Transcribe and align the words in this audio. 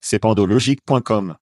C'est 0.00 0.18
pandologique.com. 0.18 1.36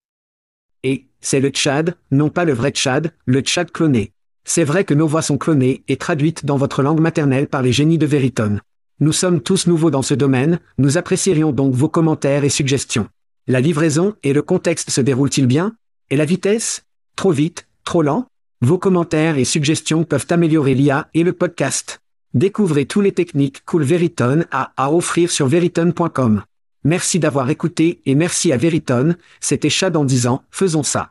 Et, 0.83 1.07
c'est 1.21 1.41
le 1.41 1.51
Tchad, 1.51 1.97
non 2.11 2.29
pas 2.29 2.45
le 2.45 2.53
vrai 2.53 2.71
Tchad, 2.71 3.13
le 3.25 3.41
Tchad 3.41 3.71
cloné. 3.71 4.13
C'est 4.45 4.65
vrai 4.65 4.85
que 4.85 4.95
nos 4.95 5.07
voix 5.07 5.23
sont 5.23 5.39
clonées 5.39 5.83
et 5.89 5.97
traduites 5.97 6.47
dans 6.47 6.57
votre 6.57 6.83
langue 6.83 7.01
maternelle 7.01 7.49
par 7.49 7.63
les 7.63 7.73
génies 7.73 7.99
de 7.99 8.07
Veritone. 8.07 8.61
Nous 9.01 9.13
sommes 9.13 9.41
tous 9.41 9.67
nouveaux 9.67 9.91
dans 9.91 10.03
ce 10.03 10.15
domaine, 10.15 10.59
nous 10.79 10.99
apprécierions 10.99 11.53
donc 11.53 11.75
vos 11.75 11.89
commentaires 11.89 12.45
et 12.45 12.49
suggestions. 12.49 13.09
La 13.47 13.61
livraison 13.61 14.15
et 14.23 14.33
le 14.33 14.43
contexte 14.43 14.91
se 14.91 15.01
déroulent-ils 15.01 15.47
bien? 15.47 15.77
Et 16.11 16.17
la 16.17 16.25
vitesse? 16.25 16.85
Trop 17.17 17.31
vite? 17.31 17.69
Trop 17.85 18.03
lent? 18.03 18.27
Vos 18.61 18.79
commentaires 18.79 19.39
et 19.39 19.45
suggestions 19.45 20.05
peuvent 20.05 20.27
améliorer 20.31 20.75
l'IA 20.75 21.09
et 21.15 21.23
le 21.23 21.33
podcast. 21.33 22.01
Découvrez 22.35 22.87
tous 22.87 23.01
les 23.01 23.13
techniques 23.13 23.65
Cool 23.65 23.85
Veritone 23.85 24.47
a 24.51 24.73
à 24.77 24.93
offrir 24.93 25.31
sur 25.31 25.47
veritone.com. 25.47 26.43
Merci 26.85 27.19
d'avoir 27.19 27.51
écouté 27.51 28.01
et 28.07 28.15
merci 28.15 28.53
à 28.53 28.57
Veritone, 28.57 29.17
c'était 29.41 29.71
Chad 29.71 29.97
en 29.97 30.05
disant, 30.05 30.43
faisons 30.51 30.83
ça. 30.83 31.11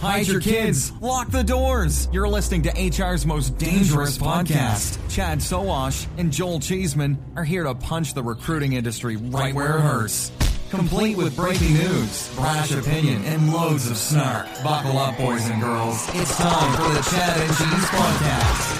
Hide 0.00 0.28
your 0.28 0.40
kids. 0.40 0.92
Lock 1.00 1.28
the 1.32 1.42
doors. 1.42 2.08
You're 2.12 2.28
listening 2.28 2.62
to 2.62 2.70
HR's 2.70 3.26
most 3.26 3.58
dangerous 3.58 4.16
podcast. 4.16 4.96
Chad 5.10 5.42
Soash 5.42 6.06
and 6.18 6.30
Joel 6.30 6.60
Cheeseman 6.60 7.18
are 7.34 7.42
here 7.44 7.64
to 7.64 7.74
punch 7.74 8.14
the 8.14 8.22
recruiting 8.22 8.74
industry 8.74 9.16
right 9.16 9.52
where 9.52 9.78
it 9.78 9.80
hurts. 9.80 10.30
Complete 10.70 11.16
with 11.16 11.34
breaking 11.34 11.74
news, 11.74 12.28
brash 12.36 12.70
opinion, 12.70 13.24
and 13.24 13.52
loads 13.52 13.90
of 13.90 13.96
snark. 13.96 14.46
Buckle 14.62 14.98
up, 14.98 15.16
boys 15.16 15.48
and 15.48 15.60
girls. 15.60 16.06
It's 16.14 16.36
time 16.36 16.76
for 16.76 16.94
the 16.94 17.02
Chad 17.10 17.40
and 17.40 17.56
Cheese 17.56 17.88
podcast. 17.90 18.74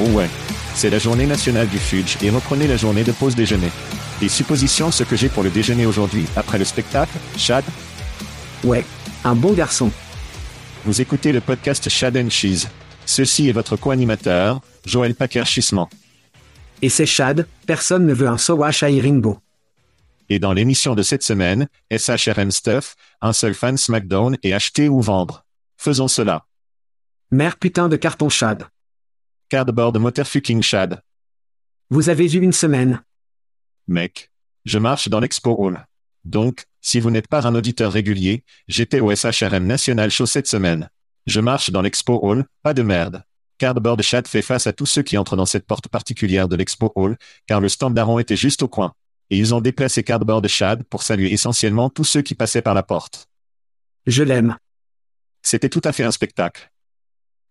Oh 0.00 0.14
ouais. 0.16 0.49
C'est 0.80 0.88
la 0.88 0.98
journée 0.98 1.26
nationale 1.26 1.68
du 1.68 1.76
fudge 1.76 2.16
et 2.22 2.30
reprenez 2.30 2.66
la 2.66 2.78
journée 2.78 3.04
de 3.04 3.12
pause 3.12 3.34
déjeuner. 3.34 3.68
Des 4.18 4.30
suppositions 4.30 4.90
ce 4.90 5.04
que 5.04 5.14
j'ai 5.14 5.28
pour 5.28 5.42
le 5.42 5.50
déjeuner 5.50 5.84
aujourd'hui, 5.84 6.24
après 6.36 6.56
le 6.56 6.64
spectacle, 6.64 7.12
Chad? 7.36 7.66
Ouais, 8.64 8.86
un 9.24 9.34
bon 9.34 9.52
garçon. 9.52 9.90
Vous 10.86 11.02
écoutez 11.02 11.32
le 11.32 11.42
podcast 11.42 11.90
Chad 11.90 12.16
and 12.16 12.30
Cheese. 12.30 12.66
Ceci 13.04 13.50
est 13.50 13.52
votre 13.52 13.76
co-animateur, 13.76 14.62
Joël 14.86 15.14
Packer-Chissement. 15.14 15.90
Et 16.80 16.88
c'est 16.88 17.04
Chad, 17.04 17.46
personne 17.66 18.06
ne 18.06 18.14
veut 18.14 18.28
un 18.28 18.38
Sowash 18.38 18.82
à 18.82 18.86
Rimbo. 18.86 19.36
Et 20.30 20.38
dans 20.38 20.54
l'émission 20.54 20.94
de 20.94 21.02
cette 21.02 21.22
semaine, 21.22 21.68
SHRM 21.94 22.50
Stuff, 22.50 22.96
un 23.20 23.34
seul 23.34 23.52
fan 23.52 23.76
SmackDown 23.76 24.38
et 24.42 24.54
acheter 24.54 24.88
ou 24.88 25.02
vendre. 25.02 25.44
Faisons 25.76 26.08
cela. 26.08 26.46
Mère 27.30 27.58
putain 27.58 27.90
de 27.90 27.96
carton 27.96 28.30
Chad. 28.30 28.64
Cardboard 29.50 29.98
motor 29.98 30.24
fucking 30.24 30.62
Chad. 30.62 31.02
Vous 31.90 32.08
avez 32.08 32.32
eu 32.32 32.40
une 32.40 32.52
semaine. 32.52 33.02
Mec. 33.88 34.30
Je 34.64 34.78
marche 34.78 35.08
dans 35.08 35.18
l'Expo 35.18 35.56
Hall. 35.58 35.88
Donc, 36.22 36.66
si 36.80 37.00
vous 37.00 37.10
n'êtes 37.10 37.26
pas 37.26 37.48
un 37.48 37.56
auditeur 37.56 37.90
régulier, 37.90 38.44
j'étais 38.68 39.00
au 39.00 39.12
SHRM 39.12 39.66
National 39.66 40.08
Show 40.08 40.26
cette 40.26 40.46
semaine. 40.46 40.88
Je 41.26 41.40
marche 41.40 41.70
dans 41.70 41.82
l'Expo 41.82 42.20
Hall, 42.22 42.44
pas 42.62 42.74
de 42.74 42.82
merde. 42.82 43.24
Cardboard 43.58 44.02
Chat 44.02 44.28
fait 44.28 44.40
face 44.40 44.68
à 44.68 44.72
tous 44.72 44.86
ceux 44.86 45.02
qui 45.02 45.18
entrent 45.18 45.36
dans 45.36 45.46
cette 45.46 45.66
porte 45.66 45.88
particulière 45.88 46.46
de 46.46 46.54
l'Expo 46.54 46.92
Hall, 46.94 47.18
car 47.48 47.60
le 47.60 47.68
stand 47.68 47.92
d'Aaron 47.92 48.20
était 48.20 48.36
juste 48.36 48.62
au 48.62 48.68
coin. 48.68 48.92
Et 49.30 49.36
ils 49.36 49.52
ont 49.52 49.60
déplacé 49.60 50.04
Cardboard 50.04 50.46
Chad 50.46 50.84
pour 50.84 51.02
saluer 51.02 51.32
essentiellement 51.32 51.90
tous 51.90 52.04
ceux 52.04 52.22
qui 52.22 52.36
passaient 52.36 52.62
par 52.62 52.74
la 52.74 52.84
porte. 52.84 53.26
Je 54.06 54.22
l'aime. 54.22 54.56
C'était 55.42 55.68
tout 55.68 55.82
à 55.82 55.90
fait 55.90 56.04
un 56.04 56.12
spectacle. 56.12 56.70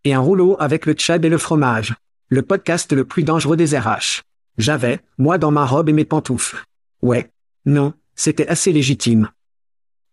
Et 0.05 0.13
un 0.13 0.19
rouleau 0.19 0.55
avec 0.59 0.85
le 0.85 0.93
Tchad 0.93 1.25
et 1.25 1.29
le 1.29 1.37
fromage. 1.37 1.95
Le 2.29 2.41
podcast 2.41 2.93
le 2.93 3.03
plus 3.05 3.23
dangereux 3.23 3.57
des 3.57 3.77
RH. 3.77 4.21
J'avais, 4.57 4.99
moi 5.17 5.37
dans 5.37 5.51
ma 5.51 5.65
robe 5.65 5.89
et 5.89 5.93
mes 5.93 6.05
pantoufles. 6.05 6.63
Ouais. 7.01 7.29
Non, 7.65 7.93
c'était 8.15 8.47
assez 8.47 8.71
légitime. 8.71 9.29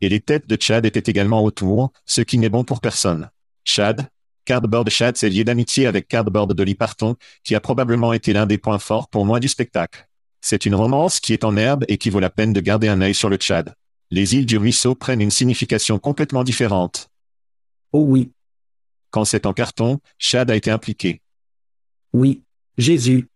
Et 0.01 0.09
les 0.09 0.21
têtes 0.21 0.49
de 0.49 0.57
Chad 0.61 0.85
étaient 0.87 1.11
également 1.11 1.43
autour, 1.45 1.93
ce 2.05 2.21
qui 2.21 2.39
n'est 2.39 2.49
bon 2.49 2.65
pour 2.65 2.81
personne. 2.81 3.31
Chad, 3.65 4.09
Cardboard 4.45 4.91
Chad 4.91 5.17
s'est 5.17 5.29
lié 5.29 5.45
d'amitié 5.45 5.87
avec 5.87 6.09
Cardboard 6.09 6.53
Dolly 6.53 6.75
Parton, 6.75 7.17
qui 7.45 7.55
a 7.55 7.61
probablement 7.61 8.13
été 8.13 8.33
l'un 8.33 8.47
des 8.47 8.59
points 8.59 8.79
forts 8.79 9.09
pour 9.09 9.25
moi 9.25 9.41
du 9.41 9.49
spectacle. 9.49 10.09
C'est 10.41 10.67
une 10.67 10.75
romance 10.75 11.21
qui 11.21 11.33
est 11.33 11.45
en 11.45 11.57
herbe 11.57 11.85
et 11.89 11.99
qui 11.99 12.11
vaut 12.11 12.21
la 12.21 12.31
peine 12.31 12.53
de 12.53 12.61
garder 12.61 12.89
un 12.89 13.01
œil 13.01 13.15
sur 13.15 13.29
le 13.29 13.37
Tchad. 13.37 13.75
Les 14.11 14.37
îles 14.37 14.47
du 14.47 14.59
ruisseau 14.59 14.95
prennent 14.95 15.21
une 15.21 15.31
signification 15.31 15.99
complètement 15.99 16.45
différente. 16.45 17.09
Oh 17.93 18.05
oui. 18.07 18.31
Quand 19.17 19.25
c'est 19.25 19.47
en 19.47 19.55
carton, 19.55 19.99
Chad 20.19 20.51
a 20.51 20.57
été 20.57 20.71
impliqué. 20.71 21.23
Oui. 22.13 22.43
Jésus. 22.77 23.31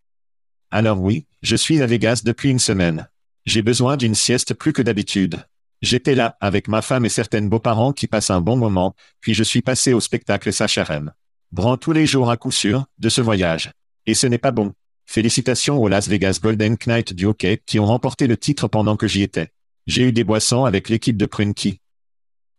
Alors 0.70 1.00
oui, 1.00 1.24
je 1.40 1.56
suis 1.56 1.80
à 1.80 1.86
Vegas 1.86 2.20
depuis 2.22 2.50
une 2.50 2.58
semaine. 2.58 3.08
J'ai 3.46 3.62
besoin 3.62 3.96
d'une 3.96 4.14
sieste 4.14 4.52
plus 4.52 4.74
que 4.74 4.82
d'habitude. 4.82 5.42
J'étais 5.80 6.14
là, 6.14 6.36
avec 6.42 6.68
ma 6.68 6.82
femme 6.82 7.06
et 7.06 7.08
certaines 7.08 7.48
beaux-parents 7.48 7.94
qui 7.94 8.08
passent 8.08 8.28
un 8.28 8.42
bon 8.42 8.58
moment, 8.58 8.94
puis 9.22 9.32
je 9.32 9.42
suis 9.42 9.62
passé 9.62 9.94
au 9.94 10.00
spectacle 10.00 10.52
SHRM. 10.52 11.14
Brand 11.50 11.80
tous 11.80 11.92
les 11.92 12.04
jours 12.04 12.30
à 12.30 12.36
coup 12.36 12.52
sûr, 12.52 12.84
de 12.98 13.08
ce 13.08 13.22
voyage. 13.22 13.72
Et 14.04 14.12
ce 14.12 14.26
n'est 14.26 14.36
pas 14.36 14.52
bon. 14.52 14.74
Félicitations 15.06 15.78
aux 15.78 15.88
Las 15.88 16.08
Vegas 16.08 16.40
Golden 16.42 16.76
Knight 16.76 17.14
du 17.14 17.24
hockey 17.24 17.62
qui 17.64 17.78
ont 17.78 17.86
remporté 17.86 18.26
le 18.26 18.36
titre 18.36 18.68
pendant 18.68 18.98
que 18.98 19.08
j'y 19.08 19.22
étais. 19.22 19.48
J'ai 19.86 20.02
eu 20.02 20.12
des 20.12 20.24
boissons 20.24 20.66
avec 20.66 20.90
l'équipe 20.90 21.16
de 21.16 21.24
Prunky. 21.24 21.80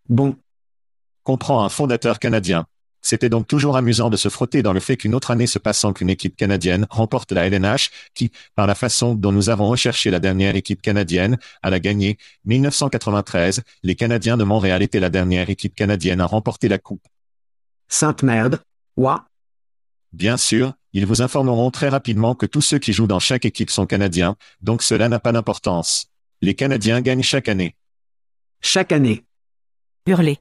Bon. 0.09 0.35
Comprend 1.21 1.63
un 1.63 1.69
fondateur 1.69 2.17
canadien. 2.17 2.65
C'était 3.01 3.29
donc 3.29 3.47
toujours 3.47 3.78
amusant 3.78 4.09
de 4.09 4.17
se 4.17 4.29
frotter 4.29 4.62
dans 4.62 4.73
le 4.73 4.79
fait 4.79 4.97
qu'une 4.97 5.16
autre 5.16 5.31
année 5.31 5.47
se 5.47 5.59
passant 5.59 5.91
qu'une 5.91 6.09
équipe 6.09 6.35
canadienne 6.35 6.85
remporte 6.89 7.31
la 7.31 7.47
LNH, 7.47 7.89
qui, 8.13 8.31
par 8.56 8.67
la 8.67 8.75
façon 8.75 9.16
dont 9.16 9.31
nous 9.31 9.50
avons 9.50 9.67
recherché 9.67 10.12
la 10.12 10.19
dernière 10.19 10.56
équipe 10.56 10.81
canadienne, 10.81 11.38
à 11.63 11.69
la 11.69 11.79
gagner, 11.79 12.17
1993, 12.45 13.61
les 13.84 13.95
Canadiens 13.95 14.38
de 14.38 14.44
Montréal 14.44 14.81
étaient 14.84 15.00
la 15.00 15.09
dernière 15.09 15.50
équipe 15.50 15.75
canadienne 15.75 16.22
à 16.22 16.25
remporter 16.25 16.67
la 16.67 16.78
coupe. 16.78 17.07
Sainte 17.88 18.23
merde. 18.23 18.61
Ouah. 18.95 19.25
Bien 20.13 20.38
sûr, 20.38 20.73
ils 20.94 21.06
vous 21.06 21.22
informeront 21.22 21.72
très 21.72 21.90
rapidement 21.90 22.35
que 22.35 22.45
tous 22.45 22.61
ceux 22.61 22.79
qui 22.79 22.94
jouent 22.94 23.07
dans 23.07 23.19
chaque 23.19 23.45
équipe 23.45 23.69
sont 23.69 23.85
canadiens, 23.85 24.35
donc 24.61 24.84
cela 24.84 25.09
n'a 25.09 25.19
pas 25.19 25.31
d'importance. 25.31 26.07
Les 26.41 26.53
Canadiens 26.53 27.01
gagnent 27.01 27.23
chaque 27.23 27.50
année. 27.50 27.75
Chaque 28.61 28.91
année. 28.91 29.25
Hurler. 30.06 30.40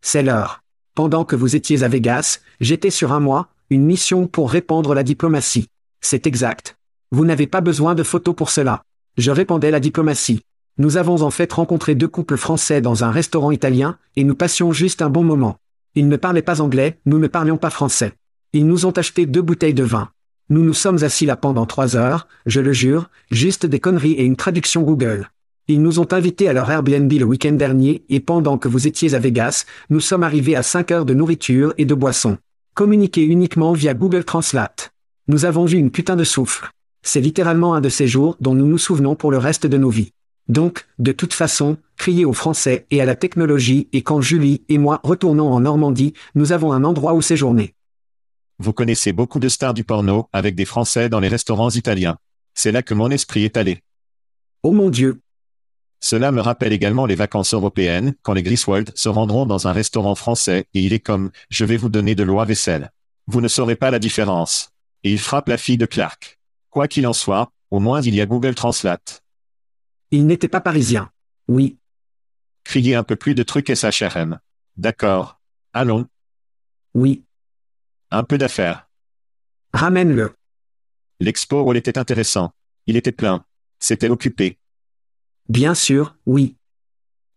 C'est 0.00 0.22
l'heure. 0.22 0.62
Pendant 0.96 1.26
que 1.26 1.36
vous 1.36 1.56
étiez 1.56 1.82
à 1.82 1.88
Vegas, 1.88 2.40
j'étais 2.58 2.88
sur 2.88 3.12
un 3.12 3.20
mois, 3.20 3.50
une 3.68 3.84
mission 3.84 4.26
pour 4.26 4.50
répandre 4.50 4.94
la 4.94 5.02
diplomatie. 5.02 5.68
C'est 6.00 6.26
exact. 6.26 6.78
Vous 7.10 7.26
n'avez 7.26 7.46
pas 7.46 7.60
besoin 7.60 7.94
de 7.94 8.02
photos 8.02 8.34
pour 8.34 8.48
cela. 8.48 8.82
Je 9.18 9.30
répandais 9.30 9.70
la 9.70 9.78
diplomatie. 9.78 10.40
Nous 10.78 10.96
avons 10.96 11.20
en 11.20 11.30
fait 11.30 11.52
rencontré 11.52 11.94
deux 11.94 12.08
couples 12.08 12.38
français 12.38 12.80
dans 12.80 13.04
un 13.04 13.10
restaurant 13.10 13.50
italien, 13.50 13.98
et 14.16 14.24
nous 14.24 14.34
passions 14.34 14.72
juste 14.72 15.02
un 15.02 15.10
bon 15.10 15.22
moment. 15.22 15.58
Ils 15.96 16.08
ne 16.08 16.16
parlaient 16.16 16.40
pas 16.40 16.62
anglais, 16.62 16.98
nous 17.04 17.18
ne 17.18 17.28
parlions 17.28 17.58
pas 17.58 17.68
français. 17.68 18.14
Ils 18.54 18.66
nous 18.66 18.86
ont 18.86 18.92
acheté 18.92 19.26
deux 19.26 19.42
bouteilles 19.42 19.74
de 19.74 19.84
vin. 19.84 20.08
Nous 20.48 20.64
nous 20.64 20.72
sommes 20.72 21.04
assis 21.04 21.26
là 21.26 21.36
pendant 21.36 21.66
trois 21.66 21.96
heures, 21.96 22.26
je 22.46 22.62
le 22.62 22.72
jure, 22.72 23.10
juste 23.30 23.66
des 23.66 23.80
conneries 23.80 24.12
et 24.12 24.24
une 24.24 24.36
traduction 24.36 24.80
Google. 24.80 25.28
Ils 25.68 25.82
nous 25.82 25.98
ont 25.98 26.12
invités 26.12 26.48
à 26.48 26.52
leur 26.52 26.70
Airbnb 26.70 27.12
le 27.12 27.24
week-end 27.24 27.52
dernier 27.52 28.04
et 28.08 28.20
pendant 28.20 28.56
que 28.56 28.68
vous 28.68 28.86
étiez 28.86 29.14
à 29.14 29.18
Vegas, 29.18 29.64
nous 29.90 29.98
sommes 29.98 30.22
arrivés 30.22 30.54
à 30.54 30.62
5 30.62 30.92
heures 30.92 31.04
de 31.04 31.12
nourriture 31.12 31.74
et 31.76 31.84
de 31.84 31.94
boissons. 31.94 32.38
Communiqués 32.74 33.24
uniquement 33.24 33.72
via 33.72 33.92
Google 33.92 34.22
Translate. 34.22 34.92
Nous 35.26 35.44
avons 35.44 35.64
vu 35.64 35.78
une 35.78 35.90
putain 35.90 36.14
de 36.14 36.22
souffle. 36.22 36.70
C'est 37.02 37.20
littéralement 37.20 37.74
un 37.74 37.80
de 37.80 37.88
ces 37.88 38.06
jours 38.06 38.36
dont 38.38 38.54
nous 38.54 38.66
nous 38.66 38.78
souvenons 38.78 39.16
pour 39.16 39.32
le 39.32 39.38
reste 39.38 39.66
de 39.66 39.76
nos 39.76 39.90
vies. 39.90 40.12
Donc, 40.48 40.86
de 41.00 41.10
toute 41.10 41.34
façon, 41.34 41.78
criez 41.96 42.24
aux 42.24 42.32
Français 42.32 42.86
et 42.92 43.00
à 43.00 43.04
la 43.04 43.16
technologie 43.16 43.88
et 43.92 44.02
quand 44.02 44.20
Julie 44.20 44.62
et 44.68 44.78
moi 44.78 45.00
retournons 45.02 45.52
en 45.52 45.58
Normandie, 45.58 46.14
nous 46.36 46.52
avons 46.52 46.72
un 46.72 46.84
endroit 46.84 47.14
où 47.14 47.22
séjourner. 47.22 47.74
Vous 48.60 48.72
connaissez 48.72 49.12
beaucoup 49.12 49.40
de 49.40 49.48
stars 49.48 49.74
du 49.74 49.82
porno 49.82 50.28
avec 50.32 50.54
des 50.54 50.64
Français 50.64 51.08
dans 51.08 51.18
les 51.18 51.28
restaurants 51.28 51.70
italiens. 51.70 52.18
C'est 52.54 52.70
là 52.70 52.84
que 52.84 52.94
mon 52.94 53.10
esprit 53.10 53.44
est 53.44 53.56
allé. 53.56 53.80
Oh 54.62 54.72
mon 54.72 54.90
Dieu, 54.90 55.20
Cela 56.00 56.30
me 56.30 56.40
rappelle 56.40 56.72
également 56.72 57.06
les 57.06 57.14
vacances 57.14 57.54
européennes, 57.54 58.14
quand 58.22 58.32
les 58.34 58.42
Griswold 58.42 58.92
se 58.96 59.08
rendront 59.08 59.46
dans 59.46 59.66
un 59.66 59.72
restaurant 59.72 60.14
français 60.14 60.66
et 60.74 60.80
il 60.82 60.92
est 60.92 61.00
comme, 61.00 61.30
je 61.50 61.64
vais 61.64 61.76
vous 61.76 61.88
donner 61.88 62.14
de 62.14 62.22
l'eau 62.22 62.40
à 62.40 62.44
vaisselle. 62.44 62.92
Vous 63.26 63.40
ne 63.40 63.48
saurez 63.48 63.76
pas 63.76 63.90
la 63.90 63.98
différence. 63.98 64.70
Et 65.02 65.12
il 65.12 65.18
frappe 65.18 65.48
la 65.48 65.56
fille 65.56 65.78
de 65.78 65.86
Clark. 65.86 66.38
Quoi 66.70 66.86
qu'il 66.88 67.06
en 67.06 67.12
soit, 67.12 67.50
au 67.70 67.80
moins 67.80 68.00
il 68.02 68.14
y 68.14 68.20
a 68.20 68.26
Google 68.26 68.54
Translate. 68.54 69.22
il 70.10 70.26
n'était 70.26 70.48
pas 70.48 70.60
parisien. 70.60 71.10
Oui, 71.48 71.78
Criez 72.64 72.96
un 72.96 73.04
peu 73.04 73.14
plus 73.14 73.36
de 73.36 73.44
trucs 73.44 73.72
SHRM. 73.72 74.40
D'accord. 74.76 75.40
Allons, 75.72 76.08
oui, 76.94 77.24
un 78.10 78.24
peu 78.24 78.38
d'affaires. 78.38 78.88
ramène-le. 79.72 80.34
L'expo 81.20 81.72
était 81.74 81.98
intéressant. 81.98 82.52
Il 82.86 82.96
était 82.96 83.12
plein. 83.12 83.44
C'était 83.78 84.08
occupé. 84.08 84.58
Bien 85.48 85.74
sûr, 85.74 86.16
oui. 86.26 86.56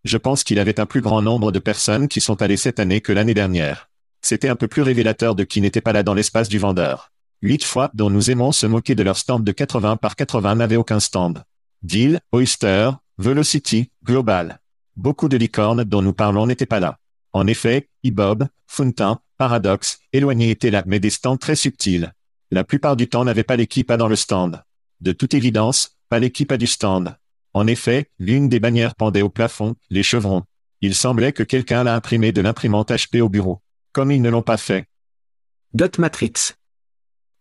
Je 0.04 0.18
pense 0.18 0.44
qu'il 0.44 0.60
avait 0.60 0.80
un 0.80 0.86
plus 0.86 1.02
grand 1.02 1.22
nombre 1.22 1.52
de 1.52 1.60
personnes 1.60 2.08
qui 2.08 2.22
sont 2.22 2.42
allées 2.42 2.58
cette 2.58 2.80
année 2.80 3.02
que 3.02 3.12
l'année 3.12 3.34
dernière. 3.34 3.90
C'était 4.22 4.50
un 4.50 4.56
peu 4.56 4.68
plus 4.68 4.82
révélateur 4.82 5.36
de 5.36 5.44
qui 5.44 5.62
n'était 5.62 5.82
pas 5.82 5.94
là 5.94 6.04
dans 6.04 6.14
l'espace 6.14 6.50
du 6.50 6.58
vendeur. 6.58 7.12
Huit 7.42 7.64
fois 7.64 7.92
dont 7.94 8.10
nous 8.10 8.32
aimons 8.32 8.52
se 8.52 8.66
moquer 8.66 8.96
de 8.96 9.04
leur 9.04 9.18
stand 9.18 9.44
de 9.44 9.52
80 9.52 9.98
par 9.98 10.16
80 10.16 10.56
n'avaient 10.56 10.76
aucun 10.76 11.00
stand. 11.00 11.44
Deal, 11.84 12.20
Oyster, 12.32 12.92
Velocity, 13.18 13.92
Global. 14.04 14.60
Beaucoup 14.98 15.30
de 15.30 15.38
licornes 15.38 15.84
dont 15.84 16.02
nous 16.02 16.14
parlons 16.14 16.48
n'étaient 16.48 16.66
pas 16.66 16.80
là. 16.80 16.98
En 17.32 17.48
effet, 17.48 17.90
iBob, 18.04 18.48
Fountain, 18.68 19.20
Paradox, 19.38 20.00
éloignés 20.12 20.50
étaient 20.50 20.72
là, 20.72 20.84
mais 20.86 21.00
des 21.00 21.12
stands 21.12 21.38
très 21.38 21.56
subtils. 21.56 22.14
La 22.52 22.64
plupart 22.64 22.96
du 22.96 23.08
temps 23.08 23.24
n'avait 23.24 23.44
pas 23.44 23.56
l'équipe 23.56 23.92
à 23.92 23.98
dans 23.98 24.08
le 24.08 24.16
stand. 24.16 24.64
De 25.00 25.12
toute 25.12 25.34
évidence, 25.34 25.98
pas 26.10 26.20
l'équipe 26.20 26.52
à 26.52 26.58
du 26.58 26.68
stand. 26.68 27.16
En 27.54 27.68
effet, 27.68 28.10
l'une 28.20 28.50
des 28.50 28.60
bannières 28.60 28.96
pendait 28.96 29.22
au 29.22 29.30
plafond, 29.30 29.76
les 29.90 30.04
chevrons. 30.04 30.44
Il 30.82 30.96
semblait 30.96 31.34
que 31.34 31.44
quelqu'un 31.44 31.84
l'a 31.84 31.96
imprimé 31.96 32.32
de 32.32 32.42
l'imprimante 32.42 32.92
HP 32.92 33.22
au 33.22 33.30
bureau. 33.30 33.62
Comme 33.92 34.12
ils 34.12 34.22
ne 34.22 34.30
l'ont 34.30 34.44
pas 34.44 34.58
fait. 34.58 34.86
Dot 35.74 35.98
Matrix. 35.98 36.54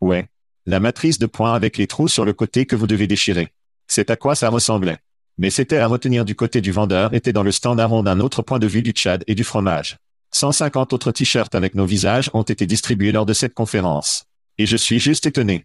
Ouais. 0.01 0.29
La 0.67 0.81
matrice 0.81 1.19
de 1.19 1.27
points 1.27 1.55
avec 1.55 1.77
les 1.77 1.87
trous 1.87 2.09
sur 2.09 2.25
le 2.25 2.33
côté 2.33 2.67
que 2.67 2.77
vous 2.77 2.87
devez 2.87 3.07
déchirer. 3.07 3.53
C'est 3.87 4.11
à 4.11 4.17
quoi 4.17 4.35
ça 4.35 4.49
ressemblait. 4.49 4.99
Mais 5.39 5.51
c'était 5.51 5.79
à 5.79 5.87
retenir 5.87 6.25
du 6.25 6.35
côté 6.35 6.61
du 6.61 6.73
vendeur 6.73 7.15
était 7.15 7.33
dans 7.33 7.43
le 7.43 7.53
stand 7.53 7.81
rond 7.81 8.03
d'un 8.03 8.21
autre 8.21 8.43
point 8.43 8.59
de 8.59 8.67
vue 8.67 8.83
du 8.83 8.91
Tchad 8.91 9.25
et 9.27 9.35
du 9.35 9.45
fromage. 9.45 9.99
150 10.33 10.93
autres 10.93 11.13
t-shirts 11.13 11.55
avec 11.55 11.75
nos 11.75 11.87
visages 11.87 12.31
ont 12.35 12.43
été 12.43 12.67
distribués 12.67 13.13
lors 13.13 13.25
de 13.25 13.33
cette 13.33 13.55
conférence. 13.55 14.25
Et 14.59 14.67
je 14.67 14.77
suis 14.77 14.99
juste 14.99 15.27
étonné. 15.27 15.65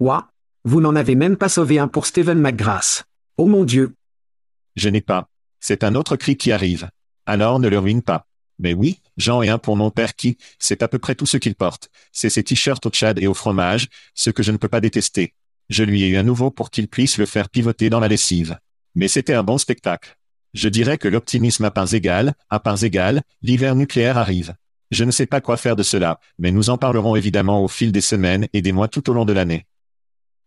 Ouah, 0.00 0.30
vous 0.64 0.80
n'en 0.80 0.96
avez 0.96 1.14
même 1.14 1.36
pas 1.36 1.48
sauvé 1.48 1.78
un 1.78 1.88
pour 1.88 2.06
Steven 2.06 2.40
McGrath. 2.40 3.04
Oh 3.42 3.46
mon 3.46 3.64
Dieu, 3.64 3.94
Je 4.76 4.90
n'ai 4.90 5.00
pas. 5.00 5.30
C'est 5.60 5.82
un 5.82 5.94
autre 5.94 6.16
cri 6.16 6.36
qui 6.36 6.52
arrive. 6.52 6.90
Alors 7.24 7.58
ne 7.58 7.68
le 7.68 7.78
ruine 7.78 8.02
pas. 8.02 8.26
Mais 8.58 8.74
oui, 8.74 9.00
j'en 9.16 9.40
ai 9.40 9.48
un 9.48 9.56
pour 9.56 9.78
mon 9.78 9.90
père 9.90 10.14
qui, 10.14 10.36
c'est 10.58 10.82
à 10.82 10.88
peu 10.88 10.98
près 10.98 11.14
tout 11.14 11.24
ce 11.24 11.38
qu'il 11.38 11.54
porte. 11.54 11.88
C'est 12.12 12.28
ses 12.28 12.44
t-shirts 12.44 12.84
au 12.84 12.90
Tchad 12.90 13.18
et 13.18 13.26
au 13.28 13.32
fromage, 13.32 13.88
ce 14.14 14.28
que 14.28 14.42
je 14.42 14.52
ne 14.52 14.58
peux 14.58 14.68
pas 14.68 14.82
détester. 14.82 15.32
Je 15.70 15.84
lui 15.84 16.02
ai 16.02 16.08
eu 16.08 16.18
un 16.18 16.22
nouveau 16.22 16.50
pour 16.50 16.68
qu'il 16.68 16.86
puisse 16.86 17.16
le 17.16 17.24
faire 17.24 17.48
pivoter 17.48 17.88
dans 17.88 17.98
la 17.98 18.08
lessive. 18.08 18.58
Mais 18.94 19.08
c'était 19.08 19.32
un 19.32 19.42
bon 19.42 19.56
spectacle. 19.56 20.18
Je 20.52 20.68
dirais 20.68 20.98
que 20.98 21.08
l'optimisme 21.08 21.64
à 21.64 21.70
parts 21.70 21.94
égales, 21.94 22.34
à 22.50 22.60
parts 22.60 22.84
égales, 22.84 23.22
l'hiver 23.40 23.74
nucléaire 23.74 24.18
arrive. 24.18 24.54
Je 24.90 25.04
ne 25.04 25.10
sais 25.10 25.24
pas 25.24 25.40
quoi 25.40 25.56
faire 25.56 25.76
de 25.76 25.82
cela, 25.82 26.20
mais 26.38 26.52
nous 26.52 26.68
en 26.68 26.76
parlerons 26.76 27.16
évidemment 27.16 27.64
au 27.64 27.68
fil 27.68 27.90
des 27.90 28.02
semaines 28.02 28.48
et 28.52 28.60
des 28.60 28.72
mois 28.72 28.88
tout 28.88 29.08
au 29.08 29.14
long 29.14 29.24
de 29.24 29.32
l'année. 29.32 29.64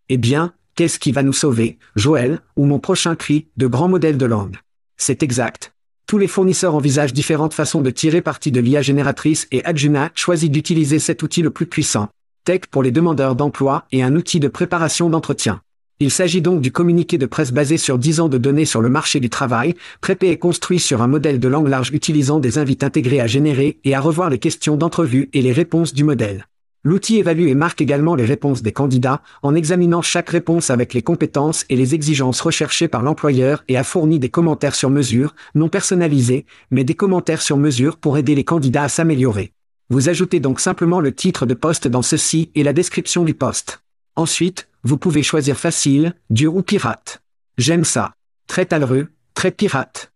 eh 0.10 0.18
bien, 0.18 0.54
qu'est-ce 0.76 1.00
qui 1.00 1.12
va 1.12 1.24
nous 1.24 1.34
sauver, 1.34 1.78
Joël, 1.96 2.40
ou 2.56 2.66
mon 2.66 2.80
prochain 2.80 3.16
cri, 3.16 3.48
de 3.58 3.68
grand 3.68 3.88
modèle 3.88 4.18
de 4.18 4.26
langue? 4.26 4.58
C'est 4.98 5.24
exact. 5.24 5.74
Tous 6.08 6.18
les 6.18 6.28
fournisseurs 6.28 6.76
envisagent 6.76 7.14
différentes 7.14 7.54
façons 7.54 7.82
de 7.82 7.90
tirer 7.90 8.22
parti 8.22 8.52
de 8.52 8.60
l'IA 8.60 8.82
génératrice 8.82 9.48
et 9.52 9.64
Adjuna 9.66 10.12
choisit 10.16 10.52
d'utiliser 10.52 11.00
cet 11.00 11.24
outil 11.24 11.42
le 11.42 11.50
plus 11.50 11.66
puissant. 11.66 12.10
Tech 12.46 12.62
pour 12.70 12.84
les 12.84 12.92
demandeurs 12.92 13.36
d'emploi 13.36 13.86
et 13.92 14.04
un 14.04 14.16
outil 14.16 14.40
de 14.40 14.48
préparation 14.48 15.10
d'entretien. 15.10 15.62
Il 16.00 16.12
s'agit 16.12 16.42
donc 16.42 16.60
du 16.60 16.72
communiqué 16.72 17.18
de 17.18 17.26
presse 17.26 17.54
basé 17.54 17.78
sur 17.78 17.98
10 17.98 18.20
ans 18.20 18.30
de 18.30 18.38
données 18.38 18.66
sur 18.66 18.82
le 18.82 18.90
marché 18.90 19.20
du 19.20 19.30
travail, 19.30 19.76
préparé 20.02 20.34
et 20.34 20.38
construit 20.38 20.80
sur 20.80 21.02
un 21.02 21.08
modèle 21.08 21.40
de 21.40 21.48
langue 21.48 21.70
large 21.70 21.92
utilisant 21.94 22.40
des 22.40 22.58
invites 22.58 22.84
intégrés 22.84 23.22
à 23.22 23.28
générer 23.28 23.80
et 23.86 23.96
à 23.96 24.02
revoir 24.02 24.30
les 24.30 24.40
questions 24.40 24.76
d'entrevue 24.76 25.30
et 25.34 25.42
les 25.42 25.54
réponses 25.54 25.94
du 25.94 26.04
modèle. 26.04 26.46
L'outil 26.86 27.18
évalue 27.18 27.48
et 27.48 27.56
marque 27.56 27.80
également 27.80 28.14
les 28.14 28.26
réponses 28.26 28.62
des 28.62 28.74
candidats, 28.74 29.22
en 29.42 29.56
examinant 29.56 30.02
chaque 30.02 30.30
réponse 30.30 30.70
avec 30.70 30.94
les 30.94 31.02
compétences 31.02 31.64
et 31.70 31.78
les 31.78 31.96
exigences 31.96 32.42
recherchées 32.42 32.90
par 32.90 33.04
l'employeur 33.04 33.64
et 33.70 33.78
a 33.78 33.86
fourni 33.86 34.20
des 34.20 34.30
commentaires 34.30 34.76
sur 34.76 34.90
mesure, 34.90 35.34
non 35.56 35.70
personnalisés, 35.70 36.46
mais 36.72 36.84
des 36.84 36.96
commentaires 36.96 37.42
sur 37.42 37.56
mesure 37.56 37.96
pour 37.96 38.18
aider 38.18 38.36
les 38.36 38.44
candidats 38.44 38.84
à 38.84 38.90
s'améliorer. 38.90 39.54
Vous 39.90 40.10
ajoutez 40.10 40.42
donc 40.42 40.60
simplement 40.60 41.00
le 41.00 41.16
titre 41.16 41.46
de 41.46 41.54
poste 41.54 41.88
dans 41.88 42.02
ceci 42.02 42.52
et 42.54 42.64
la 42.64 42.74
description 42.74 43.24
du 43.24 43.34
poste. 43.34 43.82
Ensuite, 44.18 44.68
vous 44.84 44.98
pouvez 44.98 45.24
choisir 45.24 45.58
facile, 45.58 46.14
dur 46.30 46.54
ou 46.56 46.64
pirate. 46.64 47.22
J'aime 47.58 47.86
ça. 47.86 48.14
Très 48.48 48.66
talreux, 48.66 49.08
très 49.36 49.52
pirate. 49.52 50.12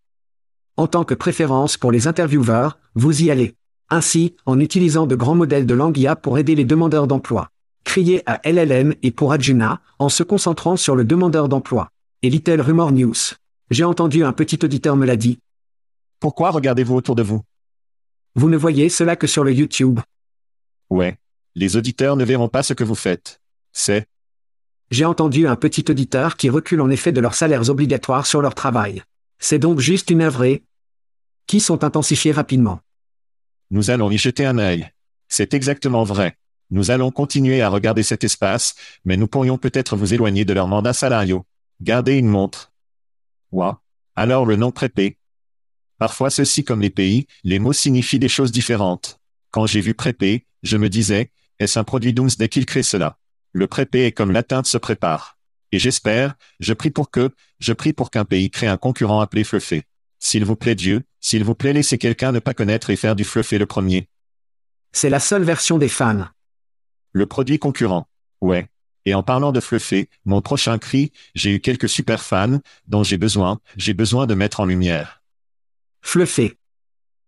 En 0.76 0.88
tant 0.88 1.06
que 1.06 1.14
préférence 1.14 1.78
pour 1.78 1.92
les 1.92 2.08
intervieweurs, 2.08 2.78
vous 2.94 3.24
y 3.24 3.32
allez. 3.32 3.57
Ainsi, 3.90 4.36
en 4.46 4.60
utilisant 4.60 5.08
de 5.08 5.16
grands 5.16 5.36
modèles 5.36 5.66
de 5.66 5.74
langue 5.74 5.98
IA 5.98 6.16
pour 6.16 6.38
aider 6.38 6.56
les 6.56 6.66
demandeurs 6.66 7.08
d'emploi. 7.08 7.50
Criez 7.86 8.22
à 8.26 8.42
LLM 8.44 8.94
et 9.02 9.12
pour 9.12 9.32
Adjuna, 9.32 9.82
en 9.98 10.10
se 10.10 10.24
concentrant 10.24 10.76
sur 10.76 10.96
le 10.96 11.06
demandeur 11.06 11.48
d'emploi. 11.48 11.90
Et 12.22 12.30
Little 12.30 12.60
Rumor 12.60 12.92
News. 12.92 13.16
J'ai 13.70 13.86
entendu 13.86 14.24
un 14.26 14.34
petit 14.34 14.60
auditeur 14.64 14.96
me 14.98 15.06
l'a 15.06 15.16
dit. 15.16 15.40
Pourquoi 16.20 16.52
regardez-vous 16.52 16.96
autour 16.96 17.16
de 17.16 17.24
vous? 17.24 17.42
Vous 18.36 18.50
ne 18.50 18.58
voyez 18.58 18.90
cela 18.90 19.16
que 19.16 19.28
sur 19.28 19.44
le 19.44 19.54
YouTube. 19.54 20.00
Ouais. 20.90 21.18
Les 21.56 21.76
auditeurs 21.76 22.18
ne 22.18 22.24
verront 22.24 22.50
pas 22.50 22.62
ce 22.62 22.74
que 22.74 22.84
vous 22.84 22.94
faites. 22.94 23.42
C'est, 23.74 24.06
J'ai 24.92 25.06
entendu 25.06 25.48
un 25.48 25.56
petit 25.56 25.86
auditeur 25.90 26.38
qui 26.38 26.50
recule 26.50 26.82
en 26.82 26.90
effet 26.90 27.12
de 27.12 27.20
leurs 27.20 27.34
salaires 27.34 27.70
obligatoires 27.70 28.28
sur 28.28 28.42
leur 28.42 28.54
travail. 28.54 29.02
C'est 29.40 29.60
donc 29.60 29.80
juste 29.80 30.10
une 30.10 30.22
et 30.44 30.64
qui 31.48 31.60
sont 31.60 31.84
intensifiés 31.84 32.32
rapidement. 32.32 32.82
Nous 33.70 33.90
allons 33.90 34.12
y 34.12 34.18
jeter 34.18 34.46
un 34.46 34.58
œil. 34.58 34.90
C'est 35.28 35.54
exactement 35.54 36.04
vrai. 36.04 36.38
Nous 36.70 36.92
allons 36.92 37.12
continuer 37.12 37.62
à 37.62 37.70
regarder 37.70 38.04
cet 38.04 38.24
espace, 38.24 38.76
mais 39.06 39.18
nous 39.18 39.28
pourrions 39.28 39.58
peut-être 39.58 39.96
vous 39.96 40.14
éloigner 40.14 40.46
de 40.46 40.54
leurs 40.54 40.68
mandats 40.68 40.94
salariaux. 40.94 41.46
Gardez 41.82 42.16
une 42.16 42.28
montre. 42.28 42.74
Ouah. 43.52 43.82
Alors 44.16 44.46
le 44.46 44.56
nom 44.56 44.72
prépé. 44.72 45.18
Parfois 45.98 46.30
ceci 46.30 46.64
comme 46.64 46.82
les 46.82 46.90
pays, 46.90 47.28
les 47.44 47.60
mots 47.60 47.74
signifient 47.74 48.20
des 48.20 48.30
choses 48.30 48.52
différentes. 48.52 49.20
Quand 49.52 49.66
j'ai 49.66 49.82
vu 49.82 49.94
prépé, 49.94 50.46
je 50.64 50.78
me 50.78 50.90
disais, 50.90 51.32
est-ce 51.60 51.80
un 51.80 51.84
produit 51.84 52.14
Doomsday 52.14 52.50
qu'il 52.50 52.66
crée 52.66 52.84
cela? 52.84 53.18
Le 53.52 53.68
prépé 53.68 54.06
est 54.06 54.12
comme 54.12 54.32
l'atteinte 54.32 54.68
se 54.68 54.78
prépare. 54.78 55.38
Et 55.72 55.80
j'espère, 55.80 56.36
je 56.60 56.74
prie 56.74 56.92
pour 56.92 57.12
que, 57.12 57.32
je 57.60 57.74
prie 57.74 57.94
pour 57.94 58.12
qu'un 58.12 58.26
pays 58.26 58.50
crée 58.50 58.68
un 58.68 58.78
concurrent 58.78 59.22
appelé 59.22 59.44
Fluffé. 59.44 59.84
S'il 60.20 60.46
vous 60.46 60.56
plaît 60.56 60.76
Dieu, 60.76 61.04
s'il 61.28 61.44
vous 61.44 61.56
plaît 61.56 61.74
laissez 61.74 61.98
quelqu'un 61.98 62.32
ne 62.32 62.40
pas 62.40 62.54
connaître 62.54 62.90
et 62.90 62.96
faire 62.96 63.14
du 63.14 63.26
Fluffé 63.26 63.58
le 63.58 63.66
premier. 63.66 64.08
C'est 64.94 65.10
la 65.10 65.20
seule 65.20 65.44
version 65.44 65.78
des 65.78 65.90
fans. 65.90 66.30
Le 67.12 67.26
produit 67.26 67.60
concurrent. 67.60 68.08
Ouais. 68.40 68.70
Et 69.04 69.14
en 69.14 69.24
parlant 69.24 69.52
de 69.52 69.60
Fluffé, 69.60 70.10
mon 70.24 70.42
prochain 70.42 70.78
cri, 70.78 71.12
j'ai 71.36 71.54
eu 71.54 71.60
quelques 71.60 71.90
super 71.90 72.24
fans, 72.24 72.62
dont 72.88 73.04
j'ai 73.04 73.18
besoin, 73.18 73.60
j'ai 73.76 73.94
besoin 73.94 74.26
de 74.26 74.36
mettre 74.36 74.62
en 74.62 74.66
lumière. 74.66 75.22
Fluffé. 76.02 76.58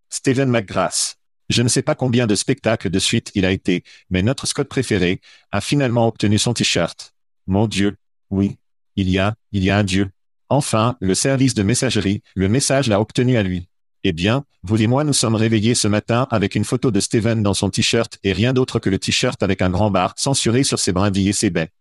Steven 0.09 0.49
McGrath. 0.49 1.17
Je 1.49 1.61
ne 1.61 1.67
sais 1.67 1.81
pas 1.81 1.95
combien 1.95 2.25
de 2.25 2.35
spectacles 2.35 2.89
de 2.89 2.99
suite 2.99 3.31
il 3.35 3.45
a 3.45 3.51
été, 3.51 3.83
mais 4.09 4.21
notre 4.21 4.47
Scott 4.47 4.69
préféré, 4.69 5.19
a 5.51 5.59
finalement 5.59 6.07
obtenu 6.07 6.37
son 6.37 6.53
t-shirt. 6.53 7.13
Mon 7.47 7.67
Dieu. 7.67 7.97
Oui. 8.29 8.59
Il 8.95 9.09
y 9.09 9.19
a, 9.19 9.35
il 9.51 9.65
y 9.65 9.69
a 9.69 9.77
un 9.77 9.83
Dieu. 9.83 10.09
Enfin, 10.47 10.95
le 11.01 11.15
service 11.15 11.53
de 11.53 11.63
messagerie, 11.63 12.23
le 12.33 12.47
message 12.47 12.87
l'a 12.87 13.01
obtenu 13.01 13.35
à 13.35 13.43
lui. 13.43 13.68
Eh 14.03 14.13
bien, 14.13 14.45
vous 14.63 14.81
et 14.81 14.87
moi 14.87 15.03
nous 15.03 15.13
sommes 15.13 15.35
réveillés 15.35 15.75
ce 15.75 15.87
matin 15.87 16.27
avec 16.31 16.55
une 16.55 16.63
photo 16.63 16.89
de 16.89 16.99
Steven 16.99 17.43
dans 17.43 17.53
son 17.53 17.69
t-shirt 17.69 18.17
et 18.23 18.31
rien 18.31 18.53
d'autre 18.53 18.79
que 18.79 18.89
le 18.89 18.97
t-shirt 18.97 19.41
avec 19.43 19.61
un 19.61 19.69
grand 19.69 19.91
bar 19.91 20.13
censuré 20.17 20.63
sur 20.63 20.79
ses 20.79 20.93
brindilles 20.93 21.29
et 21.29 21.33
ses 21.33 21.49
baies. 21.49 21.71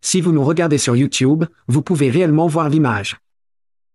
Si 0.00 0.20
vous 0.20 0.32
nous 0.32 0.44
regardez 0.44 0.78
sur 0.78 0.96
YouTube, 0.96 1.44
vous 1.68 1.82
pouvez 1.82 2.10
réellement 2.10 2.46
voir 2.46 2.68
l'image. 2.68 3.16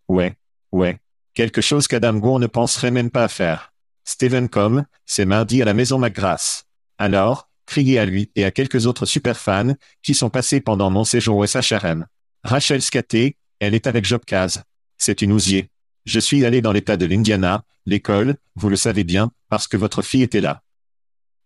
Ouais, 0.07 0.35
ouais. 0.71 0.99
Quelque 1.33 1.61
chose 1.61 1.87
qu'Adam 1.87 2.15
Gour 2.15 2.39
ne 2.39 2.47
penserait 2.47 2.91
même 2.91 3.09
pas 3.09 3.23
à 3.25 3.27
faire. 3.27 3.73
Steven 4.05 4.49
Com, 4.49 4.85
c'est 5.05 5.25
mardi 5.25 5.61
à 5.61 5.65
la 5.65 5.73
maison 5.73 5.99
McGrath. 5.99 6.65
Alors, 6.97 7.49
criez 7.65 7.99
à 7.99 8.05
lui 8.05 8.31
et 8.35 8.45
à 8.45 8.51
quelques 8.51 8.85
autres 8.85 9.05
super 9.05 9.37
fans 9.37 9.75
qui 10.03 10.13
sont 10.13 10.29
passés 10.29 10.59
pendant 10.59 10.89
mon 10.89 11.03
séjour 11.03 11.37
au 11.37 11.45
SHRM. 11.45 12.05
Rachel 12.43 12.81
Skaté, 12.81 13.37
Elle 13.59 13.75
est 13.75 13.87
avec 13.87 14.05
Jobcaz. 14.05 14.63
C'est 14.97 15.21
une 15.21 15.31
ousier. 15.31 15.70
Je 16.05 16.19
suis 16.19 16.45
allé 16.45 16.61
dans 16.61 16.71
l'état 16.71 16.97
de 16.97 17.05
l'Indiana, 17.05 17.63
l'école, 17.85 18.35
vous 18.55 18.69
le 18.69 18.75
savez 18.75 19.03
bien, 19.03 19.31
parce 19.49 19.67
que 19.67 19.77
votre 19.77 20.01
fille 20.01 20.23
était 20.23 20.41
là. 20.41 20.63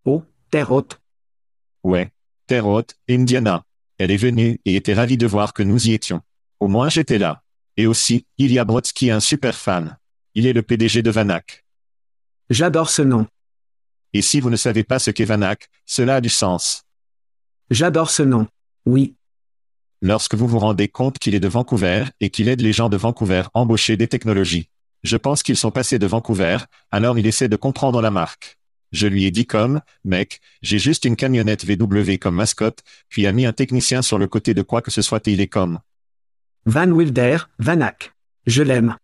Oh, 0.05 0.23
terre 0.49 0.71
haute. 0.71 0.99
Ouais. 1.83 2.11
Terre 2.47 2.67
haute, 2.67 2.95
Indiana. 3.09 3.63
Elle 3.97 4.11
est 4.11 4.17
venue 4.17 4.59
et 4.65 4.75
était 4.75 4.93
ravie 4.93 5.17
de 5.17 5.27
voir 5.27 5.53
que 5.53 5.63
nous 5.63 5.87
y 5.87 5.93
étions. 5.93 6.21
Au 6.59 6.67
moins 6.67 6.89
j'étais 6.89 7.17
là. 7.17 7.43
Et 7.77 7.87
aussi, 7.87 8.25
Ilya 8.37 8.63
Brodsky 8.65 9.07
est 9.07 9.11
un 9.11 9.19
super 9.19 9.55
fan. 9.55 9.97
Il 10.33 10.45
est 10.47 10.53
le 10.53 10.61
PDG 10.61 11.01
de 11.01 11.11
Vanak. 11.11 11.65
J'adore 12.49 12.89
ce 12.89 13.01
nom. 13.01 13.27
Et 14.13 14.21
si 14.21 14.39
vous 14.39 14.49
ne 14.49 14.55
savez 14.55 14.83
pas 14.83 14.99
ce 14.99 15.11
qu'est 15.11 15.25
Vanak, 15.25 15.69
cela 15.85 16.15
a 16.15 16.21
du 16.21 16.29
sens. 16.29 16.83
J'adore 17.69 18.09
ce 18.09 18.23
nom. 18.23 18.47
Oui. 18.85 19.15
Lorsque 20.07 20.35
vous 20.35 20.47
vous 20.47 20.59
rendez 20.59 20.87
compte 20.87 21.17
qu'il 21.17 21.33
est 21.33 21.39
de 21.39 21.47
Vancouver 21.47 22.03
et 22.19 22.29
qu'il 22.29 22.47
aide 22.47 22.61
les 22.61 22.73
gens 22.73 22.89
de 22.89 22.95
Vancouver 22.95 23.41
à 23.55 23.59
embaucher 23.59 23.97
des 23.97 24.07
technologies. 24.07 24.69
Je 25.01 25.17
pense 25.17 25.41
qu'ils 25.41 25.57
sont 25.57 25.71
passés 25.71 25.97
de 25.97 26.05
Vancouver, 26.05 26.57
alors 26.91 27.17
il 27.17 27.25
essaie 27.25 27.49
de 27.49 27.55
comprendre 27.55 28.03
la 28.03 28.11
marque. 28.11 28.59
Je 28.91 29.07
lui 29.07 29.25
ai 29.25 29.31
dit 29.31 29.47
comme, 29.47 29.81
mec, 30.03 30.41
j'ai 30.61 30.77
juste 30.77 31.05
une 31.05 31.15
camionnette 31.15 31.65
VW 31.65 32.17
comme 32.21 32.35
mascotte, 32.35 32.83
puis 33.09 33.25
a 33.25 33.31
mis 33.31 33.47
un 33.47 33.51
technicien 33.51 34.03
sur 34.03 34.19
le 34.19 34.27
côté 34.27 34.53
de 34.53 34.61
quoi 34.61 34.83
que 34.83 34.91
ce 34.91 35.01
soit 35.01 35.27
et 35.27 35.31
il 35.31 35.41
est 35.41 35.47
comme. 35.47 35.79
Van 36.67 36.91
Wilder, 36.91 37.37
Vanak. 37.57 38.13
Je 38.45 38.61
l'aime. 38.61 38.97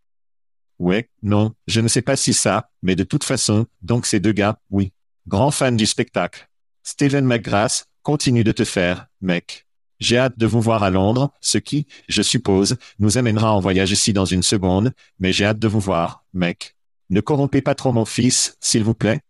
Ouais, 0.77 1.09
non, 1.23 1.55
je 1.65 1.81
ne 1.81 1.87
sais 1.87 2.03
pas 2.03 2.15
si 2.15 2.31
ça, 2.31 2.69
mais 2.83 2.95
de 2.95 3.03
toute 3.03 3.23
façon, 3.23 3.65
donc 3.81 4.05
ces 4.05 4.19
deux 4.19 4.33
gars, 4.33 4.59
oui. 4.69 4.93
Grand 5.27 5.49
fan 5.49 5.75
du 5.75 5.87
spectacle. 5.87 6.47
Steven 6.83 7.25
McGrath, 7.25 7.87
continue 8.03 8.43
de 8.43 8.51
te 8.51 8.65
faire, 8.65 9.07
mec. 9.19 9.65
J'ai 10.01 10.17
hâte 10.17 10.37
de 10.37 10.47
vous 10.47 10.61
voir 10.61 10.81
à 10.81 10.89
Londres, 10.89 11.31
ce 11.41 11.59
qui, 11.59 11.85
je 12.09 12.23
suppose, 12.23 12.75
nous 12.97 13.19
amènera 13.19 13.53
en 13.53 13.59
voyage 13.59 13.91
ici 13.91 14.13
dans 14.13 14.25
une 14.25 14.41
seconde, 14.41 14.93
mais 15.19 15.31
j'ai 15.31 15.45
hâte 15.45 15.59
de 15.59 15.67
vous 15.67 15.79
voir, 15.79 16.25
mec. 16.33 16.75
Ne 17.11 17.21
corrompez 17.21 17.61
pas 17.61 17.75
trop 17.75 17.93
mon 17.93 18.03
fils, 18.03 18.57
s'il 18.59 18.83
vous 18.83 18.95
plaît. 18.95 19.21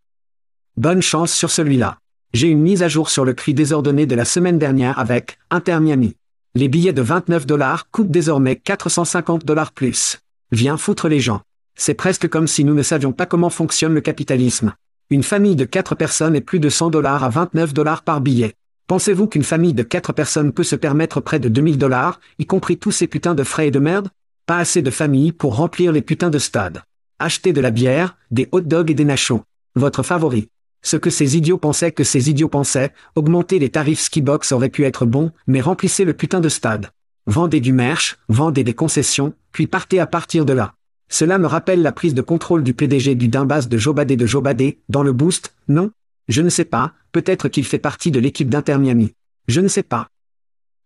Bonne 0.78 1.02
chance 1.02 1.34
sur 1.34 1.52
celui-là. 1.52 1.98
J'ai 2.34 2.48
une 2.48 2.62
mise 2.62 2.84
à 2.84 2.88
jour 2.88 3.10
sur 3.10 3.26
le 3.26 3.34
prix 3.34 3.54
désordonné 3.54 4.06
de 4.06 4.16
la 4.16 4.24
semaine 4.24 4.58
dernière 4.58 4.98
avec 4.98 5.40
Inter 5.50 5.82
Miami. 5.82 6.16
Les 6.56 6.70
billets 6.70 6.94
de 6.94 7.02
29 7.02 7.46
dollars 7.46 7.90
coûtent 7.92 8.10
désormais 8.10 8.56
450 8.56 9.44
dollars 9.44 9.74
plus. 9.74 10.20
Viens 10.54 10.78
foutre 10.78 11.10
les 11.10 11.20
gens. 11.20 11.42
C'est 11.76 11.96
presque 11.96 12.30
comme 12.30 12.48
si 12.48 12.64
nous 12.64 12.76
ne 12.76 12.84
savions 12.84 13.12
pas 13.12 13.26
comment 13.26 13.50
fonctionne 13.50 13.94
le 13.94 14.02
capitalisme. 14.02 14.74
Une 15.10 15.24
famille 15.24 15.58
de 15.58 15.66
4 15.66 15.96
personnes 15.96 16.38
est 16.38 16.42
plus 16.42 16.62
de 16.62 16.70
100 16.70 16.92
dollars 16.92 17.26
à 17.26 17.30
29 17.30 17.74
dollars 17.74 18.04
par 18.04 18.22
billet. 18.22 18.56
Pensez-vous 18.92 19.28
qu'une 19.28 19.46
famille 19.46 19.74
de 19.74 19.84
4 19.84 20.12
personnes 20.12 20.52
peut 20.52 20.66
se 20.66 20.76
permettre 20.76 21.22
près 21.22 21.40
de 21.40 21.48
2000 21.48 21.78
dollars, 21.78 22.20
y 22.40 22.46
compris 22.46 22.78
tous 22.78 22.92
ces 22.92 23.08
putains 23.08 23.36
de 23.36 23.46
frais 23.46 23.70
et 23.70 23.72
de 23.72 23.80
merde? 23.80 24.10
Pas 24.46 24.58
assez 24.58 24.82
de 24.82 24.92
familles 24.92 25.32
pour 25.32 25.56
remplir 25.56 25.94
les 25.94 26.02
putains 26.02 26.30
de 26.30 26.38
stades. 26.38 26.84
Achetez 27.18 27.54
de 27.54 27.62
la 27.62 27.72
bière, 27.72 28.18
des 28.32 28.50
hot 28.52 28.60
dogs 28.60 28.92
et 28.92 28.94
des 28.94 29.06
nachos. 29.06 29.44
Votre 29.76 30.04
favori. 30.04 30.50
Ce 30.82 30.98
que 30.98 31.10
ces 31.10 31.38
idiots 31.38 31.58
pensaient 31.58 31.94
que 31.94 32.04
ces 32.04 32.30
idiots 32.30 32.50
pensaient, 32.50 32.92
augmenter 33.16 33.60
les 33.60 33.70
tarifs 33.70 34.02
skibox 34.02 34.52
aurait 34.52 34.68
pu 34.68 34.84
être 34.84 35.06
bon, 35.06 35.32
mais 35.48 35.62
remplissez 35.62 36.04
le 36.04 36.14
putain 36.14 36.42
de 36.42 36.50
stade. 36.50 36.90
Vendez 37.28 37.62
du 37.62 37.72
merch, 37.72 38.18
vendez 38.28 38.66
des 38.66 38.74
concessions, 38.74 39.34
puis 39.54 39.68
partez 39.68 40.02
à 40.02 40.06
partir 40.06 40.44
de 40.44 40.52
là. 40.52 40.74
Cela 41.08 41.38
me 41.38 41.48
rappelle 41.48 41.82
la 41.82 41.94
prise 41.94 42.14
de 42.14 42.22
contrôle 42.22 42.62
du 42.62 42.74
PDG 42.74 43.16
du 43.16 43.30
Dimbas 43.30 43.68
de 43.70 43.78
Jobadé 43.78 44.18
de 44.18 44.26
Jobadé, 44.26 44.80
dans 44.90 45.04
le 45.04 45.14
boost, 45.14 45.56
non? 45.70 45.92
Je 46.32 46.42
ne 46.42 46.48
sais 46.48 46.64
pas, 46.64 46.94
peut-être 47.12 47.50
qu'il 47.50 47.66
fait 47.66 47.78
partie 47.78 48.10
de 48.10 48.18
l'équipe 48.18 48.48
d'Inter 48.48 48.78
Miami. 48.78 49.14
Je 49.50 49.60
ne 49.60 49.68
sais 49.68 49.84
pas. 49.84 50.08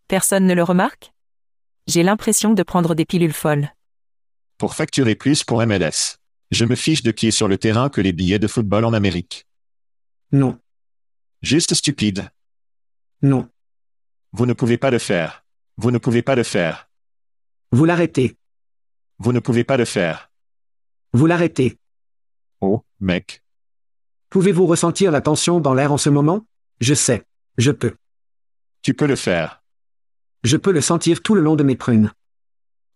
Personne 0.07 0.47
ne 0.47 0.55
le 0.55 0.63
remarque? 0.63 1.13
J'ai 1.85 2.01
l'impression 2.01 2.55
de 2.55 2.63
prendre 2.63 2.95
des 2.95 3.05
pilules 3.05 3.31
folles. 3.31 3.69
Pour 4.57 4.73
facturer 4.73 5.13
plus 5.13 5.43
pour 5.43 5.63
MLS. 5.63 6.17
Je 6.49 6.65
me 6.65 6.73
fiche 6.73 7.03
de 7.03 7.11
qui 7.11 7.27
est 7.27 7.31
sur 7.31 7.47
le 7.47 7.59
terrain 7.59 7.89
que 7.89 8.01
les 8.01 8.11
billets 8.11 8.39
de 8.39 8.47
football 8.47 8.85
en 8.85 8.93
Amérique. 8.93 9.45
Non. 10.31 10.59
Juste 11.43 11.75
stupide. 11.75 12.27
Non. 13.21 13.47
Vous 14.31 14.47
ne 14.47 14.53
pouvez 14.53 14.79
pas 14.79 14.89
le 14.89 14.97
faire. 14.97 15.45
Vous 15.77 15.91
ne 15.91 15.99
pouvez 15.99 16.23
pas 16.23 16.33
le 16.33 16.41
faire. 16.41 16.89
Vous 17.71 17.85
l'arrêtez. 17.85 18.35
Vous 19.19 19.31
ne 19.31 19.39
pouvez 19.39 19.63
pas 19.63 19.77
le 19.77 19.85
faire. 19.85 20.31
Vous 21.13 21.27
l'arrêtez. 21.27 21.77
Oh, 22.61 22.83
mec. 22.99 23.43
Pouvez-vous 24.35 24.65
ressentir 24.65 25.13
la 25.13 25.21
tension 25.21 25.61
dans 25.61 25.73
l'air 25.73 25.93
en 25.93 25.97
ce 25.97 26.09
moment? 26.09 26.45
Je 26.81 26.93
sais. 26.93 27.23
Je 27.57 27.71
peux. 27.71 27.95
Tu 28.81 28.93
peux 28.93 29.07
le 29.07 29.15
faire. 29.15 29.63
Je 30.43 30.57
peux 30.57 30.73
le 30.73 30.81
sentir 30.81 31.21
tout 31.21 31.35
le 31.35 31.41
long 31.41 31.55
de 31.55 31.63
mes 31.63 31.77
prunes. 31.77 32.11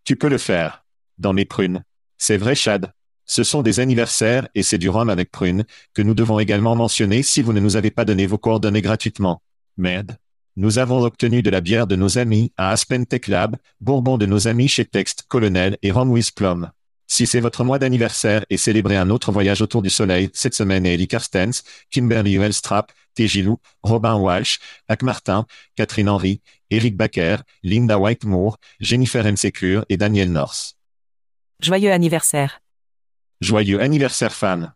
Tu 0.03 0.17
peux 0.17 0.27
le 0.27 0.37
faire. 0.37 0.83
Dans 1.17 1.31
mes 1.31 1.45
prunes. 1.45 1.85
C'est 2.17 2.35
vrai, 2.35 2.55
Chad. 2.55 2.91
Ce 3.23 3.45
sont 3.45 3.61
des 3.61 3.79
anniversaires 3.79 4.49
et 4.53 4.63
c'est 4.63 4.77
du 4.77 4.89
rhum 4.89 5.09
avec 5.09 5.31
prunes, 5.31 5.63
que 5.93 6.01
nous 6.01 6.13
devons 6.13 6.39
également 6.39 6.75
mentionner 6.75 7.23
si 7.23 7.41
vous 7.41 7.53
ne 7.53 7.61
nous 7.61 7.77
avez 7.77 7.89
pas 7.89 8.03
donné 8.03 8.27
vos 8.27 8.37
coordonnées 8.37 8.81
gratuitement. 8.81 9.41
Merde. 9.77 10.17
Nous 10.57 10.77
avons 10.77 11.05
obtenu 11.05 11.41
de 11.41 11.49
la 11.49 11.61
bière 11.61 11.87
de 11.87 11.95
nos 11.95 12.17
amis 12.17 12.51
à 12.57 12.71
Aspen 12.71 13.05
Tech 13.05 13.29
Lab, 13.29 13.55
bourbon 13.79 14.17
de 14.17 14.25
nos 14.25 14.49
amis 14.49 14.67
chez 14.67 14.83
Text 14.83 15.23
Colonel 15.29 15.77
et 15.83 15.91
Rum 15.91 16.11
with 16.11 16.35
Plum. 16.35 16.69
Si 17.11 17.25
c'est 17.25 17.39
votre 17.39 17.63
mois 17.63 17.79
d'anniversaire 17.79 18.45
et 18.51 18.57
célébrer 18.57 18.95
un 18.95 19.09
autre 19.09 19.31
voyage 19.31 19.63
autour 19.63 19.81
du 19.81 19.89
soleil 19.89 20.29
cette 20.31 20.53
semaine 20.53 20.85
et 20.85 20.93
Ellie 20.93 21.07
Carstens, 21.07 21.63
Kimberly 21.89 22.37
Wellstrap, 22.37 22.91
T. 23.15 23.27
Gilou, 23.27 23.57
Robin 23.81 24.15
Walsh, 24.15 24.59
Hack 24.87 25.01
Martin, 25.01 25.45
Catherine 25.75 26.07
Henry, 26.07 26.39
Eric 26.69 26.95
Baker, 26.95 27.37
Linda 27.63 27.97
Whitemore, 27.97 28.57
Jennifer 28.79 29.25
M. 29.25 29.35
Secure 29.35 29.85
et 29.89 29.97
Daniel 29.97 30.31
North. 30.31 30.75
Joyeux 31.61 31.91
anniversaire. 31.91 32.61
Joyeux 33.41 33.81
anniversaire 33.81 34.31
fan. 34.31 34.73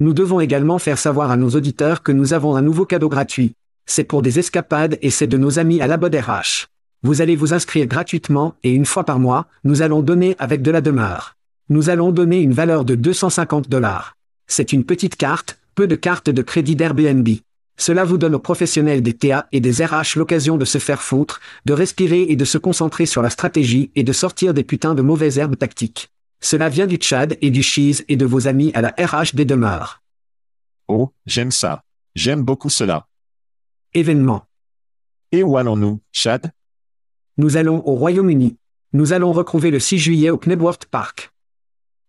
Nous 0.00 0.14
devons 0.14 0.40
également 0.40 0.78
faire 0.78 0.98
savoir 0.98 1.30
à 1.30 1.36
nos 1.36 1.50
auditeurs 1.50 2.02
que 2.02 2.10
nous 2.10 2.32
avons 2.32 2.56
un 2.56 2.62
nouveau 2.62 2.86
cadeau 2.86 3.10
gratuit. 3.10 3.52
C'est 3.84 4.04
pour 4.04 4.22
des 4.22 4.38
escapades 4.38 4.98
et 5.02 5.10
c'est 5.10 5.26
de 5.26 5.36
nos 5.36 5.58
amis 5.58 5.82
à 5.82 5.86
la 5.86 5.98
Bod 5.98 6.14
RH. 6.14 6.68
Vous 7.04 7.20
allez 7.20 7.36
vous 7.36 7.52
inscrire 7.52 7.86
gratuitement 7.86 8.54
et 8.62 8.72
une 8.72 8.86
fois 8.86 9.04
par 9.04 9.18
mois, 9.18 9.46
nous 9.62 9.82
allons 9.82 10.00
donner 10.00 10.36
avec 10.38 10.62
de 10.62 10.70
la 10.70 10.80
demeure. 10.80 11.36
Nous 11.68 11.90
allons 11.90 12.12
donner 12.12 12.40
une 12.40 12.54
valeur 12.54 12.86
de 12.86 12.94
250 12.94 13.68
dollars. 13.68 14.16
C'est 14.46 14.72
une 14.72 14.84
petite 14.84 15.16
carte, 15.16 15.58
peu 15.74 15.86
de 15.86 15.96
cartes 15.96 16.30
de 16.30 16.40
crédit 16.40 16.76
d'Airbnb. 16.76 17.28
Cela 17.76 18.04
vous 18.04 18.16
donne 18.16 18.34
aux 18.34 18.40
professionnels 18.40 19.02
des 19.02 19.12
TA 19.12 19.46
et 19.52 19.60
des 19.60 19.84
RH 19.84 20.16
l'occasion 20.16 20.56
de 20.56 20.64
se 20.64 20.78
faire 20.78 21.02
foutre, 21.02 21.40
de 21.66 21.74
respirer 21.74 22.22
et 22.22 22.36
de 22.36 22.44
se 22.46 22.56
concentrer 22.56 23.04
sur 23.04 23.20
la 23.20 23.28
stratégie 23.28 23.90
et 23.94 24.02
de 24.02 24.12
sortir 24.14 24.54
des 24.54 24.64
putains 24.64 24.94
de 24.94 25.02
mauvaises 25.02 25.36
herbes 25.36 25.58
tactiques. 25.58 26.08
Cela 26.40 26.70
vient 26.70 26.86
du 26.86 26.96
Tchad 26.96 27.36
et 27.42 27.50
du 27.50 27.62
Cheese 27.62 28.02
et 28.08 28.16
de 28.16 28.24
vos 28.24 28.48
amis 28.48 28.72
à 28.72 28.80
la 28.80 28.94
RH 28.98 29.34
des 29.34 29.44
demeures. 29.44 30.02
Oh, 30.88 31.12
j'aime 31.26 31.50
ça. 31.50 31.82
J'aime 32.14 32.42
beaucoup 32.42 32.70
cela. 32.70 33.08
Événement. 33.92 34.46
Et 35.32 35.42
où 35.42 35.58
allons-nous, 35.58 36.00
Chad 36.10 36.50
Nous 37.36 37.56
allons 37.56 37.82
au 37.84 37.96
Royaume-Uni. 37.96 38.56
Nous 38.92 39.12
allons 39.12 39.32
retrouver 39.32 39.72
le 39.72 39.80
6 39.80 39.98
juillet 39.98 40.30
au 40.30 40.38
Knebworth 40.38 40.84
Park. 40.84 41.32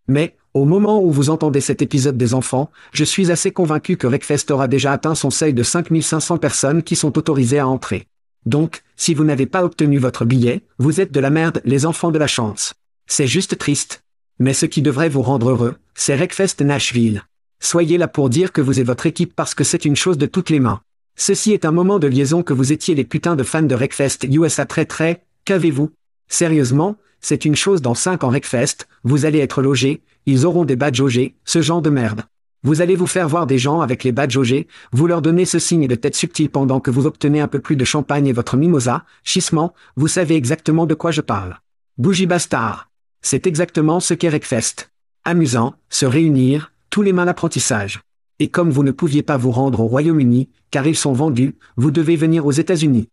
Mais, 0.08 0.36
au 0.54 0.66
moment 0.66 1.02
où 1.02 1.10
vous 1.10 1.32
entendez 1.32 1.62
cet 1.62 1.82
épisode 1.82 2.16
des 2.16 2.36
enfants, 2.36 2.70
je 2.94 3.04
suis 3.04 3.32
assez 3.32 3.50
convaincu 3.52 3.98
que 3.98 4.06
Wreckfest 4.06 4.52
aura 4.52 4.68
déjà 4.68 4.92
atteint 4.92 5.16
son 5.16 5.32
seuil 5.32 5.56
de 5.56 5.64
5500 5.64 6.38
personnes 6.38 6.84
qui 6.84 6.96
sont 6.96 7.18
autorisées 7.18 7.58
à 7.58 7.68
entrer. 7.68 8.06
Donc, 8.46 8.84
si 8.98 9.16
vous 9.16 9.24
n'avez 9.24 9.48
pas 9.48 9.64
obtenu 9.64 9.98
votre 9.98 10.26
billet, 10.26 10.62
vous 10.78 11.02
êtes 11.02 11.12
de 11.12 11.20
la 11.20 11.32
merde, 11.32 11.60
les 11.66 11.88
enfants 11.88 12.12
de 12.12 12.20
la 12.20 12.28
chance. 12.28 12.76
C'est 13.08 13.26
juste 13.26 13.58
triste. 13.58 14.04
Mais 14.38 14.54
ce 14.54 14.68
qui 14.68 14.84
devrait 14.84 15.10
vous 15.10 15.24
rendre 15.24 15.50
heureux, 15.50 15.74
c'est 15.96 16.16
Wreckfest 16.16 16.62
Nashville. 16.62 17.24
Soyez 17.60 17.98
là 17.98 18.08
pour 18.08 18.30
dire 18.30 18.52
que 18.52 18.62
vous 18.62 18.80
êtes 18.80 18.86
votre 18.86 19.08
équipe 19.08 19.36
parce 19.36 19.56
que 19.56 19.64
c'est 19.64 19.86
une 19.86 19.96
chose 19.96 20.20
de 20.20 20.28
toutes 20.28 20.52
les 20.52 20.60
mains. 20.60 20.82
Ceci 21.18 21.54
est 21.54 21.64
un 21.64 21.72
moment 21.72 21.98
de 21.98 22.08
liaison 22.08 22.44
que 22.44 22.54
vous 22.54 22.74
étiez 22.74 22.94
les 22.94 23.06
putains 23.06 23.38
de 23.38 23.44
fans 23.44 23.62
de 23.62 23.74
Wreckfest 23.74 24.28
USA 24.30 24.66
très 24.66 24.86
très, 24.86 25.24
qu'avez-vous? 25.46 25.92
Sérieusement, 26.28 26.98
c'est 27.22 27.46
une 27.46 27.56
chose 27.56 27.82
dans 27.82 27.96
5 27.96 28.26
ans 28.26 28.30
Wreckfest, 28.30 28.88
vous 29.04 29.26
allez 29.26 29.40
être 29.40 29.62
logé, 29.62 30.02
ils 30.26 30.46
auront 30.46 30.66
des 30.66 30.76
badges 30.76 31.00
OG, 31.00 31.34
ce 31.46 31.62
genre 31.62 31.82
de 31.82 31.90
merde. 31.90 32.24
Vous 32.64 32.82
allez 32.82 32.96
vous 32.96 33.08
faire 33.08 33.30
voir 33.30 33.48
des 33.48 33.58
gens 33.58 33.80
avec 33.80 34.04
les 34.04 34.12
badges 34.12 34.36
OG, 34.36 34.66
vous 34.92 35.08
leur 35.08 35.22
donnez 35.22 35.46
ce 35.46 35.58
signe 35.58 35.88
de 35.88 35.96
tête 35.96 36.16
subtil 36.16 36.50
pendant 36.50 36.82
que 36.82 36.92
vous 36.92 37.06
obtenez 37.06 37.40
un 37.40 37.48
peu 37.48 37.60
plus 37.60 37.78
de 37.78 37.86
champagne 37.86 38.28
et 38.28 38.34
votre 38.34 38.58
mimosa, 38.58 39.06
chissement, 39.24 39.74
vous 39.96 40.10
savez 40.10 40.36
exactement 40.36 40.86
de 40.86 40.96
quoi 40.96 41.12
je 41.12 41.22
parle. 41.22 41.60
Bougie 41.98 42.26
bastard. 42.26 42.90
C'est 43.22 43.48
exactement 43.48 44.02
ce 44.02 44.14
qu'est 44.14 44.30
Wreckfest. 44.30 44.90
Amusant, 45.24 45.76
se 45.90 46.06
réunir, 46.06 46.74
tous 46.90 47.04
les 47.04 47.14
mains 47.14 47.26
d'apprentissage. 47.26 48.05
Et 48.40 48.50
comme 48.50 48.70
vous 48.70 48.84
ne 48.84 48.92
pouviez 48.92 49.24
pas 49.24 49.38
vous 49.38 49.52
rendre 49.52 49.80
au 49.80 49.88
Royaume-Uni, 49.88 50.50
car 50.72 50.86
ils 50.88 50.96
sont 50.96 51.14
vendus, 51.14 51.58
vous 51.78 51.92
devez 51.92 52.16
venir 52.18 52.46
aux 52.46 52.52
États-Unis. 52.52 53.08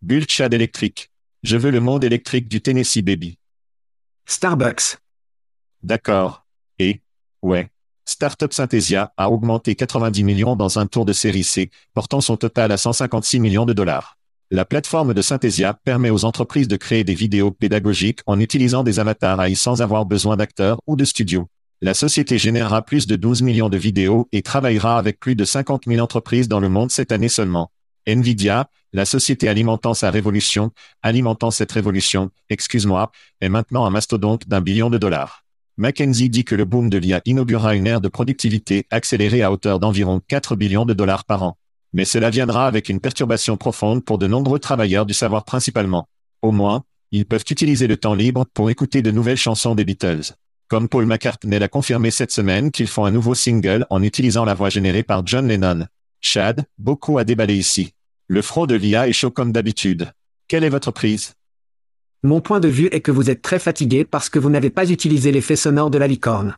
Bull 0.00 0.24
Chad 0.28 0.54
électrique. 0.54 1.10
Je 1.42 1.56
veux 1.56 1.70
le 1.70 1.80
monde 1.80 2.04
électrique 2.04 2.48
du 2.48 2.60
Tennessee 2.60 3.02
Baby. 3.02 3.38
Starbucks. 4.26 4.98
D'accord. 5.82 6.46
Et, 6.78 7.00
ouais. 7.42 7.70
Startup 8.04 8.52
Synthesia 8.52 9.12
a 9.16 9.30
augmenté 9.30 9.74
90 9.74 10.24
millions 10.24 10.56
dans 10.56 10.78
un 10.78 10.86
tour 10.86 11.04
de 11.04 11.12
série 11.12 11.44
C, 11.44 11.70
portant 11.92 12.20
son 12.20 12.36
total 12.36 12.72
à 12.72 12.76
156 12.76 13.40
millions 13.40 13.66
de 13.66 13.72
dollars. 13.72 14.18
La 14.50 14.64
plateforme 14.64 15.12
de 15.12 15.20
Synthesia 15.20 15.74
permet 15.74 16.10
aux 16.10 16.24
entreprises 16.24 16.68
de 16.68 16.76
créer 16.76 17.04
des 17.04 17.14
vidéos 17.14 17.50
pédagogiques 17.50 18.20
en 18.26 18.40
utilisant 18.40 18.82
des 18.82 18.98
avatars 18.98 19.42
AI 19.42 19.54
sans 19.54 19.82
avoir 19.82 20.06
besoin 20.06 20.36
d'acteurs 20.36 20.80
ou 20.86 20.96
de 20.96 21.04
studios. 21.04 21.48
La 21.80 21.94
société 21.94 22.38
générera 22.38 22.82
plus 22.82 23.06
de 23.06 23.14
12 23.14 23.42
millions 23.42 23.68
de 23.68 23.76
vidéos 23.76 24.28
et 24.32 24.42
travaillera 24.42 24.98
avec 24.98 25.20
plus 25.20 25.36
de 25.36 25.44
50 25.44 25.84
000 25.86 26.00
entreprises 26.00 26.48
dans 26.48 26.58
le 26.58 26.68
monde 26.68 26.90
cette 26.90 27.12
année 27.12 27.28
seulement. 27.28 27.70
Nvidia, 28.04 28.68
la 28.92 29.04
société 29.04 29.48
alimentant 29.48 29.94
sa 29.94 30.10
révolution, 30.10 30.72
alimentant 31.02 31.52
cette 31.52 31.70
révolution, 31.70 32.30
excuse-moi, 32.50 33.12
est 33.40 33.48
maintenant 33.48 33.86
un 33.86 33.90
mastodonte 33.90 34.48
d'un 34.48 34.60
billion 34.60 34.90
de 34.90 34.98
dollars. 34.98 35.44
McKenzie 35.76 36.30
dit 36.30 36.44
que 36.44 36.56
le 36.56 36.64
boom 36.64 36.90
de 36.90 36.98
l'IA 36.98 37.20
inaugurera 37.24 37.76
une 37.76 37.86
ère 37.86 38.00
de 38.00 38.08
productivité 38.08 38.86
accélérée 38.90 39.42
à 39.42 39.52
hauteur 39.52 39.78
d'environ 39.78 40.20
4 40.26 40.56
billions 40.56 40.84
de 40.84 40.94
dollars 40.94 41.24
par 41.24 41.44
an. 41.44 41.58
Mais 41.92 42.04
cela 42.04 42.30
viendra 42.30 42.66
avec 42.66 42.88
une 42.88 42.98
perturbation 42.98 43.56
profonde 43.56 44.04
pour 44.04 44.18
de 44.18 44.26
nombreux 44.26 44.58
travailleurs 44.58 45.06
du 45.06 45.14
savoir 45.14 45.44
principalement. 45.44 46.08
Au 46.42 46.50
moins, 46.50 46.82
ils 47.12 47.24
peuvent 47.24 47.44
utiliser 47.48 47.86
le 47.86 47.96
temps 47.96 48.14
libre 48.14 48.46
pour 48.52 48.68
écouter 48.68 49.00
de 49.00 49.12
nouvelles 49.12 49.36
chansons 49.36 49.76
des 49.76 49.84
Beatles. 49.84 50.34
Comme 50.68 50.90
Paul 50.90 51.06
McCartney 51.06 51.58
l'a 51.58 51.68
confirmé 51.68 52.10
cette 52.10 52.30
semaine 52.30 52.70
qu'ils 52.70 52.88
font 52.88 53.06
un 53.06 53.10
nouveau 53.10 53.34
single 53.34 53.86
en 53.88 54.02
utilisant 54.02 54.44
la 54.44 54.52
voix 54.52 54.68
générée 54.68 55.02
par 55.02 55.26
John 55.26 55.48
Lennon. 55.48 55.86
Chad, 56.20 56.66
beaucoup 56.76 57.16
à 57.16 57.24
déballer 57.24 57.56
ici. 57.56 57.94
Le 58.26 58.42
front 58.42 58.66
de 58.66 58.74
l'IA 58.74 59.08
est 59.08 59.14
chaud 59.14 59.30
comme 59.30 59.50
d'habitude. 59.50 60.12
Quelle 60.46 60.64
est 60.64 60.68
votre 60.68 60.90
prise? 60.90 61.32
Mon 62.22 62.42
point 62.42 62.60
de 62.60 62.68
vue 62.68 62.90
est 62.92 63.00
que 63.00 63.10
vous 63.10 63.30
êtes 63.30 63.40
très 63.40 63.58
fatigué 63.58 64.04
parce 64.04 64.28
que 64.28 64.38
vous 64.38 64.50
n'avez 64.50 64.68
pas 64.68 64.90
utilisé 64.90 65.32
l'effet 65.32 65.56
sonore 65.56 65.88
de 65.88 65.96
la 65.96 66.06
licorne. 66.06 66.54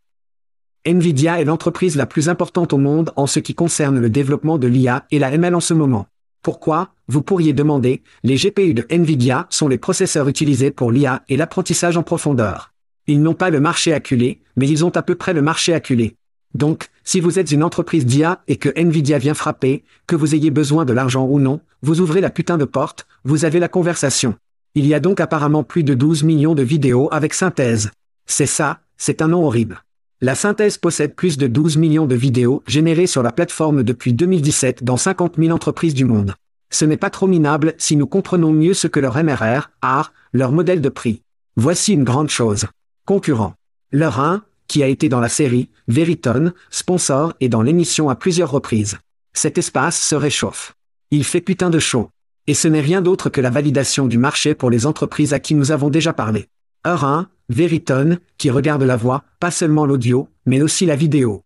Nvidia 0.85 1.41
est 1.41 1.45
l'entreprise 1.45 1.95
la 1.95 2.07
plus 2.07 2.29
importante 2.29 2.73
au 2.73 2.79
monde 2.79 3.13
en 3.15 3.29
ce 3.29 3.39
qui 3.39 3.55
concerne 3.55 4.01
le 4.01 4.11
développement 4.11 4.59
de 4.59 4.67
l'IA 4.67 5.07
et 5.13 5.21
la 5.21 5.31
ML 5.31 5.55
en 5.55 5.61
ce 5.61 5.75
moment. 5.75 6.07
Pourquoi? 6.43 6.95
Vous 7.07 7.23
pourriez 7.23 7.53
demander, 7.53 8.03
les 8.25 8.35
GPU 8.35 8.75
de 8.75 8.87
Nvidia 8.91 9.47
sont 9.51 9.69
les 9.69 9.79
processeurs 9.79 10.27
utilisés 10.27 10.73
pour 10.73 10.91
l'IA 10.91 11.23
et 11.29 11.37
l'apprentissage 11.37 11.97
en 11.97 12.03
profondeur. 12.03 12.73
Ils 13.11 13.23
n'ont 13.23 13.35
pas 13.35 13.51
le 13.51 13.59
marché 13.59 13.93
acculé, 13.93 14.41
mais 14.55 14.69
ils 14.69 14.85
ont 14.85 14.97
à 14.97 15.03
peu 15.03 15.17
près 15.17 15.33
le 15.33 15.43
marché 15.43 15.75
acculé. 15.75 16.15
Donc, 16.55 16.91
si 17.03 17.19
vous 17.19 17.41
êtes 17.41 17.51
une 17.51 17.65
entreprise 17.65 18.07
d'IA 18.07 18.41
et 18.47 18.55
que 18.55 18.69
Nvidia 18.77 19.19
vient 19.19 19.35
frapper, 19.35 19.83
que 20.07 20.15
vous 20.15 20.37
ayez 20.37 20.53
besoin 20.53 20.85
de 20.85 20.93
l'argent 20.93 21.27
ou 21.27 21.41
non, 21.41 21.59
vous 21.83 22.01
ouvrez 22.01 22.21
la 22.21 22.31
putain 22.31 22.57
de 22.57 22.65
porte, 22.65 23.09
vous 23.25 23.45
avez 23.45 23.59
la 23.59 23.67
conversation. 23.67 24.37
Il 24.77 24.87
y 24.87 24.95
a 24.95 25.01
donc 25.01 25.19
apparemment 25.19 25.65
plus 25.65 25.83
de 25.83 25.95
12 25.95 26.23
millions 26.23 26.55
de 26.55 26.63
vidéos 26.63 27.09
avec 27.11 27.35
synthèse. 27.35 27.91
C'est 28.27 28.47
ça, 28.47 28.79
c'est 28.97 29.23
un 29.23 29.27
nom 29.27 29.45
horrible. 29.45 29.83
La 30.21 30.37
synthèse 30.37 30.79
possède 30.79 31.17
plus 31.17 31.37
de 31.37 31.49
12 31.49 31.79
millions 31.79 32.07
de 32.07 32.15
vidéos 32.15 32.63
générées 32.69 33.09
sur 33.09 33.25
la 33.25 33.33
plateforme 33.33 33.83
depuis 33.83 34.13
2017 34.13 34.85
dans 34.85 34.97
50 34.97 35.35
000 35.37 35.51
entreprises 35.51 35.95
du 35.95 36.05
monde. 36.05 36.37
Ce 36.71 36.85
n'est 36.85 36.97
pas 36.97 37.11
trop 37.11 37.27
minable 37.27 37.75
si 37.77 37.97
nous 37.97 38.07
comprenons 38.07 38.53
mieux 38.53 38.73
ce 38.73 38.87
que 38.87 39.01
leur 39.01 39.21
MRR, 39.21 39.71
AR, 39.83 40.13
leur 40.33 40.53
modèle 40.53 40.81
de 40.81 40.89
prix. 40.89 41.23
Voici 41.57 41.93
une 41.93 42.05
grande 42.05 42.31
chose. 42.31 42.67
Concurrent. 43.11 43.55
Leur 43.91 44.21
1, 44.21 44.45
qui 44.69 44.85
a 44.85 44.87
été 44.87 45.09
dans 45.09 45.19
la 45.19 45.29
série, 45.29 45.69
Veritone, 45.89 46.55
sponsor 46.71 47.35
et 47.41 47.49
dans 47.49 47.61
l'émission 47.61 48.09
à 48.09 48.15
plusieurs 48.15 48.53
reprises. 48.53 48.99
Cet 49.33 49.59
espace 49.59 50.01
se 50.01 50.15
réchauffe. 50.15 50.77
Il 51.11 51.25
fait 51.25 51.41
putain 51.41 51.71
de 51.71 51.81
chaud. 51.81 52.11
Et 52.47 52.55
ce 52.55 52.69
n'est 52.69 52.81
rien 52.81 53.03
d'autre 53.03 53.29
que 53.29 53.41
la 53.41 53.51
validation 53.51 54.07
du 54.07 54.17
marché 54.17 54.55
pour 54.55 54.71
les 54.71 54.87
entreprises 54.87 55.33
à 55.33 55.41
qui 55.41 55.57
nous 55.57 55.73
avons 55.73 55.91
déjà 55.91 56.13
parlé. 56.13 56.47
Heure 56.87 57.03
1, 57.03 57.29
Veritone, 57.49 58.21
qui 58.39 58.49
regarde 58.49 58.85
la 58.85 58.97
voix, 58.97 59.25
pas 59.41 59.51
seulement 59.51 59.87
l'audio, 59.87 60.29
mais 60.47 60.63
aussi 60.63 60.87
la 60.87 60.95
vidéo. 60.95 61.43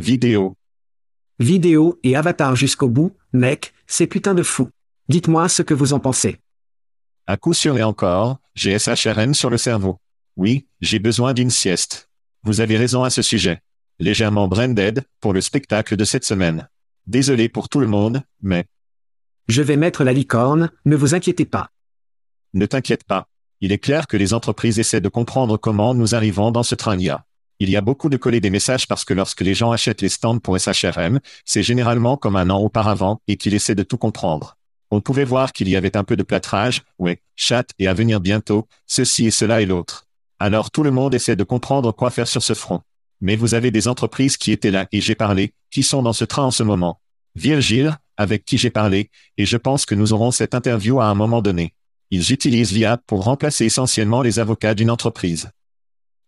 Vidéo. 0.00 0.56
Vidéo 1.38 2.00
et 2.02 2.16
avatar 2.16 2.56
jusqu'au 2.56 2.88
bout, 2.88 3.14
mec, 3.32 3.72
c'est 3.86 4.08
putain 4.08 4.34
de 4.34 4.42
fou. 4.42 4.68
Dites-moi 5.08 5.48
ce 5.48 5.62
que 5.62 5.74
vous 5.74 5.92
en 5.92 6.00
pensez. 6.00 6.40
À 7.28 7.36
coup 7.36 7.54
sûr 7.54 7.78
et 7.78 7.84
encore, 7.84 8.40
j'ai 8.56 8.76
SHRM 8.76 9.32
sur 9.32 9.48
le 9.48 9.58
cerveau. 9.58 10.01
Oui, 10.36 10.66
j'ai 10.80 10.98
besoin 10.98 11.34
d'une 11.34 11.50
sieste. 11.50 12.08
Vous 12.44 12.60
avez 12.60 12.76
raison 12.76 13.04
à 13.04 13.10
ce 13.10 13.22
sujet. 13.22 13.60
Légèrement 13.98 14.48
branded 14.48 15.04
pour 15.20 15.32
le 15.32 15.40
spectacle 15.40 15.96
de 15.96 16.04
cette 16.04 16.24
semaine. 16.24 16.68
Désolé 17.06 17.48
pour 17.48 17.68
tout 17.68 17.80
le 17.80 17.86
monde, 17.86 18.22
mais... 18.40 18.64
Je 19.48 19.62
vais 19.62 19.76
mettre 19.76 20.04
la 20.04 20.12
licorne, 20.12 20.70
ne 20.84 20.96
vous 20.96 21.14
inquiétez 21.14 21.44
pas. 21.44 21.70
Ne 22.54 22.66
t'inquiète 22.66 23.04
pas. 23.04 23.28
Il 23.60 23.72
est 23.72 23.78
clair 23.78 24.06
que 24.06 24.16
les 24.16 24.34
entreprises 24.34 24.78
essaient 24.78 25.00
de 25.00 25.08
comprendre 25.08 25.56
comment 25.56 25.94
nous 25.94 26.14
arrivons 26.14 26.50
dans 26.50 26.62
ce 26.62 26.74
train 26.74 26.98
IA. 26.98 27.24
Il 27.58 27.70
y 27.70 27.76
a 27.76 27.80
beaucoup 27.80 28.08
de 28.08 28.16
coller 28.16 28.40
des 28.40 28.50
messages 28.50 28.88
parce 28.88 29.04
que 29.04 29.14
lorsque 29.14 29.40
les 29.40 29.54
gens 29.54 29.70
achètent 29.70 30.02
les 30.02 30.08
stands 30.08 30.40
pour 30.40 30.58
SHRM, 30.58 31.20
c'est 31.44 31.62
généralement 31.62 32.16
comme 32.16 32.36
un 32.36 32.50
an 32.50 32.58
auparavant 32.58 33.20
et 33.28 33.36
qu'ils 33.36 33.54
essaient 33.54 33.76
de 33.76 33.84
tout 33.84 33.98
comprendre. 33.98 34.56
On 34.90 35.00
pouvait 35.00 35.24
voir 35.24 35.52
qu'il 35.52 35.68
y 35.68 35.76
avait 35.76 35.96
un 35.96 36.04
peu 36.04 36.16
de 36.16 36.24
plâtrage, 36.24 36.82
oui, 36.98 37.18
chat 37.36 37.66
et 37.78 37.86
à 37.86 37.94
venir 37.94 38.20
bientôt, 38.20 38.66
ceci 38.86 39.26
et 39.26 39.30
cela 39.30 39.60
et 39.60 39.66
l'autre. 39.66 40.08
Alors 40.44 40.72
tout 40.72 40.82
le 40.82 40.90
monde 40.90 41.14
essaie 41.14 41.36
de 41.36 41.44
comprendre 41.44 41.92
quoi 41.92 42.10
faire 42.10 42.26
sur 42.26 42.42
ce 42.42 42.52
front. 42.52 42.80
Mais 43.20 43.36
vous 43.36 43.54
avez 43.54 43.70
des 43.70 43.86
entreprises 43.86 44.36
qui 44.36 44.50
étaient 44.50 44.72
là 44.72 44.88
et 44.90 45.00
j'ai 45.00 45.14
parlé, 45.14 45.54
qui 45.70 45.84
sont 45.84 46.02
dans 46.02 46.12
ce 46.12 46.24
train 46.24 46.42
en 46.42 46.50
ce 46.50 46.64
moment. 46.64 47.00
Virgile, 47.36 47.96
avec 48.16 48.44
qui 48.44 48.58
j'ai 48.58 48.70
parlé, 48.70 49.08
et 49.38 49.46
je 49.46 49.56
pense 49.56 49.86
que 49.86 49.94
nous 49.94 50.12
aurons 50.12 50.32
cette 50.32 50.56
interview 50.56 51.00
à 51.00 51.04
un 51.04 51.14
moment 51.14 51.42
donné. 51.42 51.74
Ils 52.10 52.32
utilisent 52.32 52.72
l'IA 52.72 52.96
pour 52.96 53.22
remplacer 53.22 53.66
essentiellement 53.66 54.20
les 54.20 54.40
avocats 54.40 54.74
d'une 54.74 54.90
entreprise. 54.90 55.48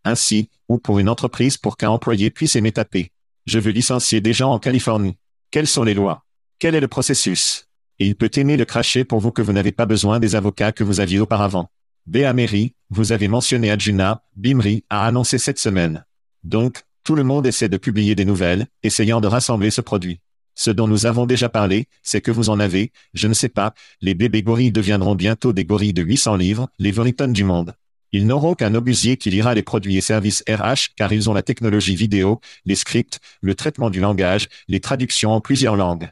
Ainsi, 0.05 0.49
ou 0.69 0.79
pour 0.79 1.01
une 1.01 1.09
entreprise 1.09 1.57
pour 1.57 1.77
qu'un 1.77 1.91
employé 1.91 2.31
puisse 2.31 2.55
aimer 2.55 2.71
taper. 2.71 3.11
Je 3.47 3.59
veux 3.59 3.73
licencier 3.73 4.21
des 4.21 4.33
gens 4.33 4.53
en 4.53 4.61
Californie. 4.61 5.17
Quelles 5.51 5.67
sont 5.67 5.83
les 5.83 5.95
lois? 5.95 6.23
Quel 6.61 6.77
est 6.77 6.81
le 6.81 6.87
processus? 6.87 7.67
Et 7.99 8.07
il 8.07 8.15
peut 8.15 8.31
aimer 8.37 8.57
le 8.57 8.65
cracher 8.65 9.03
pour 9.03 9.19
vous 9.19 9.33
que 9.33 9.43
vous 9.43 9.53
n'avez 9.53 9.73
pas 9.73 9.87
besoin 9.87 10.21
des 10.21 10.37
avocats 10.37 10.71
que 10.71 10.85
vous 10.85 11.01
aviez 11.01 11.19
auparavant. 11.19 11.69
Béa 12.07 12.35
Mary, 12.35 12.75
vous 12.91 13.13
avez 13.13 13.29
mentionné 13.29 13.71
Adjuna, 13.71 14.23
Bimri 14.37 14.85
a 14.91 15.07
annoncé 15.07 15.39
cette 15.39 15.59
semaine. 15.59 16.05
Donc, 16.43 16.83
tout 17.03 17.15
le 17.15 17.25
monde 17.25 17.47
essaie 17.47 17.71
de 17.71 17.79
publier 17.79 18.15
des 18.15 18.27
nouvelles, 18.27 18.67
essayant 18.83 19.23
de 19.23 19.27
rassembler 19.27 19.71
ce 19.71 19.81
produit. 19.81 20.21
Ce 20.55 20.71
dont 20.71 20.87
nous 20.87 21.07
avons 21.07 21.25
déjà 21.25 21.49
parlé, 21.49 21.89
c'est 22.03 22.21
que 22.21 22.31
vous 22.31 22.51
en 22.51 22.61
avez, 22.61 22.93
je 23.15 23.27
ne 23.27 23.33
sais 23.33 23.49
pas, 23.49 23.73
les 24.03 24.15
bébés 24.15 24.43
gorilles 24.43 24.71
deviendront 24.71 25.15
bientôt 25.15 25.55
des 25.55 25.65
gorilles 25.65 25.95
de 25.95 26.03
800 26.03 26.37
livres, 26.37 26.69
les 26.79 26.93
Veritons 26.93 27.29
du 27.29 27.43
monde. 27.43 27.75
Ils 28.13 28.27
n'auront 28.27 28.55
qu'un 28.55 28.75
obusier 28.75 29.17
qui 29.17 29.31
lira 29.31 29.55
les 29.55 29.63
produits 29.63 29.97
et 29.97 30.03
services 30.03 30.45
RH 30.47 30.95
car 30.97 31.11
ils 31.13 31.31
ont 31.31 31.35
la 31.35 31.43
technologie 31.43 31.97
vidéo, 31.97 32.39
les 32.67 32.77
scripts, 32.77 33.19
le 33.41 33.55
traitement 33.55 33.89
du 33.89 34.01
langage, 34.01 34.49
les 34.69 34.81
traductions 34.81 35.33
en 35.33 35.41
plusieurs 35.41 35.75
langues. 35.75 36.11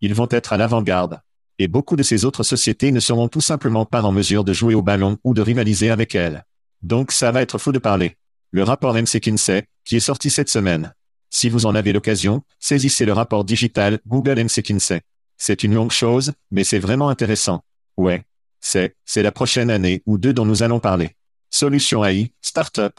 Ils 0.00 0.14
vont 0.14 0.28
être 0.30 0.52
à 0.52 0.56
l'avant-garde 0.56 1.20
et 1.58 1.68
beaucoup 1.68 1.96
de 1.96 2.02
ces 2.02 2.24
autres 2.24 2.42
sociétés 2.42 2.92
ne 2.92 3.00
seront 3.00 3.28
tout 3.28 3.40
simplement 3.40 3.86
pas 3.86 4.02
en 4.02 4.12
mesure 4.12 4.44
de 4.44 4.52
jouer 4.52 4.74
au 4.74 4.82
ballon 4.82 5.18
ou 5.24 5.34
de 5.34 5.42
rivaliser 5.42 5.90
avec 5.90 6.14
elles. 6.14 6.44
Donc 6.82 7.12
ça 7.12 7.32
va 7.32 7.42
être 7.42 7.58
fou 7.58 7.72
de 7.72 7.78
parler. 7.78 8.16
Le 8.50 8.62
rapport 8.62 8.94
MC 8.94 9.20
Kinsey, 9.20 9.66
qui 9.84 9.96
est 9.96 10.00
sorti 10.00 10.30
cette 10.30 10.48
semaine. 10.48 10.94
Si 11.30 11.48
vous 11.48 11.66
en 11.66 11.74
avez 11.74 11.92
l'occasion, 11.92 12.42
saisissez 12.60 13.04
le 13.04 13.12
rapport 13.12 13.44
digital 13.44 14.00
Google 14.06 14.42
MC 14.44 14.62
Kinsey. 14.62 15.02
C'est 15.36 15.64
une 15.64 15.74
longue 15.74 15.90
chose, 15.90 16.32
mais 16.50 16.64
c'est 16.64 16.78
vraiment 16.78 17.08
intéressant. 17.08 17.62
Ouais. 17.96 18.24
C'est, 18.60 18.96
c'est 19.04 19.22
la 19.22 19.32
prochaine 19.32 19.70
année 19.70 20.02
ou 20.06 20.18
deux 20.18 20.32
dont 20.32 20.46
nous 20.46 20.62
allons 20.62 20.80
parler. 20.80 21.10
Solution 21.50 22.04
AI, 22.04 22.32
Startup. 22.40 22.98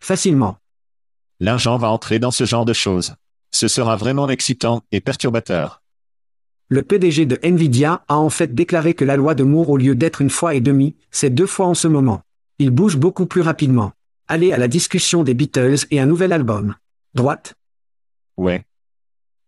Facilement. 0.00 0.58
L'argent 1.40 1.78
va 1.78 1.90
entrer 1.90 2.18
dans 2.18 2.30
ce 2.30 2.44
genre 2.44 2.64
de 2.64 2.72
choses. 2.72 3.14
Ce 3.50 3.68
sera 3.68 3.96
vraiment 3.96 4.28
excitant 4.28 4.82
et 4.92 5.00
perturbateur. 5.00 5.82
Le 6.70 6.82
PDG 6.82 7.24
de 7.24 7.38
Nvidia 7.42 8.04
a 8.08 8.18
en 8.18 8.28
fait 8.28 8.54
déclaré 8.54 8.92
que 8.92 9.04
la 9.04 9.16
loi 9.16 9.34
de 9.34 9.42
Moore 9.42 9.70
au 9.70 9.76
lieu 9.78 9.94
d'être 9.94 10.20
une 10.20 10.28
fois 10.28 10.54
et 10.54 10.60
demie, 10.60 10.96
c'est 11.10 11.30
deux 11.30 11.46
fois 11.46 11.66
en 11.66 11.72
ce 11.72 11.88
moment. 11.88 12.20
Il 12.58 12.68
bouge 12.70 12.98
beaucoup 12.98 13.24
plus 13.24 13.40
rapidement. 13.40 13.92
Allez 14.26 14.52
à 14.52 14.58
la 14.58 14.68
discussion 14.68 15.24
des 15.24 15.32
Beatles 15.32 15.86
et 15.90 15.98
un 15.98 16.04
nouvel 16.04 16.30
album. 16.30 16.74
Droite 17.14 17.54
Ouais. 18.36 18.64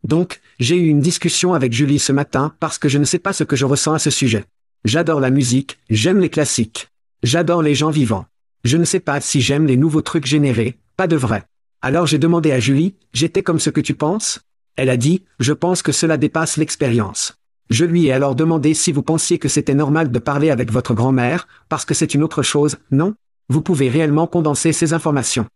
Donc, 0.03 0.41
j'ai 0.59 0.77
eu 0.77 0.87
une 0.87 1.03
discussion 1.03 1.53
avec 1.53 1.75
Julie 1.75 1.99
ce 1.99 2.13
matin 2.13 2.55
parce 2.59 2.79
que 2.79 2.89
je 2.89 2.97
ne 2.97 3.05
sais 3.05 3.19
pas 3.19 3.35
ce 3.35 3.45
que 3.45 3.55
je 3.55 3.67
ressens 3.67 3.93
à 3.93 3.99
ce 3.99 4.09
sujet. 4.09 4.47
J'adore 4.87 5.21
la 5.21 5.29
musique, 5.29 5.79
j'aime 5.91 6.21
les 6.21 6.31
classiques. 6.31 6.89
J'adore 7.23 7.61
les 7.61 7.75
gens 7.75 7.91
vivants. 7.91 8.25
Je 8.65 8.79
ne 8.79 8.87
sais 8.87 8.99
pas 8.99 9.21
si 9.21 9.43
j'aime 9.43 9.67
les 9.67 9.77
nouveaux 9.77 10.01
trucs 10.01 10.25
générés, 10.25 10.79
pas 10.97 11.07
de 11.07 11.17
vrai. 11.17 11.45
Alors 11.83 12.07
j'ai 12.07 12.19
demandé 12.19 12.51
à 12.51 12.61
Julie, 12.61 12.95
j'étais 13.13 13.43
comme 13.43 13.61
ce 13.61 13.69
que 13.69 13.83
tu 13.83 13.93
penses? 13.93 14.41
Elle 14.81 14.88
a 14.88 14.97
dit, 14.97 15.25
je 15.40 15.53
pense 15.53 15.83
que 15.83 15.93
cela 15.93 16.16
dépasse 16.16 16.57
l'expérience. 16.57 17.35
Je 17.69 17.85
lui 17.85 18.07
ai 18.07 18.12
alors 18.12 18.35
demandé 18.35 18.73
si 18.73 18.93
vous 18.93 19.03
pensiez 19.03 19.38
que 19.38 19.47
c'était 19.47 19.75
normal 19.75 20.11
de 20.11 20.19
parler 20.19 20.49
avec 20.49 20.73
votre 20.73 20.95
grand-mère, 20.95 21.49
parce 21.69 21.85
que 21.85 21.93
c'est 21.93 22.14
une 22.14 22.23
autre 22.23 22.43
chose, 22.43 22.79
non? 22.90 23.14
Vous 23.51 23.61
pouvez 23.61 23.90
réellement 23.90 24.27
condenser 24.27 24.73
ces 24.73 24.95
informations. 24.95 25.47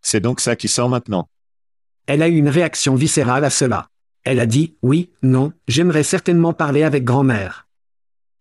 C'est 0.00 0.20
donc 0.20 0.38
ça 0.38 0.54
qui 0.54 0.68
sort 0.68 0.88
maintenant. 0.88 1.28
Elle 2.06 2.22
a 2.22 2.28
eu 2.28 2.36
une 2.36 2.48
réaction 2.48 2.94
viscérale 2.94 3.44
à 3.44 3.50
cela. 3.50 3.88
Elle 4.22 4.38
a 4.38 4.46
dit, 4.46 4.76
oui, 4.80 5.10
non, 5.24 5.52
j'aimerais 5.66 6.04
certainement 6.04 6.52
parler 6.52 6.84
avec 6.84 7.02
grand-mère. 7.02 7.66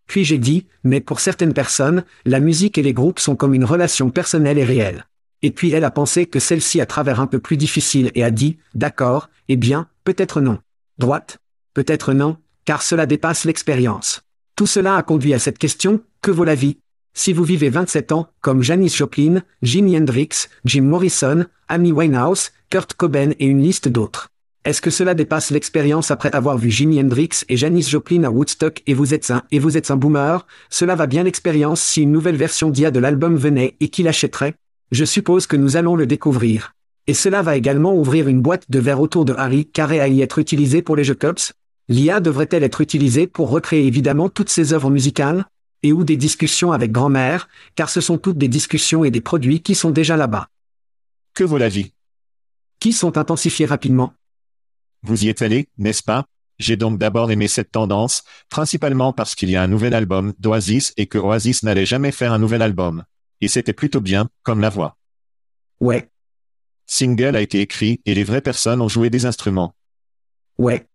Puis 0.06 0.24
j'ai 0.24 0.38
dit, 0.38 0.68
mais 0.84 1.02
pour 1.02 1.20
certaines 1.20 1.54
personnes, 1.56 2.04
la 2.26 2.40
musique 2.40 2.78
et 2.78 2.84
les 2.84 2.94
groupes 2.94 3.18
sont 3.18 3.36
comme 3.36 3.56
une 3.56 3.66
relation 3.66 4.12
personnelle 4.12 4.60
et 4.60 4.66
réelle. 4.66 5.08
Et 5.42 5.50
puis 5.50 5.72
elle 5.72 5.84
a 5.84 5.90
pensé 5.90 6.28
que 6.28 6.40
celle-ci 6.40 6.80
à 6.80 6.86
travers 6.86 7.20
un 7.20 7.26
peu 7.26 7.40
plus 7.40 7.58
difficile 7.58 8.12
et 8.14 8.24
a 8.24 8.30
dit, 8.30 8.60
d'accord, 8.76 9.30
eh 9.48 9.56
bien, 9.56 9.88
peut-être 10.06 10.40
non. 10.40 10.60
Droite? 10.98 11.40
Peut-être 11.74 12.14
non, 12.14 12.38
car 12.64 12.82
cela 12.82 13.06
dépasse 13.06 13.44
l'expérience. 13.44 14.22
Tout 14.56 14.68
cela 14.68 14.96
a 14.96 15.04
conduit 15.04 15.34
à 15.34 15.40
cette 15.40 15.58
question, 15.58 16.02
que 16.22 16.32
vaut 16.32 16.46
la 16.46 16.56
vie? 16.56 16.78
Si 17.14 17.34
vous 17.34 17.44
vivez 17.44 17.70
27 17.70 18.12
ans, 18.14 18.28
comme 18.40 18.62
Janis 18.62 18.90
Joplin, 18.90 19.42
Jimi 19.62 19.98
Hendrix, 19.98 20.48
Jim 20.64 20.84
Morrison, 20.84 21.46
Amy 21.68 21.92
Winehouse, 21.92 22.52
Kurt 22.70 22.94
Cobain 22.94 23.32
et 23.40 23.46
une 23.46 23.62
liste 23.62 23.88
d'autres. 23.88 24.30
Est-ce 24.64 24.82
que 24.82 24.90
cela 24.90 25.14
dépasse 25.14 25.52
l'expérience 25.52 26.12
après 26.12 26.34
avoir 26.36 26.58
vu 26.58 26.72
Jimi 26.72 27.00
Hendrix 27.00 27.44
et 27.50 27.58
Janis 27.58 27.84
Joplin 27.84 28.24
à 28.24 28.30
Woodstock 28.30 28.82
et 28.88 28.94
vous 28.94 29.14
êtes 29.14 29.32
un 29.32 29.44
et 29.52 29.60
vous 29.60 29.78
êtes 29.78 29.92
un 29.92 29.96
boomer? 29.96 30.46
Cela 30.70 30.96
va 30.96 31.08
bien 31.08 31.24
l'expérience 31.24 31.82
si 31.82 32.04
une 32.04 32.12
nouvelle 32.12 32.36
version 32.36 32.70
d'IA 32.70 32.92
de 32.92 33.00
l'album 33.00 33.36
venait 33.36 33.76
et 33.80 33.90
qui 33.90 34.04
l'achèterait 34.04 34.56
Je 34.92 35.06
suppose 35.06 35.48
que 35.48 35.56
nous 35.56 35.78
allons 35.78 35.96
le 35.96 36.08
découvrir. 36.08 36.74
Et 37.08 37.14
cela 37.14 37.42
va 37.42 37.56
également 37.56 37.96
ouvrir 37.96 38.28
une 38.28 38.42
boîte 38.42 38.70
de 38.70 38.80
verre 38.80 39.00
autour 39.00 39.26
de 39.26 39.34
Harry 39.34 39.66
carré 39.66 40.00
à 40.00 40.08
y 40.08 40.22
être 40.22 40.40
utilisé 40.40 40.82
pour 40.82 40.96
les 40.96 41.04
jeux 41.04 41.16
Cops 41.16 41.54
L'IA 41.88 42.20
devrait-elle 42.20 42.64
être 42.64 42.82
utilisée 42.82 43.28
pour 43.28 43.50
recréer 43.50 43.86
évidemment 43.86 44.30
toutes 44.30 44.50
ces 44.50 44.74
œuvres 44.74 44.90
musicales 44.90 45.46
Et 45.84 45.94
ou 45.94 46.04
des 46.04 46.18
discussions 46.18 46.72
avec 46.72 46.92
grand-mère, 46.92 47.48
car 47.76 47.90
ce 47.90 48.02
sont 48.02 48.18
toutes 48.18 48.40
des 48.40 48.48
discussions 48.48 49.04
et 49.04 49.12
des 49.12 49.22
produits 49.22 49.62
qui 49.62 49.76
sont 49.76 49.92
déjà 49.92 50.18
là-bas. 50.18 50.48
Que 51.36 51.44
vaut 51.44 51.60
la 51.60 51.70
vie 51.70 51.94
Qui 52.80 52.92
sont 52.92 53.18
intensifiés 53.18 53.68
rapidement? 53.68 54.14
Vous 55.04 55.26
y 55.26 55.30
êtes 55.30 55.44
allé, 55.44 55.68
n'est-ce 55.78 56.02
pas? 56.02 56.26
J'ai 56.58 56.78
donc 56.78 56.98
d'abord 56.98 57.30
aimé 57.30 57.48
cette 57.48 57.72
tendance, 57.72 58.24
principalement 58.50 59.14
parce 59.14 59.36
qu'il 59.36 59.50
y 59.52 59.56
a 59.56 59.62
un 59.62 59.68
nouvel 59.68 59.94
album 59.94 60.34
d'Oasis 60.40 60.94
et 60.98 61.06
que 61.06 61.18
Oasis 61.18 61.64
n'allait 61.64 61.86
jamais 61.86 62.12
faire 62.12 62.34
un 62.34 62.40
nouvel 62.40 62.62
album. 62.62 63.04
Et 63.42 63.48
c'était 63.48 63.74
plutôt 63.74 64.02
bien, 64.02 64.30
comme 64.42 64.62
la 64.62 64.70
voix. 64.70 64.98
Ouais. 65.82 66.10
Single 66.86 67.36
a 67.36 67.42
été 67.42 67.62
écrit 67.62 68.02
et 68.06 68.14
les 68.14 68.24
vraies 68.24 68.42
personnes 68.42 68.82
ont 68.82 68.88
joué 68.88 69.10
des 69.10 69.26
instruments. 69.26 69.74
Ouais. 70.58 70.86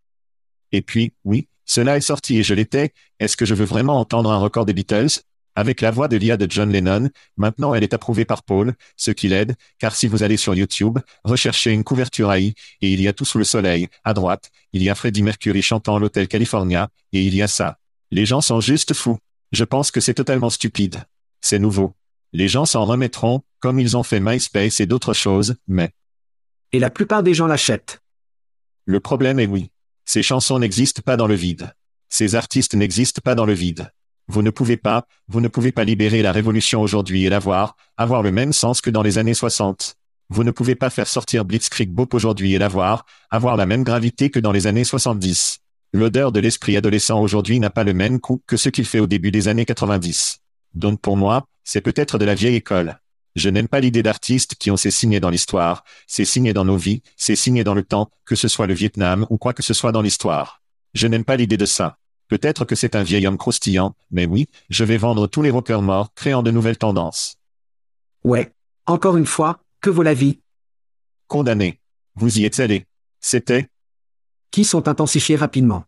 Et 0.73 0.83
puis, 0.83 1.13
oui, 1.25 1.49
cela 1.65 1.97
est 1.97 2.01
sorti 2.01 2.39
et 2.39 2.43
je 2.43 2.55
l'étais. 2.55 2.93
Est-ce 3.19 3.37
que 3.37 3.45
je 3.45 3.55
veux 3.55 3.65
vraiment 3.65 3.99
entendre 3.99 4.31
un 4.31 4.39
record 4.39 4.67
des 4.67 4.73
Beatles? 4.73 5.21
Avec 5.57 5.81
la 5.81 5.91
voix 5.91 6.09
de 6.09 6.17
l'IA 6.17 6.37
de 6.37 6.47
John 6.49 6.71
Lennon, 6.71 7.11
maintenant 7.37 7.75
elle 7.75 7.83
est 7.83 7.93
approuvée 7.93 8.25
par 8.25 8.45
Paul, 8.45 8.75
ce 8.97 9.11
qui 9.11 9.29
l'aide, 9.29 9.57
car 9.79 9.97
si 9.97 10.07
vous 10.07 10.23
allez 10.23 10.37
sur 10.37 10.55
YouTube, 10.55 10.99
recherchez 11.25 11.73
une 11.73 11.83
couverture 11.83 12.33
AI, 12.33 12.55
et 12.81 12.93
il 12.93 13.01
y 13.01 13.09
a 13.09 13.13
tout 13.13 13.25
sous 13.25 13.39
le 13.39 13.45
soleil, 13.45 13.89
à 14.05 14.15
droite, 14.15 14.51
il 14.73 14.83
y 14.83 14.89
a 14.89 14.95
Freddie 14.95 15.23
Mercury 15.23 15.61
chantant 15.61 15.99
l'Hôtel 15.99 16.29
California, 16.29 16.89
et 17.13 17.23
il 17.23 17.35
y 17.35 17.43
a 17.43 17.49
ça. 17.49 17.79
Les 18.13 18.27
gens 18.27 18.41
sont 18.41 18.61
juste 18.61 18.95
fous. 18.95 19.19
Je 19.53 19.65
pense 19.65 19.91
que 19.91 20.01
c'est 20.01 20.15
totalement 20.15 20.51
stupide. 20.51 21.03
C'est 21.41 21.59
nouveau. 21.59 21.95
Les 22.33 22.49
gens 22.49 22.65
s'en 22.65 22.85
remettront, 22.85 23.43
comme 23.59 23.81
ils 23.81 23.97
ont 23.97 24.03
fait 24.03 24.21
MySpace 24.21 24.81
et 24.81 24.87
d'autres 24.87 25.15
choses, 25.15 25.57
mais... 25.67 25.91
Et 26.73 26.79
la 26.79 26.91
plupart 26.91 27.23
des 27.23 27.35
gens 27.35 27.47
l'achètent. 27.47 28.01
Le 28.85 29.01
problème 29.01 29.41
est 29.41 29.47
oui. 29.47 29.71
Ces 30.05 30.23
chansons 30.23 30.59
n'existent 30.59 31.03
pas 31.05 31.17
dans 31.17 31.27
le 31.27 31.35
vide. 31.35 31.75
Ces 32.09 32.35
artistes 32.35 32.75
n'existent 32.75 33.21
pas 33.25 33.35
dans 33.35 33.47
le 33.47 33.53
vide. 33.53 33.93
Vous 34.29 34.43
ne 34.43 34.51
pouvez 34.51 34.77
pas, 34.77 35.07
vous 35.27 35.41
ne 35.41 35.49
pouvez 35.49 35.73
pas 35.73 35.85
libérer 35.85 36.23
la 36.23 36.31
révolution 36.31 36.81
aujourd'hui 36.81 37.25
et 37.25 37.29
l'avoir, 37.29 37.77
avoir 37.97 38.23
le 38.23 38.31
même 38.31 38.53
sens 38.53 38.81
que 38.81 38.91
dans 38.91 39.03
les 39.03 39.19
années 39.19 39.35
60. 39.35 39.97
Vous 40.29 40.45
ne 40.45 40.53
pouvez 40.53 40.77
pas 40.77 40.91
faire 40.91 41.09
sortir 41.09 41.45
Blitzkrieg 41.45 41.91
Bop 41.91 42.15
aujourd'hui 42.15 42.55
et 42.55 42.59
l'avoir, 42.59 43.05
avoir 43.31 43.57
la 43.57 43.67
même 43.67 43.83
gravité 43.83 44.31
que 44.31 44.39
dans 44.39 44.53
les 44.53 44.69
années 44.69 44.85
70. 44.85 45.59
L'odeur 45.93 46.31
de 46.31 46.39
l'esprit 46.39 46.77
adolescent 46.77 47.21
aujourd'hui 47.21 47.59
n'a 47.59 47.71
pas 47.71 47.83
le 47.83 47.95
même 47.95 48.21
coup 48.21 48.41
que 48.47 48.57
ce 48.57 48.69
qu'il 48.69 48.85
fait 48.85 49.01
au 49.01 49.09
début 49.09 49.33
des 49.33 49.49
années 49.49 49.65
90. 49.65 50.39
Donc 50.75 51.01
pour 51.01 51.17
moi, 51.17 51.47
c'est 51.71 51.83
peut-être 51.83 52.19
de 52.19 52.25
la 52.25 52.35
vieille 52.35 52.57
école. 52.57 52.99
Je 53.37 53.49
n'aime 53.49 53.69
pas 53.69 53.79
l'idée 53.79 54.03
d'artistes 54.03 54.57
qui 54.57 54.73
ont 54.73 54.77
ces 54.77 54.91
signes 54.91 55.21
dans 55.21 55.31
l'histoire, 55.31 55.85
ces 56.09 56.25
signes 56.25 56.53
dans 56.53 56.65
nos 56.65 56.77
vies, 56.77 57.01
ces 57.17 57.37
signes 57.37 57.63
dans 57.63 57.75
le 57.75 57.85
temps, 57.85 58.11
que 58.25 58.35
ce 58.35 58.49
soit 58.49 58.67
le 58.67 58.75
Vietnam 58.75 59.25
ou 59.31 59.39
quoi 59.39 59.53
que 59.55 59.63
ce 59.63 59.73
soit 59.73 59.93
dans 59.93 60.03
l'histoire. 60.03 60.63
Je 60.95 61.07
n'aime 61.07 61.25
pas 61.25 61.37
l'idée 61.37 61.57
de 61.57 61.67
ça. 61.67 61.99
Peut-être 62.27 62.65
que 62.65 62.75
c'est 62.75 62.97
un 62.97 63.05
vieil 63.05 63.25
homme 63.25 63.39
croustillant, 63.39 63.95
mais 64.11 64.27
oui, 64.27 64.49
je 64.69 64.83
vais 64.83 64.97
vendre 64.97 65.29
tous 65.29 65.43
les 65.43 65.51
rockers 65.51 65.81
morts, 65.81 66.13
créant 66.15 66.43
de 66.43 66.51
nouvelles 66.51 66.77
tendances. 66.77 67.37
Ouais. 68.25 68.53
Encore 68.87 69.17
une 69.17 69.27
fois, 69.27 69.63
que 69.81 69.91
vaut 69.91 70.03
la 70.03 70.15
vie? 70.15 70.41
Condamné. 71.29 71.81
Vous 72.17 72.41
y 72.41 72.45
êtes 72.45 72.59
allé. 72.59 72.87
C'était? 73.21 73.69
Qui 74.51 74.65
sont 74.65 74.89
intensifiés 74.89 75.37
rapidement 75.37 75.85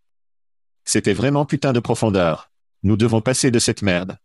C'était 0.84 1.12
vraiment 1.12 1.44
putain 1.44 1.72
de 1.72 1.80
profondeur. 1.80 2.52
Nous 2.84 2.96
devons 2.96 3.20
passer 3.20 3.50
de 3.50 3.58
cette 3.58 3.82
merde. 3.82 4.16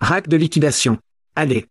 Rack 0.00 0.28
de 0.28 0.36
liquidation. 0.36 0.98
Allez. 1.34 1.66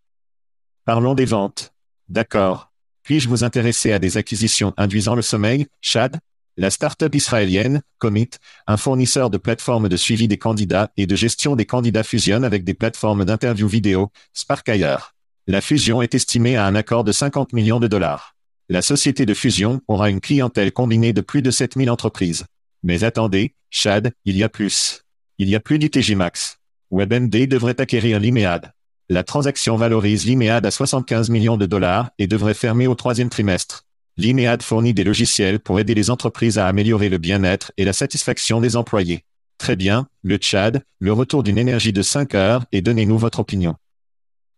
Parlons 0.84 1.16
des 1.16 1.26
ventes. 1.26 1.74
D'accord. 2.10 2.72
Puis-je 3.04 3.30
vous 3.30 3.46
intéresser 3.46 3.94
à 3.94 4.00
des 4.00 4.18
acquisitions 4.18 4.74
induisant 4.76 5.16
le 5.16 5.22
sommeil, 5.22 5.68
Chad? 5.80 6.20
La 6.58 6.70
start-up 6.70 7.16
israélienne, 7.16 7.84
Commit, 8.00 8.32
un 8.66 8.76
fournisseur 8.76 9.30
de 9.30 9.38
plateformes 9.38 9.88
de 9.88 9.96
suivi 9.96 10.28
des 10.28 10.38
candidats 10.38 10.92
et 10.98 11.08
de 11.08 11.16
gestion 11.16 11.56
des 11.56 11.66
candidats 11.66 12.04
fusionne 12.04 12.44
avec 12.44 12.66
des 12.66 12.74
plateformes 12.74 13.24
d'interview 13.24 13.68
vidéo, 13.68 14.12
Sparkire. 14.34 15.14
La 15.46 15.62
fusion 15.62 16.02
est 16.02 16.14
estimée 16.14 16.58
à 16.58 16.66
un 16.66 16.76
accord 16.76 17.06
de 17.06 17.14
50 17.14 17.54
millions 17.54 17.80
de 17.80 17.88
dollars. 17.88 18.36
La 18.68 18.82
société 18.82 19.26
de 19.26 19.34
fusion 19.34 19.82
aura 19.88 20.10
une 20.10 20.20
clientèle 20.20 20.74
combinée 20.74 21.14
de 21.14 21.22
plus 21.22 21.42
de 21.42 21.52
7000 21.52 21.90
entreprises. 21.90 22.46
Mais 22.84 23.06
attendez, 23.06 23.56
Chad, 23.70 24.12
il 24.26 24.36
y 24.36 24.44
a 24.44 24.50
plus. 24.50 25.04
Il 25.38 25.48
y 25.48 25.56
a 25.56 25.62
plus 25.62 25.80
du 25.80 25.90
TG 25.90 26.16
Max. 26.16 26.58
WebMD 26.92 27.48
devrait 27.48 27.80
acquérir 27.82 28.20
l'Imead. 28.20 28.72
La 29.10 29.24
transaction 29.24 29.78
valorise 29.78 30.26
l'IMEAD 30.26 30.66
à 30.66 30.72
75 30.72 31.30
millions 31.30 31.56
de 31.56 31.66
dollars 31.66 32.10
et 32.18 32.28
devrait 32.28 32.54
fermer 32.54 32.88
au 32.88 32.96
troisième 32.96 33.30
trimestre. 33.30 33.86
L'IMEAD 34.18 34.62
fournit 34.62 34.94
des 34.94 35.04
logiciels 35.04 35.60
pour 35.60 35.80
aider 35.80 35.94
les 35.94 36.10
entreprises 36.10 36.58
à 36.58 36.68
améliorer 36.68 37.08
le 37.08 37.18
bien-être 37.18 37.72
et 37.78 37.86
la 37.86 37.94
satisfaction 37.94 38.60
des 38.60 38.76
employés. 38.76 39.24
Très 39.58 39.76
bien, 39.76 40.08
le 40.24 40.38
Tchad, 40.38 40.84
le 41.00 41.14
retour 41.14 41.44
d'une 41.44 41.58
énergie 41.58 41.94
de 41.94 42.02
5 42.02 42.36
heures 42.36 42.66
et 42.72 42.82
donnez-nous 42.82 43.18
votre 43.18 43.40
opinion. 43.40 43.76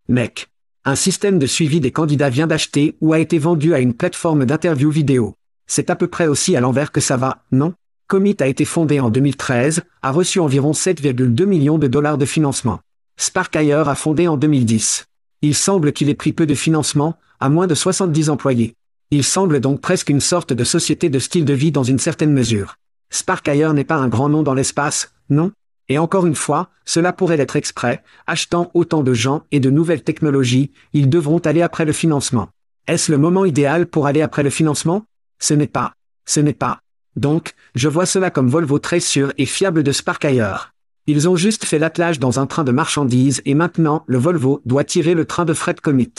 Mec. 0.07 0.47
Un 0.85 0.95
système 0.95 1.37
de 1.37 1.45
suivi 1.45 1.79
des 1.79 1.91
candidats 1.91 2.29
vient 2.29 2.47
d'acheter 2.47 2.97
ou 3.01 3.13
a 3.13 3.19
été 3.19 3.37
vendu 3.37 3.73
à 3.75 3.79
une 3.79 3.93
plateforme 3.93 4.45
d'interview 4.45 4.89
vidéo. 4.89 5.35
C'est 5.67 5.89
à 5.89 5.95
peu 5.95 6.07
près 6.07 6.25
aussi 6.25 6.55
à 6.55 6.61
l'envers 6.61 6.91
que 6.91 7.01
ça 7.01 7.17
va, 7.17 7.43
non? 7.51 7.73
Commit 8.09 8.37
a 8.39 8.47
été 8.47 8.65
fondé 8.65 8.99
en 8.99 9.11
2013, 9.11 9.83
a 10.01 10.11
reçu 10.11 10.39
environ 10.39 10.71
7,2 10.71 11.45
millions 11.45 11.77
de 11.77 11.85
dollars 11.85 12.17
de 12.17 12.25
financement. 12.25 12.79
Sparkire 13.17 13.87
a 13.87 13.93
fondé 13.93 14.27
en 14.27 14.35
2010. 14.35 15.05
Il 15.43 15.53
semble 15.53 15.93
qu'il 15.93 16.09
ait 16.09 16.15
pris 16.15 16.33
peu 16.33 16.47
de 16.47 16.55
financement, 16.55 17.19
à 17.39 17.49
moins 17.49 17.67
de 17.67 17.75
70 17.75 18.31
employés. 18.31 18.73
Il 19.11 19.23
semble 19.23 19.59
donc 19.59 19.79
presque 19.79 20.09
une 20.09 20.21
sorte 20.21 20.53
de 20.53 20.63
société 20.63 21.11
de 21.11 21.19
style 21.19 21.45
de 21.45 21.53
vie 21.53 21.71
dans 21.71 21.83
une 21.83 21.99
certaine 21.99 22.33
mesure. 22.33 22.77
Sparkire 23.11 23.75
n'est 23.75 23.83
pas 23.83 23.97
un 23.97 24.07
grand 24.07 24.27
nom 24.27 24.41
dans 24.41 24.55
l'espace, 24.55 25.13
non? 25.29 25.51
Et 25.87 25.99
encore 25.99 26.25
une 26.25 26.33
fois, 26.33 26.71
cela 26.85 27.13
pourrait 27.13 27.37
l'être 27.37 27.57
exprès, 27.57 28.01
achetant 28.25 28.71
autant 28.73 29.03
de 29.03 29.13
gens 29.13 29.43
et 29.51 29.59
de 29.59 29.69
nouvelles 29.69 30.03
technologies, 30.03 30.71
ils 30.93 31.11
devront 31.11 31.37
aller 31.37 31.61
après 31.61 31.85
le 31.85 31.93
financement. 31.93 32.49
Est-ce 32.87 33.11
le 33.11 33.19
moment 33.19 33.45
idéal 33.45 33.85
pour 33.85 34.07
aller 34.07 34.23
après 34.23 34.41
le 34.41 34.49
financement? 34.49 35.05
Ce 35.37 35.53
n'est 35.53 35.67
pas. 35.67 35.93
Ce 36.25 36.39
n'est 36.39 36.53
pas. 36.53 36.79
Donc, 37.19 37.51
je 37.75 37.89
vois 37.89 38.05
cela 38.05 38.31
comme 38.31 38.47
Volvo 38.47 38.79
très 38.79 39.01
sûr 39.01 39.33
et 39.37 39.45
fiable 39.45 39.83
de 39.83 39.91
Sparkire. 39.91 40.73
Ils 41.05 41.27
ont 41.27 41.35
juste 41.35 41.65
fait 41.65 41.77
l'attelage 41.77 42.17
dans 42.17 42.39
un 42.39 42.45
train 42.45 42.63
de 42.63 42.71
marchandises 42.71 43.41
et 43.43 43.55
maintenant, 43.55 44.05
le 44.07 44.17
Volvo 44.17 44.61
doit 44.63 44.85
tirer 44.85 45.15
le 45.15 45.25
train 45.25 45.43
de 45.43 45.53
fret 45.53 45.75
commit. 45.75 46.13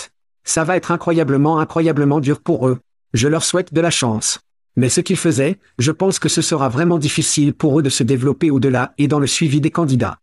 Ça 0.44 0.62
va 0.62 0.76
être 0.76 0.90
incroyablement 0.90 1.58
incroyablement 1.58 2.20
dur 2.20 2.42
pour 2.42 2.68
eux. 2.68 2.80
Je 3.14 3.28
leur 3.28 3.44
souhaite 3.44 3.72
de 3.72 3.80
la 3.80 3.88
chance. 3.90 4.40
Mais 4.76 4.90
ce 4.90 5.00
qu'ils 5.00 5.16
faisaient, 5.16 5.58
je 5.78 5.90
pense 5.90 6.18
que 6.18 6.28
ce 6.28 6.42
sera 6.42 6.68
vraiment 6.68 6.98
difficile 6.98 7.54
pour 7.54 7.78
eux 7.78 7.82
de 7.82 7.88
se 7.88 8.02
développer 8.02 8.50
au-delà 8.50 8.92
et 8.98 9.08
dans 9.08 9.20
le 9.20 9.26
suivi 9.26 9.62
des 9.62 9.70
candidats. 9.70 10.18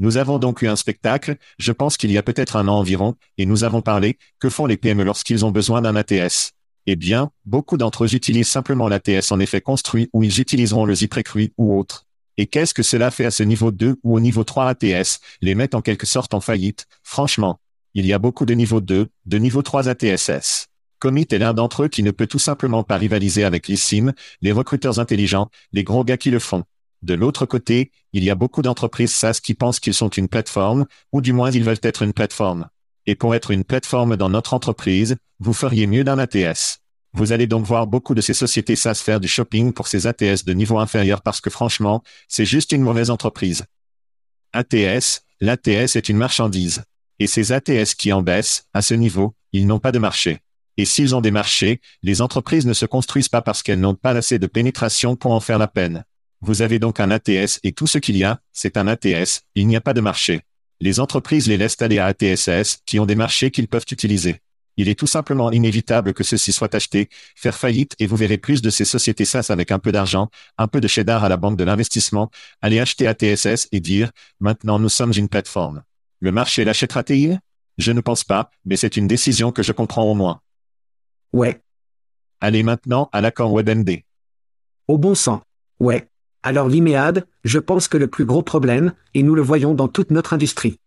Nous 0.00 0.16
avons 0.16 0.40
donc 0.40 0.62
eu 0.62 0.66
un 0.66 0.74
spectacle, 0.74 1.36
je 1.60 1.70
pense 1.70 1.96
qu'il 1.96 2.10
y 2.10 2.18
a 2.18 2.22
peut-être 2.24 2.56
un 2.56 2.66
an 2.66 2.78
environ, 2.78 3.14
et 3.38 3.46
nous 3.46 3.62
avons 3.62 3.80
parlé, 3.80 4.18
que 4.40 4.50
font 4.50 4.66
les 4.66 4.76
PME 4.76 5.04
lorsqu'ils 5.04 5.44
ont 5.44 5.52
besoin 5.52 5.82
d'un 5.82 5.94
ATS 5.94 6.53
Eh 6.86 6.96
bien, 6.96 7.30
beaucoup 7.46 7.78
d'entre 7.78 8.04
eux 8.04 8.14
utilisent 8.14 8.48
simplement 8.48 8.88
l'ATS 8.88 9.32
en 9.32 9.40
effet 9.40 9.60
construit 9.60 10.10
ou 10.12 10.22
ils 10.22 10.40
utiliseront 10.40 10.84
le 10.84 10.94
ZIP 10.94 11.14
ou 11.56 11.78
autre. 11.78 12.06
Et 12.36 12.46
qu'est-ce 12.46 12.74
que 12.74 12.82
cela 12.82 13.10
fait 13.10 13.24
à 13.24 13.30
ce 13.30 13.42
niveau 13.42 13.70
2 13.70 13.96
ou 14.02 14.16
au 14.16 14.20
niveau 14.20 14.44
3 14.44 14.66
ATS, 14.68 15.20
les 15.40 15.54
mettent 15.54 15.74
en 15.74 15.80
quelque 15.82 16.06
sorte 16.06 16.34
en 16.34 16.40
faillite, 16.40 16.86
franchement. 17.02 17.60
Il 17.94 18.06
y 18.06 18.12
a 18.12 18.18
beaucoup 18.18 18.44
de 18.44 18.54
niveau 18.54 18.80
2, 18.80 19.08
de 19.24 19.38
niveau 19.38 19.62
3 19.62 19.88
ATSS. 19.88 20.66
Commit 20.98 21.26
est 21.30 21.38
l'un 21.38 21.54
d'entre 21.54 21.84
eux 21.84 21.88
qui 21.88 22.02
ne 22.02 22.10
peut 22.10 22.26
tout 22.26 22.38
simplement 22.38 22.82
pas 22.82 22.96
rivaliser 22.96 23.44
avec 23.44 23.68
les 23.68 23.76
SIM, 23.76 24.12
les 24.42 24.52
recruteurs 24.52 24.98
intelligents, 24.98 25.48
les 25.72 25.84
gros 25.84 26.04
gars 26.04 26.16
qui 26.16 26.30
le 26.30 26.38
font. 26.38 26.64
De 27.02 27.14
l'autre 27.14 27.46
côté, 27.46 27.92
il 28.12 28.24
y 28.24 28.30
a 28.30 28.34
beaucoup 28.34 28.62
d'entreprises 28.62 29.14
SaaS 29.14 29.40
qui 29.42 29.54
pensent 29.54 29.80
qu'ils 29.80 29.94
sont 29.94 30.08
une 30.08 30.28
plateforme, 30.28 30.86
ou 31.12 31.20
du 31.20 31.32
moins 31.32 31.50
ils 31.50 31.62
veulent 31.62 31.76
être 31.82 32.02
une 32.02 32.14
plateforme. 32.14 32.68
Et 33.06 33.14
pour 33.14 33.34
être 33.34 33.50
une 33.50 33.64
plateforme 33.64 34.16
dans 34.16 34.30
notre 34.30 34.54
entreprise, 34.54 35.16
vous 35.38 35.52
feriez 35.52 35.86
mieux 35.86 36.04
d'un 36.04 36.18
ATS. 36.18 36.80
Vous 37.12 37.32
allez 37.32 37.46
donc 37.46 37.64
voir 37.64 37.86
beaucoup 37.86 38.14
de 38.14 38.20
ces 38.20 38.34
sociétés 38.34 38.76
SaaS 38.76 38.96
faire 38.96 39.20
du 39.20 39.28
shopping 39.28 39.72
pour 39.72 39.86
ces 39.86 40.06
ATS 40.06 40.44
de 40.44 40.52
niveau 40.52 40.78
inférieur 40.78 41.22
parce 41.22 41.40
que 41.40 41.50
franchement, 41.50 42.02
c'est 42.28 42.44
juste 42.44 42.72
une 42.72 42.82
mauvaise 42.82 43.10
entreprise. 43.10 43.64
ATS, 44.52 45.22
l'ATS 45.40 45.96
est 45.96 46.08
une 46.08 46.16
marchandise. 46.16 46.82
Et 47.20 47.26
ces 47.26 47.52
ATS 47.52 47.94
qui 47.94 48.12
en 48.12 48.22
baissent, 48.22 48.66
à 48.74 48.82
ce 48.82 48.94
niveau, 48.94 49.34
ils 49.52 49.66
n'ont 49.66 49.78
pas 49.78 49.92
de 49.92 50.00
marché. 50.00 50.40
Et 50.76 50.84
s'ils 50.84 51.14
ont 51.14 51.20
des 51.20 51.30
marchés, 51.30 51.80
les 52.02 52.20
entreprises 52.20 52.66
ne 52.66 52.72
se 52.72 52.86
construisent 52.86 53.28
pas 53.28 53.42
parce 53.42 53.62
qu'elles 53.62 53.80
n'ont 53.80 53.94
pas 53.94 54.10
assez 54.10 54.40
de 54.40 54.48
pénétration 54.48 55.14
pour 55.14 55.32
en 55.32 55.40
faire 55.40 55.58
la 55.58 55.68
peine. 55.68 56.04
Vous 56.40 56.62
avez 56.62 56.80
donc 56.80 56.98
un 56.98 57.10
ATS 57.10 57.60
et 57.62 57.72
tout 57.72 57.86
ce 57.86 57.98
qu'il 57.98 58.16
y 58.16 58.24
a, 58.24 58.40
c'est 58.52 58.76
un 58.76 58.88
ATS, 58.88 59.42
il 59.54 59.68
n'y 59.68 59.76
a 59.76 59.80
pas 59.80 59.94
de 59.94 60.00
marché. 60.00 60.42
Les 60.84 61.00
entreprises 61.00 61.48
les 61.48 61.56
laissent 61.56 61.80
aller 61.80 61.98
à 61.98 62.04
ATSS 62.04 62.82
qui 62.84 63.00
ont 63.00 63.06
des 63.06 63.14
marchés 63.14 63.50
qu'ils 63.50 63.68
peuvent 63.68 63.86
utiliser. 63.90 64.42
Il 64.76 64.90
est 64.90 64.98
tout 64.98 65.06
simplement 65.06 65.50
inévitable 65.50 66.12
que 66.12 66.22
ceci 66.22 66.52
soit 66.52 66.74
acheté, 66.74 67.08
faire 67.36 67.56
faillite 67.56 67.94
et 67.98 68.06
vous 68.06 68.16
verrez 68.16 68.36
plus 68.36 68.60
de 68.60 68.68
ces 68.68 68.84
sociétés 68.84 69.24
SaaS 69.24 69.46
avec 69.48 69.70
un 69.70 69.78
peu 69.78 69.92
d'argent, 69.92 70.28
un 70.58 70.68
peu 70.68 70.82
de 70.82 70.86
cheddar 70.86 71.24
à 71.24 71.30
la 71.30 71.38
banque 71.38 71.56
de 71.56 71.64
l'investissement, 71.64 72.30
aller 72.60 72.80
acheter 72.80 73.06
ATSS 73.06 73.68
et 73.72 73.80
dire, 73.80 74.10
maintenant 74.40 74.78
nous 74.78 74.90
sommes 74.90 75.14
une 75.16 75.30
plateforme. 75.30 75.84
Le 76.20 76.32
marché 76.32 76.66
l'achètera-t-il 76.66 77.40
Je 77.78 77.92
ne 77.92 78.02
pense 78.02 78.22
pas, 78.22 78.50
mais 78.66 78.76
c'est 78.76 78.98
une 78.98 79.06
décision 79.06 79.52
que 79.52 79.62
je 79.62 79.72
comprends 79.72 80.04
au 80.04 80.14
moins. 80.14 80.42
Ouais. 81.32 81.62
Allez 82.42 82.62
maintenant 82.62 83.08
à 83.14 83.22
l'accord 83.22 83.54
WebMD. 83.54 84.02
Au 84.88 84.98
bon 84.98 85.14
sang. 85.14 85.40
Ouais. 85.80 86.10
Alors 86.46 86.68
l'IMEAD, 86.68 87.24
je 87.44 87.58
pense 87.58 87.88
que 87.88 87.96
le 87.96 88.06
plus 88.06 88.26
gros 88.26 88.42
problème, 88.42 88.92
et 89.14 89.22
nous 89.22 89.34
le 89.34 89.40
voyons 89.40 89.72
dans 89.72 89.88
toute 89.88 90.10
notre 90.10 90.34
industrie. 90.34 90.78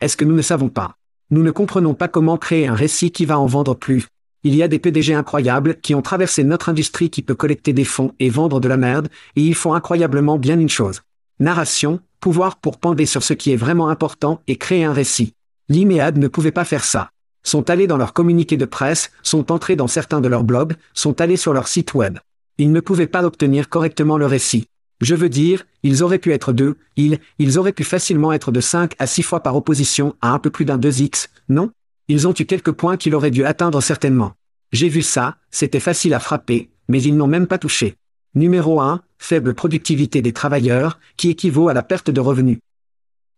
Est-ce 0.00 0.16
que 0.16 0.24
nous 0.24 0.34
ne 0.34 0.42
savons 0.42 0.70
pas? 0.70 0.96
Nous 1.30 1.44
ne 1.44 1.52
comprenons 1.52 1.94
pas 1.94 2.08
comment 2.08 2.36
créer 2.36 2.66
un 2.66 2.74
récit 2.74 3.12
qui 3.12 3.24
va 3.24 3.38
en 3.38 3.46
vendre 3.46 3.76
plus. 3.76 4.08
Il 4.42 4.56
y 4.56 4.62
a 4.64 4.66
des 4.66 4.80
PDG 4.80 5.14
incroyables 5.14 5.76
qui 5.80 5.94
ont 5.94 6.02
traversé 6.02 6.42
notre 6.42 6.68
industrie 6.68 7.10
qui 7.10 7.22
peut 7.22 7.36
collecter 7.36 7.72
des 7.72 7.84
fonds 7.84 8.12
et 8.18 8.28
vendre 8.28 8.58
de 8.58 8.66
la 8.66 8.76
merde, 8.76 9.08
et 9.36 9.42
ils 9.42 9.54
font 9.54 9.72
incroyablement 9.72 10.36
bien 10.36 10.58
une 10.58 10.68
chose. 10.68 11.02
Narration, 11.38 12.00
pouvoir 12.18 12.56
pour 12.56 12.80
ponder 12.80 13.06
sur 13.06 13.22
ce 13.22 13.34
qui 13.34 13.52
est 13.52 13.56
vraiment 13.56 13.88
important 13.88 14.42
et 14.48 14.56
créer 14.56 14.82
un 14.82 14.92
récit. 14.92 15.32
L'IMEAD 15.68 16.18
ne 16.18 16.26
pouvait 16.26 16.50
pas 16.50 16.64
faire 16.64 16.82
ça. 16.82 17.10
Sont 17.44 17.70
allés 17.70 17.86
dans 17.86 17.98
leurs 17.98 18.14
communiqués 18.14 18.56
de 18.56 18.64
presse, 18.64 19.12
sont 19.22 19.52
entrés 19.52 19.76
dans 19.76 19.86
certains 19.86 20.20
de 20.20 20.26
leurs 20.26 20.42
blogs, 20.42 20.74
sont 20.92 21.20
allés 21.20 21.36
sur 21.36 21.52
leur 21.52 21.68
site 21.68 21.94
web. 21.94 22.18
Ils 22.58 22.72
ne 22.72 22.80
pouvaient 22.80 23.06
pas 23.06 23.22
obtenir 23.22 23.68
correctement 23.68 24.18
le 24.18 24.26
récit. 24.26 24.66
Je 25.02 25.16
veux 25.16 25.28
dire, 25.28 25.64
ils 25.82 26.04
auraient 26.04 26.20
pu 26.20 26.32
être 26.32 26.52
deux, 26.52 26.76
ils, 26.96 27.18
ils 27.40 27.58
auraient 27.58 27.72
pu 27.72 27.82
facilement 27.82 28.32
être 28.32 28.52
de 28.52 28.60
5 28.60 28.94
à 29.00 29.08
6 29.08 29.24
fois 29.24 29.40
par 29.40 29.56
opposition 29.56 30.14
à 30.20 30.30
un 30.30 30.38
peu 30.38 30.48
plus 30.48 30.64
d'un 30.64 30.78
2x, 30.78 31.26
non? 31.48 31.72
Ils 32.06 32.28
ont 32.28 32.34
eu 32.38 32.46
quelques 32.46 32.70
points 32.70 32.96
qu'il 32.96 33.16
aurait 33.16 33.32
dû 33.32 33.44
atteindre 33.44 33.80
certainement. 33.80 34.34
J'ai 34.70 34.88
vu 34.88 35.02
ça, 35.02 35.38
c'était 35.50 35.80
facile 35.80 36.14
à 36.14 36.20
frapper, 36.20 36.70
mais 36.86 37.02
ils 37.02 37.16
n'ont 37.16 37.26
même 37.26 37.48
pas 37.48 37.58
touché. 37.58 37.96
Numéro 38.36 38.80
1, 38.80 39.02
faible 39.18 39.54
productivité 39.54 40.22
des 40.22 40.32
travailleurs, 40.32 41.00
qui 41.16 41.30
équivaut 41.30 41.68
à 41.68 41.74
la 41.74 41.82
perte 41.82 42.10
de 42.10 42.20
revenus. 42.20 42.58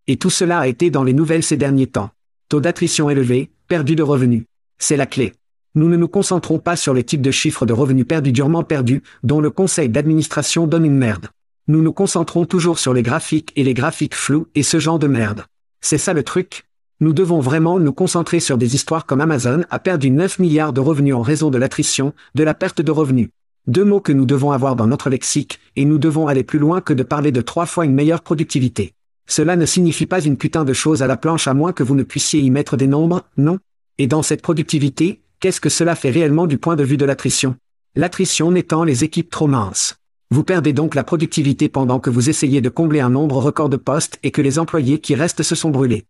Et 0.06 0.18
tout 0.18 0.28
cela 0.28 0.58
a 0.58 0.66
été 0.66 0.90
dans 0.90 1.02
les 1.02 1.14
nouvelles 1.14 1.42
ces 1.42 1.56
derniers 1.56 1.86
temps. 1.86 2.10
Taux 2.50 2.60
d'attrition 2.60 3.08
élevé, 3.08 3.50
perdu 3.68 3.96
de 3.96 4.02
revenus. 4.02 4.44
C'est 4.76 4.98
la 4.98 5.06
clé. 5.06 5.32
Nous 5.74 5.88
ne 5.88 5.96
nous 5.96 6.08
concentrons 6.08 6.58
pas 6.58 6.76
sur 6.76 6.92
les 6.92 7.04
types 7.04 7.22
de 7.22 7.30
chiffres 7.30 7.64
de 7.64 7.72
revenus 7.72 8.06
perdus 8.06 8.32
durement 8.32 8.64
perdus, 8.64 9.02
dont 9.22 9.40
le 9.40 9.50
conseil 9.50 9.88
d'administration 9.88 10.66
donne 10.66 10.84
une 10.84 10.98
merde. 10.98 11.28
Nous 11.66 11.80
nous 11.80 11.94
concentrons 11.94 12.44
toujours 12.44 12.78
sur 12.78 12.92
les 12.92 13.02
graphiques 13.02 13.50
et 13.56 13.64
les 13.64 13.72
graphiques 13.72 14.14
flous 14.14 14.48
et 14.54 14.62
ce 14.62 14.78
genre 14.78 14.98
de 14.98 15.06
merde. 15.06 15.46
C'est 15.80 15.96
ça 15.96 16.12
le 16.12 16.22
truc. 16.22 16.64
Nous 17.00 17.14
devons 17.14 17.40
vraiment 17.40 17.80
nous 17.80 17.92
concentrer 17.94 18.38
sur 18.38 18.58
des 18.58 18.74
histoires 18.74 19.06
comme 19.06 19.22
Amazon 19.22 19.62
a 19.70 19.78
perdu 19.78 20.10
9 20.10 20.40
milliards 20.40 20.74
de 20.74 20.82
revenus 20.82 21.14
en 21.14 21.22
raison 21.22 21.48
de 21.48 21.56
l'attrition, 21.56 22.12
de 22.34 22.44
la 22.44 22.52
perte 22.52 22.82
de 22.82 22.90
revenus. 22.90 23.30
Deux 23.66 23.84
mots 23.84 24.02
que 24.02 24.12
nous 24.12 24.26
devons 24.26 24.50
avoir 24.50 24.76
dans 24.76 24.86
notre 24.86 25.08
lexique, 25.08 25.58
et 25.74 25.86
nous 25.86 25.96
devons 25.96 26.26
aller 26.26 26.44
plus 26.44 26.58
loin 26.58 26.82
que 26.82 26.92
de 26.92 27.02
parler 27.02 27.32
de 27.32 27.40
trois 27.40 27.64
fois 27.64 27.86
une 27.86 27.94
meilleure 27.94 28.20
productivité. 28.20 28.92
Cela 29.26 29.56
ne 29.56 29.64
signifie 29.64 30.04
pas 30.04 30.20
une 30.20 30.36
putain 30.36 30.64
de 30.64 30.74
chose 30.74 31.02
à 31.02 31.06
la 31.06 31.16
planche 31.16 31.48
à 31.48 31.54
moins 31.54 31.72
que 31.72 31.82
vous 31.82 31.94
ne 31.94 32.02
puissiez 32.02 32.40
y 32.40 32.50
mettre 32.50 32.76
des 32.76 32.88
nombres, 32.88 33.22
non? 33.38 33.58
Et 33.96 34.06
dans 34.06 34.22
cette 34.22 34.42
productivité, 34.42 35.22
qu'est-ce 35.40 35.62
que 35.62 35.70
cela 35.70 35.94
fait 35.94 36.10
réellement 36.10 36.46
du 36.46 36.58
point 36.58 36.76
de 36.76 36.84
vue 36.84 36.98
de 36.98 37.06
l'attrition? 37.06 37.56
L'attrition 37.96 38.50
n'étant 38.50 38.84
les 38.84 39.02
équipes 39.02 39.30
trop 39.30 39.46
minces. 39.46 39.96
Vous 40.34 40.42
perdez 40.42 40.72
donc 40.72 40.96
la 40.96 41.04
productivité 41.04 41.68
pendant 41.68 42.00
que 42.00 42.10
vous 42.10 42.28
essayez 42.28 42.60
de 42.60 42.68
combler 42.68 42.98
un 42.98 43.08
nombre 43.08 43.36
record 43.36 43.68
de 43.68 43.76
postes 43.76 44.18
et 44.24 44.32
que 44.32 44.42
les 44.42 44.58
employés 44.58 44.98
qui 44.98 45.14
restent 45.14 45.44
se 45.44 45.54
sont 45.54 45.70
brûlés. 45.70 46.06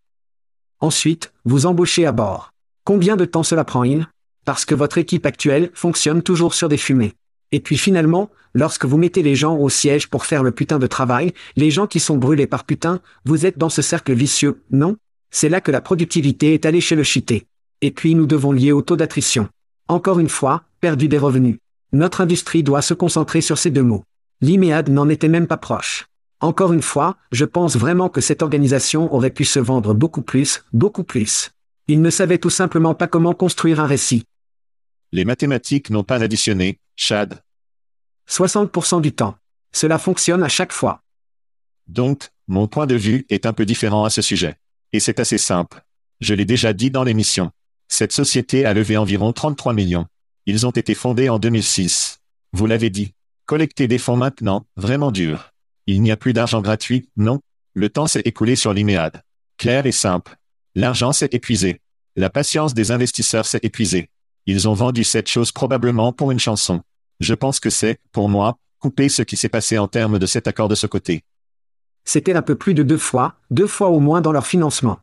Ensuite, 0.80 1.34
vous 1.44 1.66
embauchez 1.66 2.06
à 2.06 2.12
bord. 2.12 2.50
Combien 2.84 3.16
de 3.16 3.26
temps 3.26 3.42
cela 3.42 3.64
prend-il? 3.64 4.08
Parce 4.46 4.64
que 4.64 4.74
votre 4.74 4.96
équipe 4.96 5.26
actuelle 5.26 5.70
fonctionne 5.74 6.22
toujours 6.22 6.54
sur 6.54 6.70
des 6.70 6.78
fumées. 6.78 7.12
Et 7.52 7.60
puis 7.60 7.76
finalement, 7.76 8.30
lorsque 8.54 8.86
vous 8.86 8.96
mettez 8.96 9.22
les 9.22 9.34
gens 9.34 9.58
au 9.58 9.68
siège 9.68 10.08
pour 10.08 10.24
faire 10.24 10.42
le 10.42 10.52
putain 10.52 10.78
de 10.78 10.86
travail, 10.86 11.34
les 11.56 11.70
gens 11.70 11.86
qui 11.86 12.00
sont 12.00 12.16
brûlés 12.16 12.46
par 12.46 12.64
putain, 12.64 13.00
vous 13.26 13.44
êtes 13.44 13.58
dans 13.58 13.68
ce 13.68 13.82
cercle 13.82 14.14
vicieux, 14.14 14.62
non? 14.70 14.96
C'est 15.30 15.50
là 15.50 15.60
que 15.60 15.70
la 15.70 15.82
productivité 15.82 16.54
est 16.54 16.64
allée 16.64 16.80
chez 16.80 16.96
le 16.96 17.02
chité. 17.02 17.44
Et 17.82 17.90
puis 17.90 18.14
nous 18.14 18.24
devons 18.24 18.52
lier 18.52 18.72
au 18.72 18.80
taux 18.80 18.96
d'attrition. 18.96 19.50
Encore 19.86 20.18
une 20.18 20.30
fois, 20.30 20.62
perdu 20.80 21.08
des 21.08 21.18
revenus. 21.18 21.58
Notre 21.92 22.22
industrie 22.22 22.62
doit 22.62 22.80
se 22.80 22.94
concentrer 22.94 23.42
sur 23.42 23.58
ces 23.58 23.70
deux 23.70 23.82
mots. 23.82 24.02
L'IMEAD 24.44 24.90
n'en 24.90 25.08
était 25.08 25.30
même 25.30 25.46
pas 25.46 25.56
proche. 25.56 26.06
Encore 26.38 26.74
une 26.74 26.82
fois, 26.82 27.16
je 27.32 27.46
pense 27.46 27.76
vraiment 27.76 28.10
que 28.10 28.20
cette 28.20 28.42
organisation 28.42 29.10
aurait 29.14 29.30
pu 29.30 29.46
se 29.46 29.58
vendre 29.58 29.94
beaucoup 29.94 30.20
plus, 30.20 30.64
beaucoup 30.74 31.02
plus. 31.02 31.52
Ils 31.88 32.02
ne 32.02 32.10
savaient 32.10 32.36
tout 32.36 32.50
simplement 32.50 32.94
pas 32.94 33.06
comment 33.06 33.32
construire 33.32 33.80
un 33.80 33.86
récit. 33.86 34.26
Les 35.12 35.24
mathématiques 35.24 35.88
n'ont 35.88 36.04
pas 36.04 36.22
additionné, 36.22 36.78
Chad. 36.94 37.42
60% 38.28 39.00
du 39.00 39.12
temps. 39.12 39.34
Cela 39.72 39.98
fonctionne 39.98 40.42
à 40.42 40.50
chaque 40.50 40.72
fois. 40.74 41.00
Donc, 41.86 42.28
mon 42.46 42.68
point 42.68 42.86
de 42.86 42.96
vue 42.96 43.24
est 43.30 43.46
un 43.46 43.54
peu 43.54 43.64
différent 43.64 44.04
à 44.04 44.10
ce 44.10 44.20
sujet. 44.20 44.56
Et 44.92 45.00
c'est 45.00 45.20
assez 45.20 45.38
simple. 45.38 45.82
Je 46.20 46.34
l'ai 46.34 46.44
déjà 46.44 46.74
dit 46.74 46.90
dans 46.90 47.04
l'émission. 47.04 47.50
Cette 47.88 48.12
société 48.12 48.66
a 48.66 48.74
levé 48.74 48.98
environ 48.98 49.32
33 49.32 49.72
millions. 49.72 50.04
Ils 50.44 50.66
ont 50.66 50.70
été 50.70 50.94
fondés 50.94 51.30
en 51.30 51.38
2006. 51.38 52.20
Vous 52.52 52.66
l'avez 52.66 52.90
dit. 52.90 53.14
Collecter 53.46 53.88
des 53.88 53.98
fonds 53.98 54.16
maintenant, 54.16 54.64
vraiment 54.74 55.12
dur. 55.12 55.52
Il 55.86 56.00
n'y 56.00 56.10
a 56.10 56.16
plus 56.16 56.32
d'argent 56.32 56.62
gratuit, 56.62 57.10
non. 57.18 57.40
Le 57.74 57.90
temps 57.90 58.06
s'est 58.06 58.22
écoulé 58.24 58.56
sur 58.56 58.72
l'IMEAD. 58.72 59.22
Clair 59.58 59.84
et 59.84 59.92
simple. 59.92 60.36
L'argent 60.74 61.12
s'est 61.12 61.28
épuisé. 61.30 61.82
La 62.16 62.30
patience 62.30 62.72
des 62.72 62.90
investisseurs 62.90 63.44
s'est 63.44 63.60
épuisée. 63.62 64.08
Ils 64.46 64.66
ont 64.66 64.72
vendu 64.72 65.04
cette 65.04 65.28
chose 65.28 65.52
probablement 65.52 66.10
pour 66.10 66.30
une 66.30 66.38
chanson. 66.38 66.80
Je 67.20 67.34
pense 67.34 67.60
que 67.60 67.68
c'est, 67.68 67.98
pour 68.12 68.30
moi, 68.30 68.56
couper 68.78 69.10
ce 69.10 69.20
qui 69.20 69.36
s'est 69.36 69.50
passé 69.50 69.76
en 69.76 69.88
termes 69.88 70.18
de 70.18 70.26
cet 70.26 70.48
accord 70.48 70.68
de 70.68 70.74
ce 70.74 70.86
côté. 70.86 71.22
C'était 72.06 72.34
un 72.34 72.42
peu 72.42 72.54
plus 72.54 72.72
de 72.72 72.82
deux 72.82 72.96
fois, 72.96 73.36
deux 73.50 73.66
fois 73.66 73.88
au 73.88 74.00
moins 74.00 74.22
dans 74.22 74.32
leur 74.32 74.46
financement. 74.46 75.00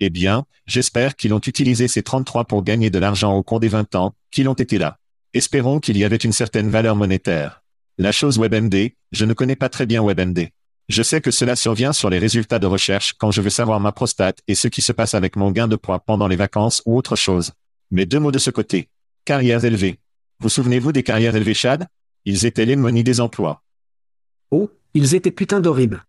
Eh 0.00 0.10
bien, 0.10 0.44
j'espère 0.66 1.14
qu'ils 1.14 1.32
ont 1.32 1.38
utilisé 1.40 1.86
ces 1.86 2.02
33 2.02 2.46
pour 2.46 2.64
gagner 2.64 2.90
de 2.90 2.98
l'argent 2.98 3.32
au 3.32 3.44
cours 3.44 3.60
des 3.60 3.68
20 3.68 3.94
ans, 3.94 4.12
qu'ils 4.32 4.48
ont 4.48 4.54
été 4.54 4.76
là. 4.76 4.98
Espérons 5.34 5.80
qu'il 5.80 5.98
y 5.98 6.04
avait 6.04 6.14
une 6.14 6.32
certaine 6.32 6.70
valeur 6.70 6.94
monétaire. 6.94 7.64
La 7.98 8.12
chose 8.12 8.38
WebMD, 8.38 8.92
je 9.10 9.24
ne 9.24 9.32
connais 9.32 9.56
pas 9.56 9.68
très 9.68 9.84
bien 9.84 10.00
WebMD. 10.00 10.50
Je 10.88 11.02
sais 11.02 11.20
que 11.20 11.32
cela 11.32 11.56
survient 11.56 11.92
sur 11.92 12.08
les 12.08 12.20
résultats 12.20 12.60
de 12.60 12.68
recherche 12.68 13.14
quand 13.14 13.32
je 13.32 13.40
veux 13.40 13.50
savoir 13.50 13.80
ma 13.80 13.90
prostate 13.90 14.38
et 14.46 14.54
ce 14.54 14.68
qui 14.68 14.80
se 14.80 14.92
passe 14.92 15.12
avec 15.12 15.34
mon 15.34 15.50
gain 15.50 15.66
de 15.66 15.74
poids 15.74 15.98
pendant 15.98 16.28
les 16.28 16.36
vacances 16.36 16.82
ou 16.86 16.96
autre 16.96 17.16
chose. 17.16 17.50
Mais 17.90 18.06
deux 18.06 18.20
mots 18.20 18.30
de 18.30 18.38
ce 18.38 18.50
côté. 18.50 18.88
Carrières 19.24 19.64
élevées. 19.64 19.98
Vous 20.38 20.48
souvenez-vous 20.48 20.92
des 20.92 21.02
carrières 21.02 21.34
élevées 21.34 21.54
Chad? 21.54 21.88
Ils 22.24 22.46
étaient 22.46 22.64
l'harmonie 22.64 23.02
des 23.02 23.20
emplois. 23.20 23.64
Oh, 24.52 24.70
ils 24.94 25.16
étaient 25.16 25.32
putain 25.32 25.58
d'horribles. 25.58 26.04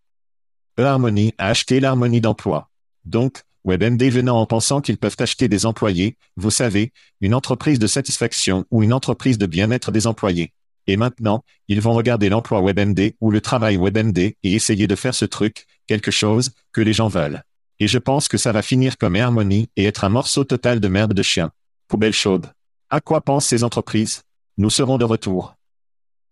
E-Harmonie 0.80 1.34
a 1.40 1.48
acheté 1.48 1.80
l'harmonie 1.80 2.22
d'emploi. 2.22 2.70
Donc, 3.06 3.42
WebMD 3.66 4.04
venant 4.04 4.40
en 4.40 4.46
pensant 4.46 4.80
qu'ils 4.80 4.98
peuvent 4.98 5.16
acheter 5.20 5.48
des 5.48 5.66
employés, 5.66 6.18
vous 6.38 6.52
savez, 6.52 6.94
une 7.20 7.34
entreprise 7.34 7.80
de 7.80 7.88
satisfaction 7.88 8.66
ou 8.70 8.84
une 8.84 8.94
entreprise 8.94 9.38
de 9.38 9.48
bien-être 9.48 9.92
des 9.92 10.06
employés. 10.06 10.54
Et 10.88 10.98
maintenant, 10.98 11.44
ils 11.68 11.82
vont 11.82 11.94
regarder 11.94 12.30
l'emploi 12.30 12.62
WebMD 12.62 13.16
ou 13.20 13.32
le 13.32 13.42
travail 13.42 13.78
WebMD 13.78 14.20
et 14.20 14.38
essayer 14.44 14.86
de 14.86 14.96
faire 14.96 15.16
ce 15.16 15.26
truc, 15.26 15.66
quelque 15.88 16.12
chose, 16.12 16.52
que 16.74 16.82
les 16.82 16.94
gens 16.94 17.08
veulent. 17.08 17.44
Et 17.80 17.88
je 17.88 17.98
pense 17.98 18.28
que 18.28 18.38
ça 18.38 18.52
va 18.52 18.62
finir 18.62 18.98
comme 18.98 19.16
Harmony 19.16 19.70
et 19.76 19.86
être 19.86 20.04
un 20.04 20.10
morceau 20.10 20.44
total 20.44 20.80
de 20.80 20.88
merde 20.88 21.14
de 21.14 21.24
chien. 21.24 21.52
Poubelle 21.88 22.14
chaude. 22.14 22.52
À 22.92 23.02
quoi 23.02 23.22
pensent 23.22 23.48
ces 23.48 23.64
entreprises? 23.64 24.22
Nous 24.58 24.70
serons 24.70 24.98
de 24.98 25.06
retour. 25.06 25.56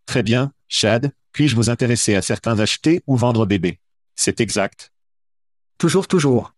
Très 0.05 0.23
bien, 0.23 0.51
Chad, 0.67 1.11
puis-je 1.31 1.55
vous 1.55 1.69
intéresser 1.69 2.15
à 2.15 2.21
certains 2.21 2.59
acheter 2.59 3.01
ou 3.07 3.17
vendre 3.17 3.45
bébé 3.45 3.79
C'est 4.15 4.39
exact. 4.39 4.91
Toujours, 5.79 6.07
toujours. 6.07 6.52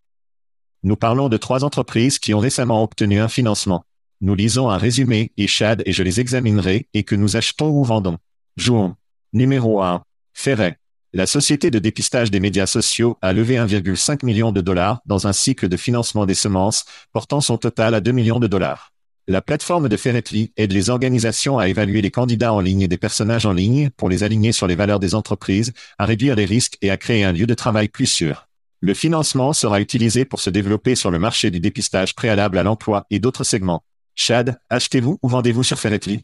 Nous 0.85 0.95
parlons 0.95 1.29
de 1.29 1.37
trois 1.37 1.63
entreprises 1.63 2.19
qui 2.19 2.35
ont 2.35 2.39
récemment 2.39 2.83
obtenu 2.83 3.19
un 3.19 3.27
financement. 3.27 3.85
Nous 4.21 4.35
lisons 4.35 4.69
un 4.69 4.77
résumé 4.77 5.31
et 5.35 5.47
Chad 5.47 5.81
et 5.87 5.91
je 5.91 6.03
les 6.03 6.19
examinerai 6.19 6.87
et 6.93 7.01
que 7.01 7.15
nous 7.15 7.35
achetons 7.37 7.71
ou 7.71 7.83
vendons. 7.83 8.19
Jouons. 8.55 8.93
Numéro 9.33 9.81
1. 9.81 10.03
Ferret. 10.35 10.77
La 11.11 11.25
société 11.25 11.71
de 11.71 11.79
dépistage 11.79 12.29
des 12.29 12.39
médias 12.39 12.67
sociaux 12.67 13.17
a 13.23 13.33
levé 13.33 13.55
1,5 13.55 14.23
million 14.23 14.51
de 14.51 14.61
dollars 14.61 15.01
dans 15.07 15.25
un 15.25 15.33
cycle 15.33 15.69
de 15.69 15.75
financement 15.75 16.27
des 16.27 16.35
semences, 16.35 16.85
portant 17.13 17.41
son 17.41 17.57
total 17.57 17.95
à 17.95 17.99
2 17.99 18.11
millions 18.11 18.39
de 18.39 18.45
dollars. 18.45 18.93
La 19.27 19.41
plateforme 19.41 19.89
de 19.89 19.97
Ferretly 19.97 20.53
aide 20.55 20.71
les 20.71 20.91
organisations 20.91 21.57
à 21.57 21.67
évaluer 21.67 22.03
les 22.03 22.11
candidats 22.11 22.53
en 22.53 22.59
ligne 22.59 22.81
et 22.81 22.87
des 22.87 22.99
personnages 22.99 23.47
en 23.47 23.53
ligne 23.53 23.89
pour 23.97 24.07
les 24.07 24.21
aligner 24.21 24.51
sur 24.51 24.67
les 24.67 24.75
valeurs 24.75 24.99
des 24.99 25.15
entreprises, 25.15 25.73
à 25.97 26.05
réduire 26.05 26.35
les 26.35 26.45
risques 26.45 26.77
et 26.83 26.91
à 26.91 26.97
créer 26.97 27.23
un 27.23 27.31
lieu 27.31 27.47
de 27.47 27.55
travail 27.55 27.87
plus 27.87 28.05
sûr. 28.05 28.45
Le 28.85 28.93
financement 28.93 29.51
sera 29.51 29.81
utilisé 29.81 30.25
pour 30.25 30.39
se 30.39 30.51
développer 30.51 30.93
sur 30.93 31.09
le 31.09 31.17
marché 31.17 31.49
du 31.49 31.59
dépistage 31.59 32.13
préalable 32.13 32.59
à 32.59 32.61
l'emploi 32.61 33.07
et 33.09 33.17
d'autres 33.17 33.43
segments. 33.43 33.83
Chad, 34.13 34.59
achetez-vous 34.69 35.17
ou 35.23 35.27
vendez-vous 35.27 35.63
sur 35.63 35.79
Ferretly 35.79 36.23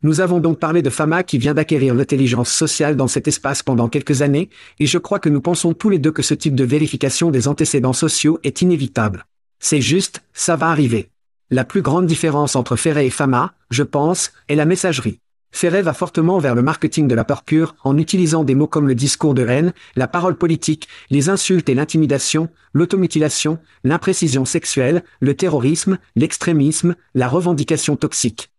Nous 0.00 0.22
avons 0.22 0.40
donc 0.40 0.58
parlé 0.58 0.80
de 0.80 0.88
Fama 0.88 1.22
qui 1.22 1.36
vient 1.36 1.52
d'acquérir 1.52 1.94
l'intelligence 1.94 2.50
sociale 2.50 2.96
dans 2.96 3.08
cet 3.08 3.28
espace 3.28 3.62
pendant 3.62 3.90
quelques 3.90 4.22
années, 4.22 4.48
et 4.78 4.86
je 4.86 4.96
crois 4.96 5.18
que 5.18 5.28
nous 5.28 5.42
pensons 5.42 5.74
tous 5.74 5.90
les 5.90 5.98
deux 5.98 6.12
que 6.12 6.22
ce 6.22 6.32
type 6.32 6.54
de 6.54 6.64
vérification 6.64 7.30
des 7.30 7.46
antécédents 7.46 7.92
sociaux 7.92 8.38
est 8.42 8.62
inévitable. 8.62 9.26
C'est 9.58 9.82
juste, 9.82 10.22
ça 10.32 10.56
va 10.56 10.68
arriver. 10.68 11.10
La 11.50 11.66
plus 11.66 11.82
grande 11.82 12.06
différence 12.06 12.56
entre 12.56 12.76
Ferret 12.76 13.04
et 13.04 13.10
Fama, 13.10 13.52
je 13.68 13.82
pense, 13.82 14.32
est 14.48 14.54
la 14.54 14.64
messagerie. 14.64 15.20
Ferret 15.56 15.80
va 15.80 15.94
fortement 15.94 16.38
vers 16.38 16.54
le 16.54 16.60
marketing 16.60 17.08
de 17.08 17.14
la 17.14 17.24
peur 17.24 17.42
pure 17.42 17.76
en 17.82 17.96
utilisant 17.96 18.44
des 18.44 18.54
mots 18.54 18.66
comme 18.66 18.86
le 18.86 18.94
discours 18.94 19.32
de 19.32 19.46
haine, 19.46 19.72
la 19.94 20.06
parole 20.06 20.36
politique, 20.36 20.86
les 21.08 21.30
insultes 21.30 21.70
et 21.70 21.74
l'intimidation, 21.74 22.50
l'automutilation, 22.74 23.58
l'imprécision 23.82 24.44
sexuelle, 24.44 25.02
le 25.20 25.32
terrorisme, 25.32 25.96
l'extrémisme, 26.14 26.94
la 27.14 27.26
revendication 27.26 27.96
toxique. 27.96 28.50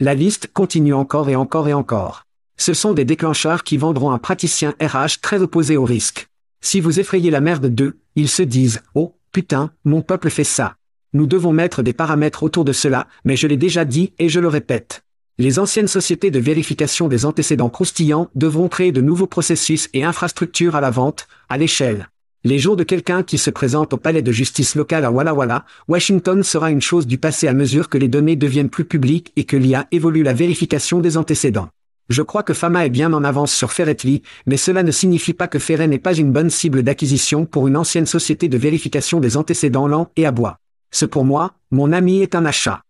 La 0.00 0.14
liste 0.14 0.50
continue 0.52 0.92
encore 0.92 1.28
et 1.28 1.36
encore 1.36 1.68
et 1.68 1.72
encore. 1.72 2.24
Ce 2.56 2.74
sont 2.74 2.94
des 2.94 3.04
déclencheurs 3.04 3.62
qui 3.62 3.76
vendront 3.76 4.10
un 4.10 4.18
praticien 4.18 4.74
RH 4.82 5.20
très 5.22 5.40
opposé 5.40 5.76
au 5.76 5.84
risque. 5.84 6.26
Si 6.60 6.80
vous 6.80 6.98
effrayez 6.98 7.30
la 7.30 7.40
merde 7.40 7.68
d'eux, 7.68 7.96
ils 8.16 8.28
se 8.28 8.42
disent 8.42 8.82
«Oh, 8.96 9.14
putain, 9.30 9.70
mon 9.84 10.02
peuple 10.02 10.30
fait 10.30 10.42
ça». 10.42 10.74
Nous 11.12 11.28
devons 11.28 11.52
mettre 11.52 11.84
des 11.84 11.92
paramètres 11.92 12.42
autour 12.42 12.64
de 12.64 12.72
cela, 12.72 13.06
mais 13.24 13.36
je 13.36 13.46
l'ai 13.46 13.56
déjà 13.56 13.84
dit 13.84 14.14
et 14.18 14.28
je 14.28 14.40
le 14.40 14.48
répète. 14.48 15.04
Les 15.40 15.60
anciennes 15.60 15.86
sociétés 15.86 16.32
de 16.32 16.40
vérification 16.40 17.06
des 17.06 17.24
antécédents 17.24 17.68
croustillants 17.68 18.28
devront 18.34 18.66
créer 18.66 18.90
de 18.90 19.00
nouveaux 19.00 19.28
processus 19.28 19.88
et 19.94 20.02
infrastructures 20.02 20.74
à 20.74 20.80
la 20.80 20.90
vente, 20.90 21.28
à 21.48 21.56
l'échelle. 21.56 22.08
Les 22.42 22.58
jours 22.58 22.74
de 22.74 22.82
quelqu'un 22.82 23.22
qui 23.22 23.38
se 23.38 23.50
présente 23.50 23.92
au 23.92 23.98
palais 23.98 24.22
de 24.22 24.32
justice 24.32 24.74
local 24.74 25.04
à 25.04 25.12
Walla 25.12 25.34
Walla, 25.34 25.64
Washington 25.86 26.42
sera 26.42 26.72
une 26.72 26.80
chose 26.80 27.06
du 27.06 27.18
passé 27.18 27.46
à 27.46 27.52
mesure 27.52 27.88
que 27.88 27.98
les 27.98 28.08
données 28.08 28.34
deviennent 28.34 28.68
plus 28.68 28.84
publiques 28.84 29.32
et 29.36 29.44
que 29.44 29.56
l'IA 29.56 29.86
évolue 29.92 30.24
la 30.24 30.32
vérification 30.32 30.98
des 30.98 31.16
antécédents. 31.16 31.68
Je 32.08 32.22
crois 32.22 32.42
que 32.42 32.54
Fama 32.54 32.84
est 32.84 32.90
bien 32.90 33.12
en 33.12 33.22
avance 33.22 33.54
sur 33.54 33.70
Ferretly, 33.70 34.22
mais 34.46 34.56
cela 34.56 34.82
ne 34.82 34.90
signifie 34.90 35.34
pas 35.34 35.46
que 35.46 35.60
Ferret 35.60 35.86
n'est 35.86 36.00
pas 36.00 36.16
une 36.16 36.32
bonne 36.32 36.50
cible 36.50 36.82
d'acquisition 36.82 37.46
pour 37.46 37.68
une 37.68 37.76
ancienne 37.76 38.06
société 38.06 38.48
de 38.48 38.58
vérification 38.58 39.20
des 39.20 39.36
antécédents 39.36 39.86
lents 39.86 40.10
et 40.16 40.26
à 40.26 40.32
bois. 40.32 40.58
Ce 40.90 41.04
pour 41.04 41.24
moi, 41.24 41.54
mon 41.70 41.92
ami 41.92 42.22
est 42.22 42.34
un 42.34 42.44
achat. 42.44 42.82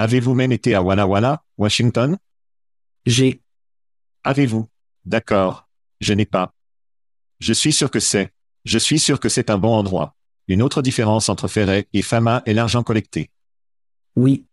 Avez-vous 0.00 0.34
même 0.34 0.52
été 0.52 0.76
à 0.76 0.82
Walla 0.82 1.08
Walla, 1.08 1.42
Washington? 1.58 2.18
J'ai. 3.04 3.42
Avez-vous? 4.22 4.68
D'accord. 5.04 5.68
Je 6.00 6.14
n'ai 6.14 6.24
pas. 6.24 6.54
Je 7.40 7.52
suis 7.52 7.72
sûr 7.72 7.90
que 7.90 7.98
c'est. 7.98 8.32
Je 8.64 8.78
suis 8.78 9.00
sûr 9.00 9.18
que 9.18 9.28
c'est 9.28 9.50
un 9.50 9.58
bon 9.58 9.74
endroit. 9.74 10.14
Une 10.46 10.62
autre 10.62 10.82
différence 10.82 11.28
entre 11.28 11.48
Ferret 11.48 11.88
et 11.92 12.02
Fama 12.02 12.44
est 12.46 12.54
l'argent 12.54 12.84
collecté. 12.84 13.30
Oui. 14.14 14.46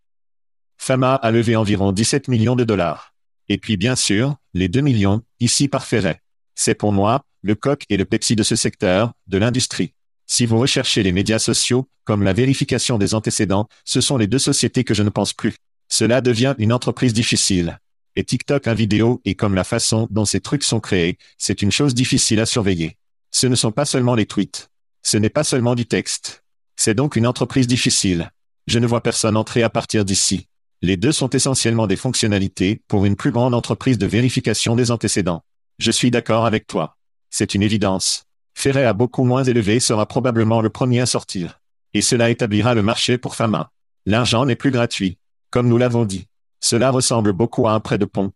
Fama 0.78 1.14
a 1.14 1.30
levé 1.30 1.56
environ 1.56 1.92
17 1.92 2.28
millions 2.28 2.56
de 2.56 2.64
dollars. 2.64 3.14
Et 3.48 3.60
puis 3.60 3.78
bien 3.78 3.96
sûr, 3.96 4.38
les 4.56 4.68
2 4.68 4.82
millions, 4.82 5.22
ici 5.40 5.68
par 5.68 5.86
Ferret. 5.86 6.24
C'est 6.56 6.74
pour 6.74 6.92
moi, 6.92 7.24
le 7.44 7.54
coq 7.54 7.84
et 7.90 7.98
le 7.98 8.06
Pepsi 8.06 8.36
de 8.36 8.42
ce 8.42 8.56
secteur, 8.56 9.14
de 9.28 9.38
l'industrie. 9.38 9.94
Si 10.28 10.46
vous 10.46 10.58
recherchez 10.58 11.04
les 11.04 11.12
médias 11.12 11.40
sociaux, 11.40 11.88
comme 12.04 12.24
la 12.24 12.34
vérification 12.34 12.98
des 12.98 13.14
antécédents, 13.14 13.68
ce 13.84 14.02
sont 14.02 14.18
les 14.18 14.28
deux 14.28 14.40
sociétés 14.40 14.84
que 14.84 14.94
je 14.94 15.04
ne 15.04 15.10
pense 15.10 15.34
plus. 15.34 15.56
Cela 15.88 16.22
devient 16.22 16.56
une 16.58 16.74
entreprise 16.74 17.14
difficile. 17.14 17.80
Et 18.16 18.24
TikTok 18.24 18.68
en 18.68 18.74
vidéo 18.74 19.22
et 19.26 19.36
comme 19.36 19.56
la 19.56 19.64
façon 19.64 20.08
dont 20.10 20.26
ces 20.26 20.40
trucs 20.40 20.64
sont 20.64 20.80
créés, 20.80 21.18
c'est 21.38 21.62
une 21.62 21.72
chose 21.72 21.94
difficile 21.94 22.40
à 22.40 22.46
surveiller. 22.46 22.98
Ce 23.32 23.46
ne 23.48 23.56
sont 23.56 23.72
pas 23.72 23.86
seulement 23.86 24.16
les 24.16 24.26
tweets. 24.26 24.70
Ce 25.04 25.18
n'est 25.18 25.30
pas 25.30 25.44
seulement 25.44 25.76
du 25.76 25.86
texte. 25.86 26.44
C'est 26.76 26.96
donc 26.96 27.16
une 27.16 27.28
entreprise 27.28 27.68
difficile. 27.68 28.32
Je 28.68 28.80
ne 28.80 28.88
vois 28.88 29.04
personne 29.04 29.38
entrer 29.38 29.62
à 29.64 29.70
partir 29.70 30.06
d'ici. 30.06 30.48
Les 30.82 30.98
deux 30.98 31.12
sont 31.12 31.30
essentiellement 31.30 31.88
des 31.88 31.96
fonctionnalités 31.96 32.82
pour 32.88 33.06
une 33.06 33.16
plus 33.16 33.32
grande 33.32 33.54
entreprise 33.54 33.98
de 33.98 34.08
vérification 34.08 34.76
des 34.76 34.92
antécédents. 34.92 35.44
Je 35.78 35.92
suis 35.92 36.12
d'accord 36.12 36.46
avec 36.46 36.68
toi. 36.68 36.98
C'est 37.30 37.54
une 37.54 37.64
évidence. 37.64 38.26
Ferret 38.56 38.86
à 38.86 38.94
beaucoup 38.94 39.26
moins 39.26 39.44
élevé 39.44 39.80
sera 39.80 40.08
probablement 40.08 40.62
le 40.62 40.70
premier 40.70 41.02
à 41.02 41.06
sortir. 41.06 41.60
Et 41.94 42.02
cela 42.02 42.30
établira 42.30 42.74
le 42.74 42.82
marché 42.82 43.18
pour 43.18 43.36
Fama. 43.36 43.70
L'argent 44.06 44.46
n'est 44.46 44.56
plus 44.56 44.72
gratuit. 44.72 45.20
Comme 45.52 45.68
nous 45.68 45.78
l'avons 45.78 46.06
dit. 46.06 46.28
Cela 46.62 46.90
ressemble 46.90 47.34
beaucoup 47.34 47.68
à 47.68 47.74
un 47.74 47.80
prêt 47.80 47.98
de 47.98 48.06
pont. 48.06 48.32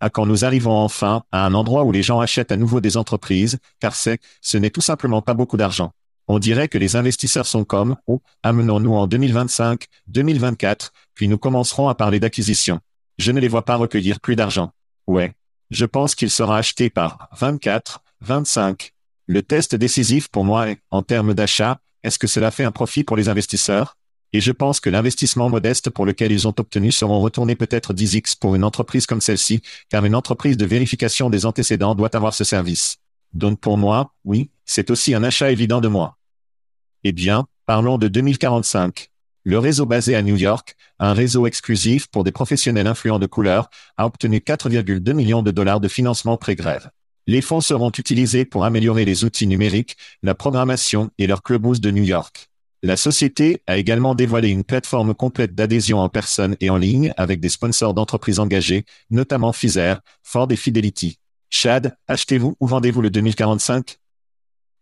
À 0.00 0.10
quand 0.10 0.26
nous 0.26 0.44
arrivons 0.44 0.72
enfin 0.72 1.22
à 1.32 1.46
un 1.46 1.54
endroit 1.54 1.84
où 1.84 1.92
les 1.92 2.02
gens 2.02 2.20
achètent 2.20 2.50
à 2.50 2.56
nouveau 2.56 2.80
des 2.80 2.96
entreprises, 2.96 3.58
car 3.78 3.94
c'est, 3.94 4.20
ce 4.40 4.58
n'est 4.58 4.70
tout 4.70 4.80
simplement 4.80 5.22
pas 5.22 5.34
beaucoup 5.34 5.56
d'argent. 5.56 5.92
On 6.28 6.38
dirait 6.38 6.68
que 6.68 6.78
les 6.78 6.96
investisseurs 6.96 7.46
sont 7.46 7.64
comme, 7.64 7.96
oh, 8.06 8.20
amenons-nous 8.42 8.94
en 8.94 9.06
2025, 9.06 9.84
2024, 10.08 10.92
puis 11.14 11.28
nous 11.28 11.38
commencerons 11.38 11.88
à 11.88 11.94
parler 11.94 12.18
d'acquisition. 12.18 12.80
Je 13.18 13.32
ne 13.32 13.40
les 13.40 13.48
vois 13.48 13.64
pas 13.64 13.76
recueillir 13.76 14.18
plus 14.18 14.34
d'argent. 14.34 14.72
Ouais. 15.06 15.34
Je 15.70 15.84
pense 15.84 16.14
qu'il 16.14 16.30
sera 16.30 16.58
acheté 16.58 16.90
par 16.90 17.28
24, 17.38 18.02
25, 18.22 18.92
le 19.26 19.42
test 19.42 19.74
décisif 19.74 20.28
pour 20.28 20.44
moi 20.44 20.70
est, 20.70 20.78
en 20.90 21.02
termes 21.02 21.34
d'achat, 21.34 21.80
est-ce 22.02 22.18
que 22.18 22.26
cela 22.26 22.50
fait 22.50 22.64
un 22.64 22.70
profit 22.70 23.04
pour 23.04 23.16
les 23.16 23.28
investisseurs? 23.28 23.96
Et 24.32 24.40
je 24.40 24.52
pense 24.52 24.80
que 24.80 24.90
l'investissement 24.90 25.48
modeste 25.48 25.90
pour 25.90 26.06
lequel 26.06 26.30
ils 26.30 26.46
ont 26.46 26.54
obtenu 26.56 26.92
seront 26.92 27.20
retournés 27.20 27.56
peut-être 27.56 27.94
10x 27.94 28.38
pour 28.38 28.54
une 28.54 28.64
entreprise 28.64 29.06
comme 29.06 29.20
celle-ci, 29.20 29.62
car 29.88 30.04
une 30.04 30.14
entreprise 30.14 30.56
de 30.56 30.66
vérification 30.66 31.30
des 31.30 31.46
antécédents 31.46 31.94
doit 31.94 32.14
avoir 32.14 32.34
ce 32.34 32.44
service. 32.44 32.98
Donc 33.32 33.60
pour 33.60 33.78
moi, 33.78 34.12
oui, 34.24 34.50
c'est 34.64 34.90
aussi 34.90 35.14
un 35.14 35.24
achat 35.24 35.50
évident 35.50 35.80
de 35.80 35.88
moi. 35.88 36.16
Eh 37.04 37.12
bien, 37.12 37.46
parlons 37.66 37.98
de 37.98 38.08
2045. 38.08 39.10
Le 39.44 39.58
réseau 39.58 39.86
basé 39.86 40.16
à 40.16 40.22
New 40.22 40.36
York, 40.36 40.74
un 40.98 41.12
réseau 41.12 41.46
exclusif 41.46 42.08
pour 42.08 42.24
des 42.24 42.32
professionnels 42.32 42.88
influents 42.88 43.20
de 43.20 43.26
couleur, 43.26 43.70
a 43.96 44.06
obtenu 44.06 44.38
4,2 44.38 45.12
millions 45.12 45.42
de 45.42 45.52
dollars 45.52 45.80
de 45.80 45.88
financement 45.88 46.36
pré-grève. 46.36 46.90
Les 47.28 47.40
fonds 47.40 47.60
seront 47.60 47.90
utilisés 47.90 48.44
pour 48.44 48.64
améliorer 48.64 49.04
les 49.04 49.24
outils 49.24 49.48
numériques, 49.48 49.96
la 50.22 50.36
programmation 50.36 51.10
et 51.18 51.26
leur 51.26 51.42
clubhouse 51.42 51.80
de 51.80 51.90
New 51.90 52.04
York. 52.04 52.50
La 52.84 52.96
société 52.96 53.62
a 53.66 53.78
également 53.78 54.14
dévoilé 54.14 54.48
une 54.48 54.62
plateforme 54.62 55.12
complète 55.12 55.52
d'adhésion 55.52 55.98
en 55.98 56.08
personne 56.08 56.56
et 56.60 56.70
en 56.70 56.76
ligne 56.76 57.12
avec 57.16 57.40
des 57.40 57.48
sponsors 57.48 57.94
d'entreprises 57.94 58.38
engagées, 58.38 58.84
notamment 59.10 59.50
Pfizer, 59.50 60.00
Ford 60.22 60.46
et 60.50 60.56
Fidelity. 60.56 61.18
Chad, 61.50 61.96
achetez-vous 62.06 62.56
ou 62.60 62.66
vendez-vous 62.68 63.02
le 63.02 63.10
2045 63.10 63.98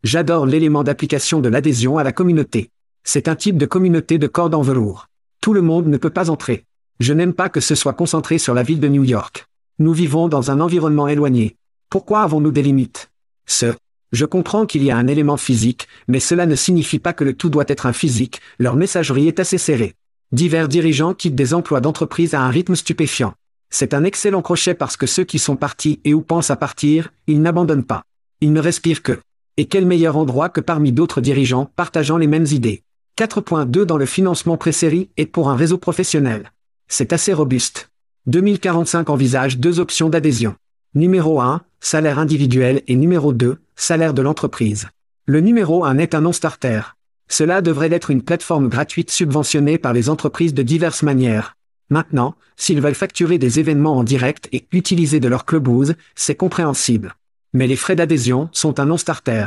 J'adore 0.02 0.44
l'élément 0.44 0.84
d'application 0.84 1.40
de 1.40 1.48
l'adhésion 1.48 1.96
à 1.96 2.04
la 2.04 2.12
communauté. 2.12 2.70
C'est 3.04 3.26
un 3.28 3.36
type 3.36 3.56
de 3.56 3.64
communauté 3.64 4.18
de 4.18 4.26
cordes 4.26 4.54
en 4.54 4.60
velours. 4.60 5.06
Tout 5.40 5.54
le 5.54 5.62
monde 5.62 5.86
ne 5.86 5.96
peut 5.96 6.10
pas 6.10 6.28
entrer. 6.28 6.66
Je 7.00 7.14
n'aime 7.14 7.32
pas 7.32 7.48
que 7.48 7.60
ce 7.60 7.74
soit 7.74 7.94
concentré 7.94 8.36
sur 8.36 8.52
la 8.52 8.62
ville 8.62 8.80
de 8.80 8.88
New 8.88 9.04
York. 9.04 9.46
Nous 9.78 9.94
vivons 9.94 10.28
dans 10.28 10.50
un 10.50 10.60
environnement 10.60 11.08
éloigné. 11.08 11.56
Pourquoi 11.90 12.22
avons-nous 12.22 12.52
des 12.52 12.62
limites? 12.62 13.10
Ce. 13.46 13.74
Je 14.12 14.24
comprends 14.24 14.66
qu'il 14.66 14.84
y 14.84 14.90
a 14.90 14.96
un 14.96 15.06
élément 15.08 15.36
physique, 15.36 15.88
mais 16.06 16.20
cela 16.20 16.46
ne 16.46 16.54
signifie 16.54 16.98
pas 16.98 17.12
que 17.12 17.24
le 17.24 17.34
tout 17.34 17.50
doit 17.50 17.64
être 17.66 17.86
un 17.86 17.92
physique, 17.92 18.40
leur 18.58 18.76
messagerie 18.76 19.26
est 19.26 19.40
assez 19.40 19.58
serrée. 19.58 19.94
Divers 20.30 20.68
dirigeants 20.68 21.14
quittent 21.14 21.34
des 21.34 21.54
emplois 21.54 21.80
d'entreprise 21.80 22.34
à 22.34 22.40
un 22.40 22.48
rythme 22.48 22.76
stupéfiant. 22.76 23.34
C'est 23.70 23.92
un 23.92 24.04
excellent 24.04 24.42
crochet 24.42 24.74
parce 24.74 24.96
que 24.96 25.06
ceux 25.06 25.24
qui 25.24 25.38
sont 25.38 25.56
partis 25.56 26.00
et 26.04 26.14
ou 26.14 26.20
pensent 26.20 26.50
à 26.50 26.56
partir, 26.56 27.12
ils 27.26 27.42
n'abandonnent 27.42 27.84
pas. 27.84 28.04
Ils 28.40 28.52
ne 28.52 28.60
respirent 28.60 29.02
que. 29.02 29.20
Et 29.56 29.66
quel 29.66 29.86
meilleur 29.86 30.16
endroit 30.16 30.48
que 30.48 30.60
parmi 30.60 30.92
d'autres 30.92 31.20
dirigeants 31.20 31.70
partageant 31.76 32.16
les 32.16 32.26
mêmes 32.26 32.46
idées? 32.50 32.82
4.2 33.18 33.82
dans 33.82 33.96
le 33.96 34.06
financement 34.06 34.56
pré-série 34.56 35.08
est 35.16 35.26
pour 35.26 35.50
un 35.50 35.56
réseau 35.56 35.78
professionnel. 35.78 36.52
C'est 36.88 37.12
assez 37.12 37.32
robuste. 37.32 37.90
2045 38.26 39.10
envisage 39.10 39.58
deux 39.58 39.80
options 39.80 40.08
d'adhésion. 40.08 40.56
Numéro 40.96 41.40
1, 41.40 41.60
salaire 41.80 42.20
individuel 42.20 42.82
et 42.86 42.94
numéro 42.94 43.32
2, 43.32 43.56
salaire 43.74 44.14
de 44.14 44.22
l'entreprise. 44.22 44.86
Le 45.26 45.40
numéro 45.40 45.84
1 45.84 45.98
est 45.98 46.14
un 46.14 46.20
non-starter. 46.20 46.82
Cela 47.26 47.62
devrait 47.62 47.90
être 47.90 48.12
une 48.12 48.22
plateforme 48.22 48.68
gratuite 48.68 49.10
subventionnée 49.10 49.76
par 49.76 49.92
les 49.92 50.08
entreprises 50.08 50.54
de 50.54 50.62
diverses 50.62 51.02
manières. 51.02 51.56
Maintenant, 51.90 52.36
s'ils 52.54 52.80
veulent 52.80 52.94
facturer 52.94 53.38
des 53.38 53.58
événements 53.58 53.98
en 53.98 54.04
direct 54.04 54.48
et 54.52 54.68
utiliser 54.70 55.18
de 55.18 55.26
leur 55.26 55.46
clubhouse, 55.46 55.96
c'est 56.14 56.36
compréhensible. 56.36 57.16
Mais 57.54 57.66
les 57.66 57.74
frais 57.74 57.96
d'adhésion 57.96 58.48
sont 58.52 58.78
un 58.78 58.86
non-starter. 58.86 59.46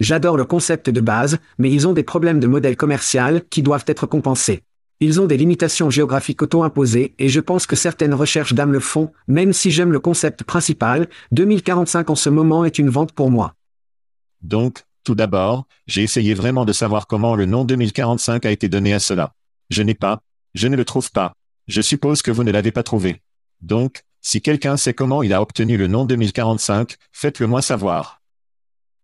J'adore 0.00 0.36
le 0.36 0.46
concept 0.46 0.90
de 0.90 1.00
base, 1.00 1.38
mais 1.58 1.70
ils 1.70 1.86
ont 1.86 1.92
des 1.92 2.02
problèmes 2.02 2.40
de 2.40 2.48
modèle 2.48 2.76
commercial 2.76 3.42
qui 3.50 3.62
doivent 3.62 3.84
être 3.86 4.06
compensés. 4.06 4.64
Ils 5.00 5.20
ont 5.20 5.26
des 5.26 5.36
limitations 5.36 5.90
géographiques 5.90 6.42
auto-imposées 6.42 7.14
et 7.20 7.28
je 7.28 7.38
pense 7.38 7.66
que 7.66 7.76
certaines 7.76 8.14
recherches 8.14 8.54
d'âme 8.54 8.72
le 8.72 8.80
font, 8.80 9.12
même 9.28 9.52
si 9.52 9.70
j'aime 9.70 9.92
le 9.92 10.00
concept 10.00 10.42
principal, 10.42 11.08
2045 11.30 12.10
en 12.10 12.16
ce 12.16 12.28
moment 12.28 12.64
est 12.64 12.80
une 12.80 12.90
vente 12.90 13.12
pour 13.12 13.30
moi. 13.30 13.54
Donc, 14.42 14.82
tout 15.04 15.14
d'abord, 15.14 15.68
j'ai 15.86 16.02
essayé 16.02 16.34
vraiment 16.34 16.64
de 16.64 16.72
savoir 16.72 17.06
comment 17.06 17.36
le 17.36 17.46
nom 17.46 17.64
2045 17.64 18.44
a 18.44 18.50
été 18.50 18.68
donné 18.68 18.92
à 18.92 18.98
cela. 18.98 19.34
Je 19.70 19.84
n'ai 19.84 19.94
pas, 19.94 20.20
je 20.54 20.66
ne 20.66 20.76
le 20.76 20.84
trouve 20.84 21.12
pas. 21.12 21.32
Je 21.68 21.80
suppose 21.80 22.20
que 22.20 22.32
vous 22.32 22.42
ne 22.42 22.50
l'avez 22.50 22.72
pas 22.72 22.82
trouvé. 22.82 23.22
Donc, 23.60 24.02
si 24.20 24.42
quelqu'un 24.42 24.76
sait 24.76 24.94
comment 24.94 25.22
il 25.22 25.32
a 25.32 25.40
obtenu 25.40 25.76
le 25.76 25.86
nom 25.86 26.06
2045, 26.06 26.96
faites-le 27.12 27.46
moi 27.46 27.62
savoir. 27.62 28.20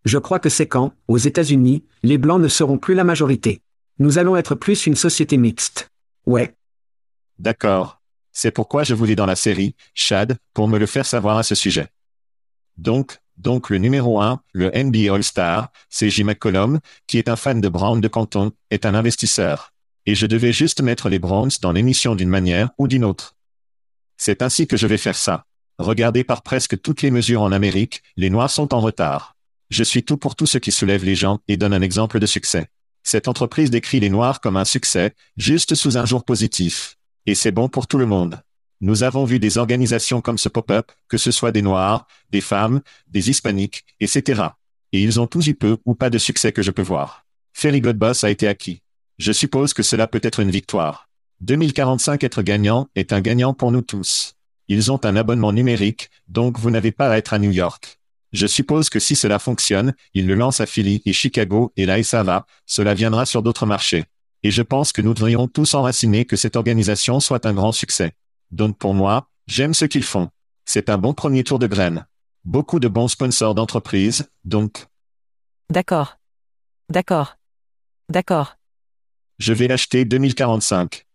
Je 0.05 0.19
crois 0.19 0.41
que 0.41 0.49
c'est 0.49 0.67
quand, 0.67 0.93
aux 1.07 1.19
États-Unis, 1.19 1.85
les 2.03 2.19
Blancs 2.19 2.41
ne 2.41 2.49
seront 2.49 2.79
plus 2.79 2.95
la 2.95 3.05
majorité. 3.05 3.63
Nous 3.99 4.19
allons 4.19 4.37
être 4.37 4.55
plus 4.55 4.87
une 4.87 4.97
société 4.97 5.37
mixte. 5.37 5.91
Ouais. 6.27 6.55
D'accord. 7.39 8.01
C'est 8.33 8.51
pourquoi 8.51 8.83
je 8.83 8.95
voulais 8.95 9.15
dans 9.15 9.27
la 9.27 9.37
série, 9.37 9.77
Chad, 9.95 10.37
pour 10.53 10.67
me 10.67 10.79
le 10.79 10.87
faire 10.87 11.07
savoir 11.07 11.39
à 11.39 11.45
ce 11.45 11.55
sujet. 11.55 11.89
Donc, 12.77 13.19
donc 13.37 13.71
le 13.71 13.79
numéro 13.79 14.21
1, 14.21 14.41
le 14.53 14.71
NBA 14.71 15.15
All-Star, 15.15 15.69
c'est 15.89 16.11
J. 16.11 16.25
McCollum, 16.25 16.81
qui 17.07 17.19
est 17.19 17.29
un 17.29 17.37
fan 17.37 17.61
de 17.61 17.69
Brown 17.69 18.01
de 18.01 18.09
Canton, 18.09 18.51
est 18.71 18.85
un 18.85 18.95
investisseur. 18.95 19.73
Et 20.07 20.17
je 20.17 20.27
devais 20.27 20.53
juste 20.53 20.83
mettre 20.83 21.09
les 21.09 21.21
Browns 21.21 21.53
dans 21.63 21.73
l'émission 21.73 22.17
d'une 22.17 22.29
manière 22.29 22.71
ou 22.79 22.89
d'une 22.89 23.05
autre. 23.05 23.37
C'est 24.17 24.43
ainsi 24.43 24.67
que 24.67 24.77
je 24.77 24.89
vais 24.89 24.99
faire 24.99 25.17
ça. 25.17 25.47
Regardez 25.79 26.25
par 26.25 26.43
presque 26.43 26.81
toutes 26.81 27.03
les 27.03 27.11
mesures 27.13 27.43
en 27.43 27.53
Amérique, 27.53 28.03
les 28.17 28.31
Noirs 28.31 28.51
sont 28.51 28.75
en 28.75 28.81
retard. 28.81 29.37
Je 29.71 29.83
suis 29.83 30.05
tout 30.05 30.17
pour 30.17 30.37
tout 30.37 30.47
ce 30.47 30.59
qui 30.59 30.73
soulève 30.73 31.05
les 31.05 31.15
gens 31.15 31.39
et 31.49 31.57
donne 31.57 31.73
un 31.73 31.83
exemple 31.83 32.19
de 32.19 32.27
succès. 32.27 32.69
Cette 33.05 33.29
entreprise 33.29 33.71
décrit 33.71 34.01
les 34.01 34.09
Noirs 34.09 34.41
comme 34.41 34.57
un 34.57 34.65
succès, 34.65 35.15
juste 35.37 35.75
sous 35.75 35.99
un 35.99 36.07
jour 36.07 36.25
positif. 36.25 36.97
Et 37.27 37.35
c'est 37.35 37.53
bon 37.53 37.69
pour 37.69 37.87
tout 37.87 37.99
le 37.99 38.07
monde. 38.07 38.41
Nous 38.81 39.03
avons 39.03 39.25
vu 39.25 39.39
des 39.39 39.59
organisations 39.59 40.23
comme 40.23 40.39
ce 40.39 40.49
pop-up, 40.49 40.91
que 41.09 41.19
ce 41.19 41.31
soit 41.31 41.53
des 41.53 41.63
Noirs, 41.63 42.07
des 42.31 42.41
femmes, 42.41 42.81
des 43.07 43.31
Hispaniques, 43.31 43.85
etc. 44.01 44.43
Et 44.93 45.03
ils 45.03 45.21
ont 45.21 45.27
tous 45.27 45.47
eu 45.47 45.55
peu 45.55 45.77
ou 45.85 45.95
pas 45.95 46.09
de 46.11 46.19
succès 46.19 46.51
que 46.51 46.63
je 46.63 46.71
peux 46.71 46.83
voir. 46.83 47.27
Ferry 47.53 47.83
God 47.83 47.99
Boss 47.99 48.25
a 48.25 48.31
été 48.31 48.49
acquis. 48.49 48.81
Je 49.19 49.33
suppose 49.33 49.75
que 49.75 49.83
cela 49.83 50.07
peut 50.07 50.21
être 50.23 50.41
une 50.41 50.51
victoire. 50.51 51.09
2045 51.43 52.25
être 52.25 52.43
gagnant 52.43 52.89
est 52.95 53.13
un 53.13 53.21
gagnant 53.21 53.53
pour 53.53 53.71
nous 53.71 53.83
tous. 53.83 54.35
Ils 54.69 54.91
ont 54.91 55.05
un 55.05 55.15
abonnement 55.15 55.53
numérique, 55.53 56.11
donc 56.29 56.59
vous 56.59 56.71
n'avez 56.71 56.91
pas 56.91 57.11
à 57.11 57.19
être 57.19 57.35
à 57.35 57.39
New 57.39 57.51
York. 57.51 58.01
Je 58.35 58.49
suppose 58.49 58.91
que 58.91 58.99
si 58.99 59.15
cela 59.15 59.39
fonctionne, 59.39 59.95
ils 60.13 60.27
le 60.27 60.35
lancent 60.35 60.61
à 60.61 60.67
Philly 60.67 61.01
et 61.07 61.13
Chicago 61.13 61.73
et 61.77 61.87
là 61.87 62.01
et 62.01 62.03
ça 62.03 62.25
va, 62.25 62.47
cela 62.67 62.93
viendra 62.93 63.27
sur 63.27 63.45
d'autres 63.45 63.65
marchés. 63.65 64.07
Et 64.43 64.51
je 64.51 64.61
pense 64.61 64.93
que 64.93 65.01
nous 65.01 65.15
devrions 65.15 65.47
tous 65.47 65.73
enraciner 65.75 66.25
que 66.25 66.35
cette 66.35 66.57
organisation 66.57 67.21
soit 67.21 67.47
un 67.47 67.55
grand 67.55 67.71
succès. 67.71 68.13
Donc 68.51 68.77
pour 68.77 68.93
moi, 68.93 69.31
j'aime 69.47 69.73
ce 69.73 69.85
qu'ils 69.85 70.03
font. 70.03 70.31
C'est 70.65 70.91
un 70.91 70.99
bon 70.99 71.15
premier 71.15 71.45
tour 71.45 71.61
de 71.61 71.69
graines. 71.69 72.07
Beaucoup 72.45 72.81
de 72.81 72.89
bons 72.89 73.07
sponsors 73.07 73.55
d'entreprise, 73.55 74.29
donc. 74.45 74.85
D'accord. 75.71 76.19
D'accord. 76.89 77.37
D'accord. 78.09 78.57
Je 79.39 79.53
vais 79.53 79.69
l'acheter 79.69 80.05
2045. 80.05 81.07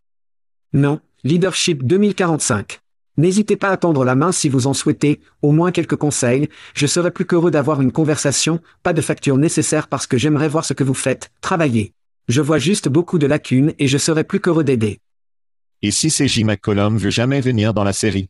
Non, 0.71 1.01
Leadership 1.25 1.83
2045. 1.83 2.79
N'hésitez 3.19 3.57
pas 3.57 3.71
à 3.71 3.75
tendre 3.75 4.05
la 4.05 4.15
main 4.15 4.31
si 4.31 4.47
vous 4.47 4.65
en 4.65 4.73
souhaitez, 4.73 5.19
au 5.41 5.51
moins 5.51 5.73
quelques 5.73 5.97
conseils, 5.97 6.47
je 6.73 6.87
serais 6.87 7.11
plus 7.11 7.25
qu'heureux 7.25 7.51
d'avoir 7.51 7.81
une 7.81 7.91
conversation, 7.91 8.61
pas 8.81 8.93
de 8.93 9.01
facture 9.01 9.37
nécessaire 9.37 9.89
parce 9.89 10.07
que 10.07 10.17
j'aimerais 10.17 10.47
voir 10.47 10.63
ce 10.63 10.71
que 10.71 10.85
vous 10.85 10.93
faites, 10.93 11.29
travailler. 11.41 11.91
Je 12.29 12.39
vois 12.39 12.59
juste 12.59 12.87
beaucoup 12.87 13.19
de 13.19 13.27
lacunes 13.27 13.73
et 13.77 13.89
je 13.89 13.97
serais 13.97 14.23
plus 14.23 14.39
qu'heureux 14.39 14.63
d'aider. 14.63 15.01
Et 15.81 15.91
si 15.91 16.07
CJ 16.07 16.45
McCollum 16.45 16.97
veut 16.97 17.09
jamais 17.09 17.41
venir 17.41 17.73
dans 17.73 17.83
la 17.83 17.91
série 17.91 18.29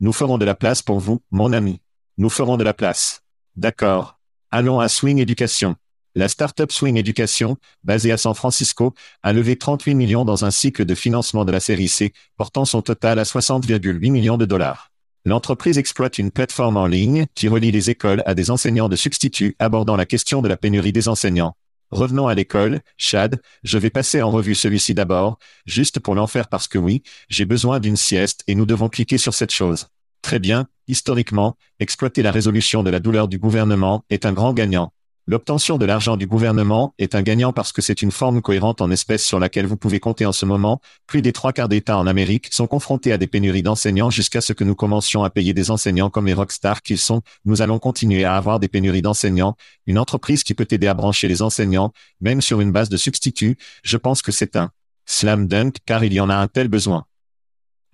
Nous 0.00 0.12
ferons 0.12 0.36
de 0.36 0.44
la 0.44 0.54
place 0.54 0.82
pour 0.82 1.00
vous, 1.00 1.22
mon 1.30 1.54
ami. 1.54 1.80
Nous 2.18 2.28
ferons 2.28 2.58
de 2.58 2.64
la 2.64 2.74
place. 2.74 3.22
D'accord. 3.56 4.20
Allons 4.50 4.80
à 4.80 4.88
Swing 4.88 5.18
Education. 5.18 5.76
La 6.16 6.28
startup 6.28 6.70
Swing 6.70 6.96
Education, 6.96 7.56
basée 7.82 8.12
à 8.12 8.16
San 8.16 8.34
Francisco, 8.34 8.94
a 9.24 9.32
levé 9.32 9.56
38 9.56 9.96
millions 9.96 10.24
dans 10.24 10.44
un 10.44 10.52
cycle 10.52 10.84
de 10.84 10.94
financement 10.94 11.44
de 11.44 11.50
la 11.50 11.58
série 11.58 11.88
C, 11.88 12.12
portant 12.36 12.64
son 12.64 12.82
total 12.82 13.18
à 13.18 13.24
60,8 13.24 14.12
millions 14.12 14.36
de 14.36 14.44
dollars. 14.44 14.92
L'entreprise 15.24 15.76
exploite 15.76 16.18
une 16.18 16.30
plateforme 16.30 16.76
en 16.76 16.86
ligne 16.86 17.26
qui 17.34 17.48
relie 17.48 17.72
les 17.72 17.90
écoles 17.90 18.22
à 18.26 18.34
des 18.34 18.52
enseignants 18.52 18.88
de 18.88 18.94
substituts 18.94 19.56
abordant 19.58 19.96
la 19.96 20.06
question 20.06 20.40
de 20.40 20.46
la 20.46 20.56
pénurie 20.56 20.92
des 20.92 21.08
enseignants. 21.08 21.56
Revenons 21.90 22.28
à 22.28 22.34
l'école, 22.34 22.80
Chad, 22.96 23.40
je 23.64 23.78
vais 23.78 23.90
passer 23.90 24.22
en 24.22 24.30
revue 24.30 24.54
celui-ci 24.54 24.94
d'abord, 24.94 25.38
juste 25.66 25.98
pour 25.98 26.14
l'en 26.14 26.28
faire 26.28 26.46
parce 26.46 26.68
que 26.68 26.78
oui, 26.78 27.02
j'ai 27.28 27.44
besoin 27.44 27.80
d'une 27.80 27.96
sieste 27.96 28.44
et 28.46 28.54
nous 28.54 28.66
devons 28.66 28.88
cliquer 28.88 29.18
sur 29.18 29.34
cette 29.34 29.52
chose. 29.52 29.88
Très 30.22 30.38
bien, 30.38 30.68
historiquement, 30.86 31.56
exploiter 31.80 32.22
la 32.22 32.30
résolution 32.30 32.84
de 32.84 32.90
la 32.90 33.00
douleur 33.00 33.26
du 33.26 33.38
gouvernement 33.38 34.04
est 34.10 34.26
un 34.26 34.32
grand 34.32 34.52
gagnant. 34.52 34.92
L'obtention 35.26 35.78
de 35.78 35.86
l'argent 35.86 36.18
du 36.18 36.26
gouvernement 36.26 36.94
est 36.98 37.14
un 37.14 37.22
gagnant 37.22 37.54
parce 37.54 37.72
que 37.72 37.80
c'est 37.80 38.02
une 38.02 38.10
forme 38.10 38.42
cohérente 38.42 38.82
en 38.82 38.90
espèces 38.90 39.24
sur 39.24 39.38
laquelle 39.38 39.64
vous 39.64 39.78
pouvez 39.78 39.98
compter 39.98 40.26
en 40.26 40.32
ce 40.32 40.44
moment. 40.44 40.82
Plus 41.06 41.22
des 41.22 41.32
trois 41.32 41.54
quarts 41.54 41.70
d'États 41.70 41.96
en 41.96 42.06
Amérique 42.06 42.52
sont 42.52 42.66
confrontés 42.66 43.10
à 43.10 43.16
des 43.16 43.26
pénuries 43.26 43.62
d'enseignants 43.62 44.10
jusqu'à 44.10 44.42
ce 44.42 44.52
que 44.52 44.64
nous 44.64 44.74
commencions 44.74 45.24
à 45.24 45.30
payer 45.30 45.54
des 45.54 45.70
enseignants 45.70 46.10
comme 46.10 46.26
les 46.26 46.34
rockstars 46.34 46.82
qu'ils 46.82 46.98
sont. 46.98 47.22
Nous 47.46 47.62
allons 47.62 47.78
continuer 47.78 48.24
à 48.24 48.36
avoir 48.36 48.60
des 48.60 48.68
pénuries 48.68 49.00
d'enseignants. 49.00 49.56
Une 49.86 49.98
entreprise 49.98 50.44
qui 50.44 50.52
peut 50.52 50.68
aider 50.70 50.88
à 50.88 50.94
brancher 50.94 51.26
les 51.26 51.40
enseignants, 51.40 51.94
même 52.20 52.42
sur 52.42 52.60
une 52.60 52.70
base 52.70 52.90
de 52.90 52.98
substituts, 52.98 53.56
je 53.82 53.96
pense 53.96 54.20
que 54.20 54.30
c'est 54.30 54.56
un 54.56 54.72
slam 55.06 55.46
dunk 55.48 55.78
car 55.86 56.04
il 56.04 56.12
y 56.12 56.20
en 56.20 56.28
a 56.28 56.36
un 56.36 56.48
tel 56.48 56.68
besoin. 56.68 57.06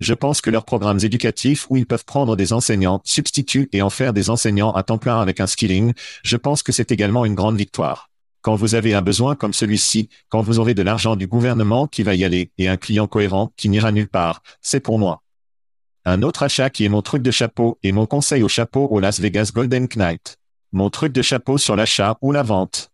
Je 0.01 0.15
pense 0.15 0.41
que 0.41 0.49
leurs 0.49 0.65
programmes 0.65 0.99
éducatifs 1.03 1.67
où 1.69 1.77
ils 1.77 1.85
peuvent 1.85 2.05
prendre 2.05 2.35
des 2.35 2.53
enseignants, 2.53 3.01
substituts 3.03 3.69
et 3.71 3.83
en 3.83 3.91
faire 3.91 4.13
des 4.13 4.31
enseignants 4.31 4.71
à 4.71 4.81
temps 4.81 4.97
plein 4.97 5.21
avec 5.21 5.39
un 5.39 5.45
skilling, 5.45 5.93
je 6.23 6.37
pense 6.37 6.63
que 6.63 6.71
c'est 6.71 6.91
également 6.91 7.23
une 7.23 7.35
grande 7.35 7.55
victoire. 7.55 8.09
Quand 8.41 8.55
vous 8.55 8.73
avez 8.73 8.95
un 8.95 9.03
besoin 9.03 9.35
comme 9.35 9.53
celui-ci, 9.53 10.09
quand 10.29 10.41
vous 10.41 10.57
aurez 10.57 10.73
de 10.73 10.81
l'argent 10.81 11.15
du 11.15 11.27
gouvernement 11.27 11.85
qui 11.85 12.01
va 12.01 12.15
y 12.15 12.23
aller 12.23 12.51
et 12.57 12.67
un 12.67 12.77
client 12.77 13.05
cohérent 13.05 13.53
qui 13.55 13.69
n'ira 13.69 13.91
nulle 13.91 14.07
part, 14.07 14.41
c'est 14.59 14.79
pour 14.79 14.97
moi. 14.97 15.21
Un 16.03 16.23
autre 16.23 16.41
achat 16.41 16.71
qui 16.71 16.83
est 16.83 16.89
mon 16.89 17.03
truc 17.03 17.21
de 17.21 17.29
chapeau 17.29 17.77
et 17.83 17.91
mon 17.91 18.07
conseil 18.07 18.41
au 18.41 18.47
chapeau 18.47 18.87
au 18.89 18.99
Las 18.99 19.19
Vegas 19.19 19.51
Golden 19.53 19.87
Knight. 19.87 20.37
Mon 20.71 20.89
truc 20.89 21.13
de 21.13 21.21
chapeau 21.21 21.59
sur 21.59 21.75
l'achat 21.75 22.17
ou 22.21 22.31
la 22.31 22.41
vente. 22.41 22.89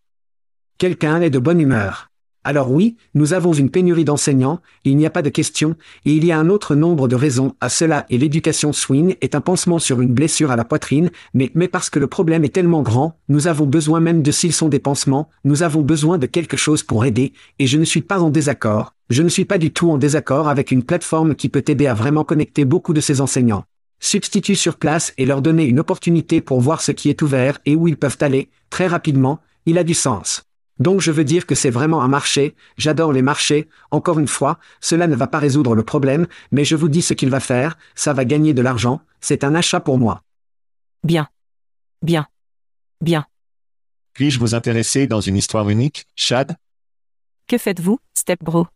Quelqu'un 0.78 1.22
est 1.22 1.30
de 1.30 1.39
bonne 1.39 1.62
humeur. 1.62 2.10
Alors 2.47 2.71
oui, 2.71 2.95
nous 3.13 3.33
avons 3.33 3.51
une 3.51 3.69
pénurie 3.69 4.05
d'enseignants, 4.05 4.61
il 4.85 4.95
n'y 4.95 5.05
a 5.05 5.09
pas 5.09 5.21
de 5.21 5.27
question, 5.27 5.75
et 6.05 6.13
il 6.13 6.23
y 6.23 6.31
a 6.31 6.39
un 6.39 6.47
autre 6.47 6.75
nombre 6.75 7.09
de 7.09 7.15
raisons 7.17 7.55
à 7.59 7.67
cela 7.67 8.05
et 8.09 8.17
l'éducation 8.17 8.71
swing 8.71 9.17
est 9.19 9.35
un 9.35 9.41
pansement 9.41 9.79
sur 9.79 9.99
une 9.99 10.13
blessure 10.13 10.49
à 10.49 10.55
la 10.55 10.63
poitrine, 10.63 11.11
mais, 11.33 11.51
mais 11.55 11.67
parce 11.67 11.89
que 11.89 11.99
le 11.99 12.07
problème 12.07 12.45
est 12.45 12.55
tellement 12.55 12.83
grand, 12.83 13.19
nous 13.27 13.47
avons 13.47 13.65
besoin 13.65 13.99
même 13.99 14.21
de 14.21 14.31
s'ils 14.31 14.53
sont 14.53 14.69
des 14.69 14.79
pansements, 14.79 15.27
nous 15.43 15.61
avons 15.61 15.81
besoin 15.81 16.17
de 16.17 16.25
quelque 16.25 16.55
chose 16.55 16.83
pour 16.83 17.03
aider, 17.03 17.33
et 17.59 17.67
je 17.67 17.77
ne 17.77 17.83
suis 17.83 17.99
pas 18.01 18.21
en 18.21 18.29
désaccord, 18.29 18.93
je 19.09 19.23
ne 19.23 19.29
suis 19.29 19.43
pas 19.43 19.57
du 19.57 19.73
tout 19.73 19.91
en 19.91 19.97
désaccord 19.97 20.47
avec 20.47 20.71
une 20.71 20.83
plateforme 20.83 21.35
qui 21.35 21.49
peut 21.49 21.65
aider 21.67 21.87
à 21.87 21.93
vraiment 21.93 22.23
connecter 22.23 22.63
beaucoup 22.63 22.93
de 22.93 23.01
ces 23.01 23.19
enseignants. 23.19 23.65
Substituer 23.99 24.55
sur 24.55 24.77
place 24.77 25.13
et 25.17 25.25
leur 25.25 25.41
donner 25.41 25.65
une 25.65 25.81
opportunité 25.81 26.39
pour 26.39 26.61
voir 26.61 26.79
ce 26.79 26.93
qui 26.93 27.09
est 27.09 27.21
ouvert 27.21 27.59
et 27.65 27.75
où 27.75 27.89
ils 27.89 27.97
peuvent 27.97 28.19
aller, 28.21 28.47
très 28.69 28.87
rapidement, 28.87 29.41
il 29.65 29.77
a 29.77 29.83
du 29.83 29.93
sens. 29.93 30.46
Donc 30.80 31.01
je 31.01 31.11
veux 31.11 31.23
dire 31.23 31.45
que 31.45 31.55
c'est 31.55 31.69
vraiment 31.69 32.03
un 32.03 32.07
marché, 32.07 32.55
j'adore 32.78 33.11
les 33.11 33.21
marchés, 33.21 33.67
encore 33.91 34.19
une 34.19 34.28
fois, 34.28 34.59
cela 34.80 35.07
ne 35.07 35.15
va 35.15 35.28
pas 35.28 35.39
résoudre 35.39 35.75
le 35.75 35.84
problème, 35.84 36.28
mais 36.51 36.65
je 36.65 36.75
vous 36.75 36.89
dis 36.89 37.01
ce 37.01 37.13
qu'il 37.13 37.30
va 37.30 37.39
faire, 37.39 37.78
ça 37.95 38.13
va 38.13 38.25
gagner 38.25 38.53
de 38.53 38.61
l'argent, 38.61 39.01
c'est 39.21 39.43
un 39.43 39.55
achat 39.55 39.80
pour 39.80 39.97
moi. 39.97 40.23
Bien. 41.03 41.28
Bien. 42.01 42.28
Bien. 43.01 43.25
Puis-je 44.13 44.39
vous 44.39 44.55
intéresser 44.55 45.07
dans 45.07 45.21
une 45.21 45.36
histoire 45.36 45.69
unique, 45.69 46.05
Chad? 46.15 46.55
Que 47.47 47.57
faites-vous, 47.57 47.99
Stepbro 48.13 48.67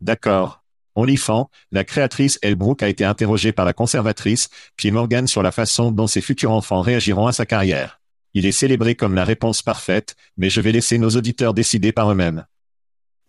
D'accord. 0.00 0.62
Olifant, 0.94 1.50
la 1.72 1.84
créatrice 1.84 2.38
Elbrook 2.40 2.82
a 2.82 2.88
été 2.88 3.04
interrogée 3.04 3.52
par 3.52 3.66
la 3.66 3.74
conservatrice, 3.74 4.48
puis 4.76 4.90
Morgan 4.90 5.26
sur 5.26 5.42
la 5.42 5.52
façon 5.52 5.92
dont 5.92 6.06
ses 6.06 6.22
futurs 6.22 6.52
enfants 6.52 6.80
réagiront 6.80 7.26
à 7.26 7.32
sa 7.32 7.44
carrière. 7.44 7.95
Il 8.36 8.44
est 8.44 8.52
célébré 8.52 8.94
comme 8.96 9.14
la 9.14 9.24
réponse 9.24 9.62
parfaite, 9.62 10.14
mais 10.36 10.50
je 10.50 10.60
vais 10.60 10.70
laisser 10.70 10.98
nos 10.98 11.08
auditeurs 11.08 11.54
décider 11.54 11.90
par 11.90 12.12
eux-mêmes. 12.12 12.44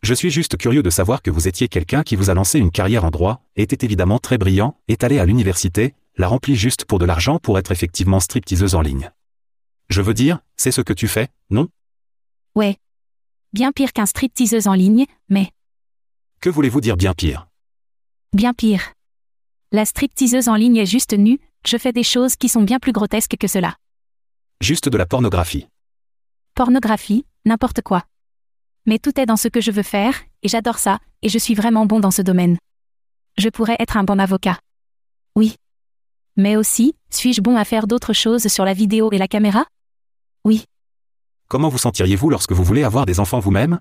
Je 0.01 0.13
suis 0.13 0.29
juste 0.29 0.57
curieux 0.57 0.83
de 0.83 0.89
savoir 0.89 1.21
que 1.21 1.31
vous 1.31 1.47
étiez 1.47 1.69
quelqu'un 1.69 2.03
qui 2.03 2.17
vous 2.17 2.29
a 2.29 2.33
lancé 2.33 2.59
une 2.59 2.71
carrière 2.71 3.05
en 3.05 3.09
droit, 3.09 3.41
était 3.55 3.85
évidemment 3.85 4.19
très 4.19 4.37
brillant, 4.37 4.77
est 4.89 5.05
allé 5.05 5.17
à 5.17 5.25
l'université, 5.25 5.95
l'a 6.17 6.27
rempli 6.27 6.57
juste 6.57 6.83
pour 6.83 6.99
de 6.99 7.05
l'argent 7.05 7.39
pour 7.39 7.57
être 7.57 7.71
effectivement 7.71 8.19
stripteaseuse 8.19 8.75
en 8.75 8.81
ligne. 8.81 9.09
Je 9.87 10.01
veux 10.01 10.13
dire, 10.13 10.39
c'est 10.57 10.73
ce 10.73 10.81
que 10.81 10.91
tu 10.91 11.07
fais, 11.07 11.29
non? 11.49 11.69
Ouais. 12.53 12.75
Bien 13.53 13.71
pire 13.71 13.93
qu'un 13.93 14.07
stripteaseuse 14.07 14.67
en 14.67 14.73
ligne, 14.73 15.05
mais 15.29 15.51
Que 16.41 16.49
voulez-vous 16.49 16.81
dire 16.81 16.97
bien 16.97 17.13
pire? 17.13 17.47
Bien 18.33 18.53
pire. 18.53 18.91
La 19.71 19.85
stripteaseuse 19.85 20.49
en 20.49 20.55
ligne 20.55 20.75
est 20.75 20.85
juste 20.85 21.13
nue, 21.13 21.39
je 21.65 21.77
fais 21.77 21.93
des 21.93 22.03
choses 22.03 22.35
qui 22.35 22.49
sont 22.49 22.63
bien 22.63 22.79
plus 22.79 22.91
grotesques 22.91 23.37
que 23.39 23.47
cela. 23.47 23.77
Juste 24.61 24.89
de 24.89 24.97
la 24.97 25.05
pornographie. 25.05 25.67
Pornographie, 26.55 27.25
n'importe 27.45 27.81
quoi. 27.81 28.03
Mais 28.85 28.97
tout 28.97 29.19
est 29.19 29.25
dans 29.27 29.37
ce 29.37 29.47
que 29.47 29.61
je 29.61 29.69
veux 29.71 29.83
faire, 29.83 30.15
et 30.41 30.47
j'adore 30.47 30.79
ça, 30.79 30.99
et 31.21 31.29
je 31.29 31.37
suis 31.37 31.53
vraiment 31.53 31.85
bon 31.85 31.99
dans 31.99 32.11
ce 32.11 32.21
domaine. 32.23 32.57
Je 33.37 33.49
pourrais 33.49 33.75
être 33.79 33.97
un 33.97 34.03
bon 34.03 34.19
avocat. 34.19 34.59
Oui. 35.35 35.55
Mais 36.37 36.55
aussi, 36.55 36.95
suis-je 37.11 37.41
bon 37.41 37.55
à 37.55 37.65
faire 37.65 37.85
d'autres 37.85 38.13
choses 38.13 38.47
sur 38.47 38.65
la 38.65 38.73
vidéo 38.73 39.11
et 39.11 39.19
la 39.19 39.27
caméra? 39.27 39.65
Oui. 40.43 40.65
Comment 41.49 41.69
vous 41.69 41.77
sentiriez-vous 41.77 42.29
lorsque 42.29 42.51
vous 42.51 42.63
voulez 42.63 42.83
avoir 42.83 43.05
des 43.05 43.19
enfants 43.19 43.39
vous-même? 43.39 43.79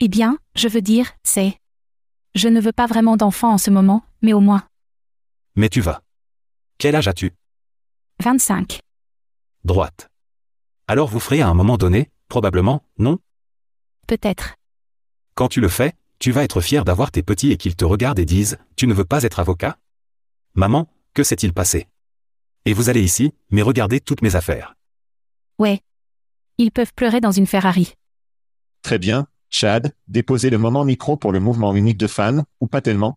Eh 0.00 0.08
bien, 0.08 0.38
je 0.56 0.68
veux 0.68 0.82
dire, 0.82 1.10
c'est... 1.22 1.58
Je 2.34 2.48
ne 2.48 2.60
veux 2.60 2.72
pas 2.72 2.86
vraiment 2.86 3.18
d'enfants 3.18 3.52
en 3.52 3.58
ce 3.58 3.70
moment, 3.70 4.02
mais 4.22 4.32
au 4.32 4.40
moins. 4.40 4.66
Mais 5.54 5.68
tu 5.68 5.82
vas. 5.82 6.00
Quel 6.78 6.96
âge 6.96 7.08
as-tu? 7.08 7.32
25. 8.20 8.80
Droite. 9.64 10.10
Alors 10.88 11.08
vous 11.08 11.20
ferez 11.20 11.40
à 11.40 11.48
un 11.48 11.54
moment 11.54 11.76
donné, 11.76 12.10
probablement, 12.28 12.84
non? 12.98 13.20
Peut-être. 14.08 14.56
Quand 15.34 15.46
tu 15.46 15.60
le 15.60 15.68
fais, 15.68 15.92
tu 16.18 16.32
vas 16.32 16.42
être 16.42 16.60
fier 16.60 16.84
d'avoir 16.84 17.12
tes 17.12 17.22
petits 17.22 17.52
et 17.52 17.56
qu'ils 17.56 17.76
te 17.76 17.84
regardent 17.84 18.18
et 18.18 18.24
disent, 18.24 18.58
tu 18.74 18.88
ne 18.88 18.94
veux 18.94 19.04
pas 19.04 19.22
être 19.22 19.38
avocat? 19.38 19.78
Maman, 20.54 20.88
que 21.14 21.22
s'est-il 21.22 21.52
passé? 21.52 21.86
Et 22.64 22.72
vous 22.72 22.90
allez 22.90 23.02
ici, 23.02 23.34
mais 23.50 23.62
regardez 23.62 24.00
toutes 24.00 24.22
mes 24.22 24.34
affaires. 24.34 24.74
Ouais. 25.60 25.80
Ils 26.58 26.72
peuvent 26.72 26.92
pleurer 26.94 27.20
dans 27.20 27.32
une 27.32 27.46
Ferrari. 27.46 27.94
Très 28.82 28.98
bien, 28.98 29.28
Chad, 29.48 29.94
déposez 30.08 30.50
le 30.50 30.58
moment 30.58 30.84
micro 30.84 31.16
pour 31.16 31.30
le 31.30 31.38
mouvement 31.38 31.74
unique 31.74 31.98
de 31.98 32.08
fans, 32.08 32.44
ou 32.60 32.66
pas 32.66 32.80
tellement? 32.80 33.16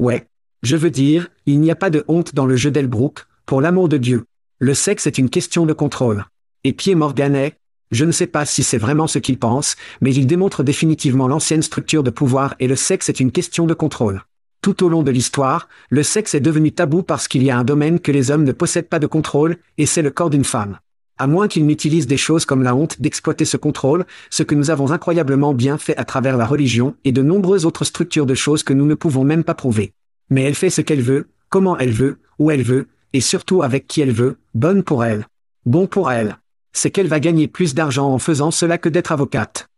Ouais. 0.00 0.28
Je 0.62 0.76
veux 0.76 0.90
dire, 0.90 1.28
il 1.46 1.60
n'y 1.60 1.70
a 1.70 1.76
pas 1.76 1.90
de 1.90 2.04
honte 2.08 2.34
dans 2.34 2.46
le 2.46 2.56
jeu 2.56 2.72
d'Elbrook, 2.72 3.26
pour 3.46 3.60
l'amour 3.60 3.88
de 3.88 3.98
Dieu. 3.98 4.26
Le 4.64 4.72
sexe 4.72 5.06
est 5.06 5.18
une 5.18 5.28
question 5.28 5.66
de 5.66 5.74
contrôle. 5.74 6.24
Et 6.64 6.72
Pierre 6.72 6.96
Morganet, 6.96 7.52
je 7.90 8.06
ne 8.06 8.12
sais 8.12 8.26
pas 8.26 8.46
si 8.46 8.62
c'est 8.62 8.78
vraiment 8.78 9.06
ce 9.06 9.18
qu'il 9.18 9.38
pense, 9.38 9.76
mais 10.00 10.14
il 10.14 10.26
démontre 10.26 10.62
définitivement 10.62 11.28
l'ancienne 11.28 11.60
structure 11.60 12.02
de 12.02 12.08
pouvoir 12.08 12.54
et 12.60 12.66
le 12.66 12.74
sexe 12.74 13.10
est 13.10 13.20
une 13.20 13.30
question 13.30 13.66
de 13.66 13.74
contrôle. 13.74 14.22
Tout 14.62 14.82
au 14.82 14.88
long 14.88 15.02
de 15.02 15.10
l'histoire, 15.10 15.68
le 15.90 16.02
sexe 16.02 16.34
est 16.34 16.40
devenu 16.40 16.72
tabou 16.72 17.02
parce 17.02 17.28
qu'il 17.28 17.42
y 17.42 17.50
a 17.50 17.58
un 17.58 17.62
domaine 17.62 18.00
que 18.00 18.10
les 18.10 18.30
hommes 18.30 18.44
ne 18.44 18.52
possèdent 18.52 18.88
pas 18.88 18.98
de 18.98 19.06
contrôle, 19.06 19.58
et 19.76 19.84
c'est 19.84 20.00
le 20.00 20.10
corps 20.10 20.30
d'une 20.30 20.46
femme. 20.46 20.78
À 21.18 21.26
moins 21.26 21.46
qu'ils 21.46 21.66
n'utilisent 21.66 22.06
des 22.06 22.16
choses 22.16 22.46
comme 22.46 22.62
la 22.62 22.74
honte 22.74 23.02
d'exploiter 23.02 23.44
ce 23.44 23.58
contrôle, 23.58 24.06
ce 24.30 24.44
que 24.44 24.54
nous 24.54 24.70
avons 24.70 24.92
incroyablement 24.92 25.52
bien 25.52 25.76
fait 25.76 25.98
à 25.98 26.06
travers 26.06 26.38
la 26.38 26.46
religion 26.46 26.96
et 27.04 27.12
de 27.12 27.20
nombreuses 27.20 27.66
autres 27.66 27.84
structures 27.84 28.24
de 28.24 28.34
choses 28.34 28.62
que 28.62 28.72
nous 28.72 28.86
ne 28.86 28.94
pouvons 28.94 29.24
même 29.24 29.44
pas 29.44 29.52
prouver. 29.52 29.92
Mais 30.30 30.44
elle 30.44 30.54
fait 30.54 30.70
ce 30.70 30.80
qu'elle 30.80 31.02
veut, 31.02 31.28
comment 31.50 31.76
elle 31.76 31.92
veut, 31.92 32.16
où 32.38 32.50
elle 32.50 32.62
veut, 32.62 32.88
et 33.14 33.20
surtout 33.20 33.62
avec 33.62 33.86
qui 33.86 34.02
elle 34.02 34.12
veut, 34.12 34.38
bonne 34.54 34.82
pour 34.82 35.04
elle. 35.04 35.26
Bon 35.64 35.86
pour 35.86 36.10
elle. 36.10 36.36
C'est 36.72 36.90
qu'elle 36.90 37.06
va 37.06 37.20
gagner 37.20 37.46
plus 37.48 37.72
d'argent 37.72 38.12
en 38.12 38.18
faisant 38.18 38.50
cela 38.50 38.76
que 38.76 38.88
d'être 38.88 39.12
avocate. 39.12 39.68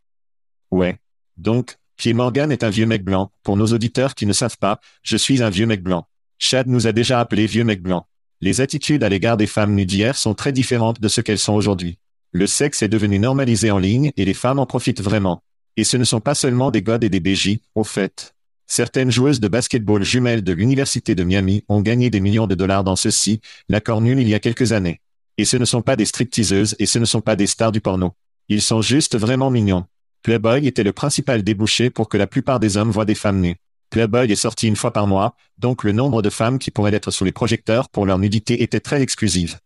Ouais. 0.71 0.99
Donc, 1.37 1.77
Pierre 1.97 2.17
Morgan 2.17 2.51
est 2.51 2.65
un 2.65 2.71
vieux 2.71 2.87
mec 2.87 3.05
blanc. 3.05 3.31
Pour 3.43 3.59
nos 3.59 3.67
auditeurs 3.67 4.15
qui 4.15 4.25
ne 4.25 4.33
savent 4.33 4.57
pas, 4.57 4.81
je 5.03 5.19
suis 5.19 5.43
un 5.43 5.51
vieux 5.51 5.67
mec 5.67 5.83
blanc. 5.83 6.09
Chad 6.39 6.67
nous 6.67 6.87
a 6.87 6.93
déjà 6.93 7.21
appelé 7.21 7.47
vieux 7.47 7.65
mec 7.65 7.83
blanc. 7.83 8.07
Les 8.41 8.63
attitudes 8.63 9.05
à 9.05 9.11
l'égard 9.11 9.37
des 9.37 9.47
femmes 9.47 9.75
nues 9.75 9.87
d'hier 9.87 10.17
sont 10.17 10.35
très 10.35 10.53
différentes 10.53 11.01
de 11.01 11.09
ce 11.09 11.21
qu'elles 11.21 11.39
sont 11.39 11.55
aujourd'hui. 11.55 11.99
Le 12.33 12.47
sexe 12.47 12.83
est 12.83 12.89
devenu 12.89 13.19
normalisé 13.19 13.71
en 13.71 13.79
ligne 13.79 14.13
et 14.17 14.25
les 14.25 14.35
femmes 14.35 14.59
en 14.59 14.67
profitent 14.67 15.03
vraiment. 15.03 15.43
Et 15.77 15.85
ce 15.85 15.99
ne 15.99 16.05
sont 16.05 16.21
pas 16.21 16.35
seulement 16.35 16.71
des 16.71 16.83
godes 16.83 17.05
et 17.05 17.11
des 17.11 17.21
BJ, 17.21 17.59
au 17.75 17.85
fait. 17.85 18.35
Certaines 18.67 19.13
joueuses 19.13 19.41
de 19.41 19.49
basketball 19.49 20.03
jumelles 20.03 20.43
de 20.43 20.53
l'Université 20.53 21.15
de 21.15 21.23
Miami 21.23 21.65
ont 21.69 21.81
gagné 21.81 22.11
des 22.11 22.21
millions 22.21 22.49
de 22.49 22.55
dollars 22.55 22.83
dans 22.83 22.97
ceci, 22.97 23.41
l'accord 23.69 24.01
nul 24.01 24.19
il 24.19 24.29
y 24.29 24.35
a 24.35 24.41
quelques 24.41 24.73
années. 24.73 25.01
Et 25.39 25.45
ce 25.45 25.57
ne 25.57 25.65
sont 25.65 25.83
pas 25.83 25.97
des 25.97 26.05
stripteaseuses 26.05 26.75
et 26.79 26.87
ce 26.87 26.99
ne 26.99 27.05
sont 27.05 27.21
pas 27.21 27.37
des 27.37 27.47
stars 27.47 27.73
du 27.73 27.81
porno. 27.81 28.15
Ils 28.49 28.63
sont 28.63 28.83
juste 28.83 29.17
vraiment 29.17 29.51
mignons. 29.51 29.85
Playboy 30.23 30.67
était 30.67 30.83
le 30.83 30.93
principal 30.93 31.43
débouché 31.45 31.91
pour 31.91 32.09
que 32.09 32.17
la 32.17 32.27
plupart 32.27 32.59
des 32.59 32.77
hommes 32.77 32.91
voient 32.91 33.05
des 33.05 33.15
femmes 33.15 33.41
nues. 33.41 33.57
Playboy 33.91 34.31
est 34.33 34.37
sorti 34.37 34.67
une 34.67 34.75
fois 34.75 34.93
par 34.93 35.07
mois, 35.07 35.37
donc 35.59 35.85
le 35.85 35.93
nombre 35.93 36.21
de 36.21 36.31
femmes 36.31 36.59
qui 36.59 36.73
pourraient 36.73 36.95
être 36.95 37.13
sous 37.13 37.25
les 37.25 37.33
projecteurs 37.33 37.89
pour 37.89 38.07
leur 38.07 38.19
nudité 38.19 38.63
était 38.63 38.81
très 38.81 39.01
exclusive. 39.01 39.59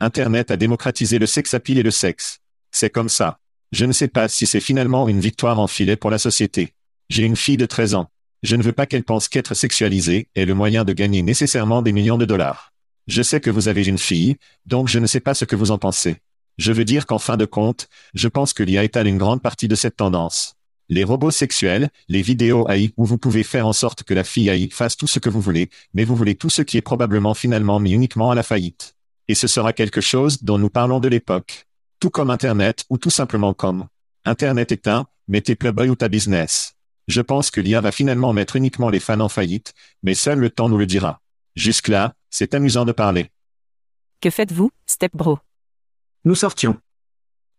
Internet 0.00 0.50
a 0.50 0.56
démocratisé 0.56 1.18
le 1.18 1.26
sex 1.26 1.54
appeal 1.54 1.78
et 1.78 1.82
le 1.82 1.90
sexe. 1.92 2.40
C'est 2.72 2.90
comme 2.90 3.08
ça. 3.08 3.38
Je 3.70 3.84
ne 3.84 3.92
sais 3.92 4.08
pas 4.08 4.28
si 4.28 4.46
c'est 4.46 4.60
finalement 4.60 5.08
une 5.08 5.20
victoire 5.20 5.60
en 5.60 5.66
filet 5.66 5.96
pour 5.96 6.10
la 6.10 6.18
société. 6.18 6.72
J'ai 7.10 7.24
une 7.24 7.36
fille 7.36 7.56
de 7.56 7.64
13 7.64 7.94
ans. 7.94 8.10
Je 8.42 8.54
ne 8.54 8.62
veux 8.62 8.72
pas 8.72 8.84
qu'elle 8.84 9.02
pense 9.02 9.28
qu'être 9.28 9.54
sexualisée 9.54 10.28
est 10.34 10.44
le 10.44 10.54
moyen 10.54 10.84
de 10.84 10.92
gagner 10.92 11.22
nécessairement 11.22 11.80
des 11.80 11.92
millions 11.92 12.18
de 12.18 12.26
dollars. 12.26 12.74
Je 13.06 13.22
sais 13.22 13.40
que 13.40 13.48
vous 13.48 13.68
avez 13.68 13.86
une 13.86 13.96
fille, 13.96 14.36
donc 14.66 14.88
je 14.88 14.98
ne 14.98 15.06
sais 15.06 15.20
pas 15.20 15.32
ce 15.32 15.46
que 15.46 15.56
vous 15.56 15.70
en 15.70 15.78
pensez. 15.78 16.16
Je 16.58 16.70
veux 16.70 16.84
dire 16.84 17.06
qu'en 17.06 17.18
fin 17.18 17.38
de 17.38 17.46
compte, 17.46 17.88
je 18.12 18.28
pense 18.28 18.52
que 18.52 18.62
l'IA 18.62 18.84
étale 18.84 19.06
une 19.06 19.16
grande 19.16 19.40
partie 19.40 19.68
de 19.68 19.74
cette 19.74 19.96
tendance. 19.96 20.56
Les 20.90 21.02
robots 21.02 21.30
sexuels, 21.30 21.88
les 22.08 22.20
vidéos 22.20 22.68
AI 22.68 22.92
où 22.98 23.06
vous 23.06 23.16
pouvez 23.16 23.42
faire 23.42 23.66
en 23.66 23.72
sorte 23.72 24.02
que 24.02 24.12
la 24.12 24.24
fille 24.24 24.50
AI 24.50 24.68
fasse 24.70 24.98
tout 24.98 25.06
ce 25.06 25.18
que 25.18 25.30
vous 25.30 25.40
voulez, 25.40 25.70
mais 25.94 26.04
vous 26.04 26.16
voulez 26.16 26.34
tout 26.34 26.50
ce 26.50 26.60
qui 26.60 26.76
est 26.76 26.82
probablement 26.82 27.32
finalement 27.32 27.80
mis 27.80 27.92
uniquement 27.92 28.30
à 28.30 28.34
la 28.34 28.42
faillite. 28.42 28.96
Et 29.28 29.34
ce 29.34 29.46
sera 29.46 29.72
quelque 29.72 30.02
chose 30.02 30.42
dont 30.42 30.58
nous 30.58 30.70
parlons 30.70 31.00
de 31.00 31.08
l'époque. 31.08 31.66
Tout 32.00 32.10
comme 32.10 32.30
Internet 32.30 32.84
ou 32.90 32.98
tout 32.98 33.10
simplement 33.10 33.54
comme 33.54 33.86
Internet 34.26 34.86
un, 34.86 35.06
mettez 35.26 35.54
Playboy 35.54 35.88
ou 35.88 35.96
ta 35.96 36.08
business. 36.08 36.77
Je 37.08 37.22
pense 37.22 37.50
que 37.50 37.60
l'IA 37.60 37.80
va 37.80 37.90
finalement 37.90 38.34
mettre 38.34 38.56
uniquement 38.56 38.90
les 38.90 39.00
fans 39.00 39.20
en 39.20 39.30
faillite, 39.30 39.72
mais 40.02 40.14
seul 40.14 40.38
le 40.38 40.50
temps 40.50 40.68
nous 40.68 40.76
le 40.76 40.86
dira. 40.86 41.20
Jusque-là, 41.56 42.14
c'est 42.30 42.54
amusant 42.54 42.84
de 42.84 42.92
parler. 42.92 43.30
Que 44.20 44.30
faites-vous, 44.30 44.70
Step 44.86 45.12
Bro? 45.14 45.38
Nous 46.24 46.34
sortions. 46.34 46.76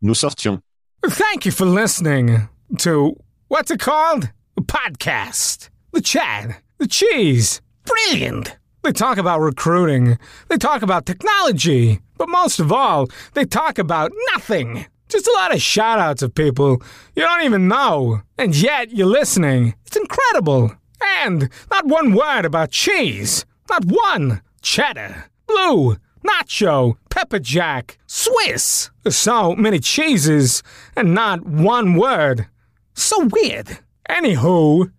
Nous 0.02 0.14
sortions. 0.14 0.62
Thank 1.04 1.46
you 1.46 1.52
for 1.52 1.66
listening 1.66 2.48
to 2.78 3.16
what's 3.50 3.72
it 3.72 3.80
called? 3.80 4.30
A 4.58 4.62
podcast. 4.62 5.70
The 5.94 6.02
chat. 6.02 6.62
The 6.78 6.88
cheese. 6.88 7.62
Brilliant. 7.86 8.56
They 8.84 8.92
talk 8.92 9.18
about 9.18 9.42
recruiting. 9.42 10.18
They 10.50 10.58
talk 10.58 10.84
about 10.84 11.06
technology. 11.06 12.00
But 12.18 12.30
most 12.30 12.60
of 12.60 12.72
all, 12.72 13.08
they 13.34 13.46
talk 13.46 13.80
about 13.80 14.12
nothing. 14.36 14.86
Just 15.10 15.28
a 15.28 15.34
lot 15.34 15.54
of 15.54 15.62
shout 15.62 16.00
outs 16.00 16.22
of 16.22 16.36
people 16.36 16.82
you 17.16 17.24
don't 17.24 17.44
even 17.44 17.68
know. 17.68 18.22
And 18.38 18.56
yet 18.56 18.92
you're 18.92 19.08
listening. 19.08 19.74
It's 19.86 19.98
incredible. 19.98 20.72
And 21.02 21.50
not 21.72 21.86
one 21.88 22.14
word 22.14 22.46
about 22.46 22.72
cheese. 22.72 23.46
Not 23.70 23.86
one. 23.86 24.42
Cheddar. 24.62 25.26
Blue. 25.48 25.98
Nacho. 26.26 26.96
Pepper 27.10 27.40
Jack. 27.40 27.98
Swiss. 28.06 28.92
So 29.10 29.56
many 29.56 29.80
cheeses 29.80 30.62
and 30.96 31.14
not 31.14 31.46
one 31.46 31.96
word. 31.96 32.48
So 32.94 33.28
weird. 33.32 33.80
Anywho, 34.10 34.92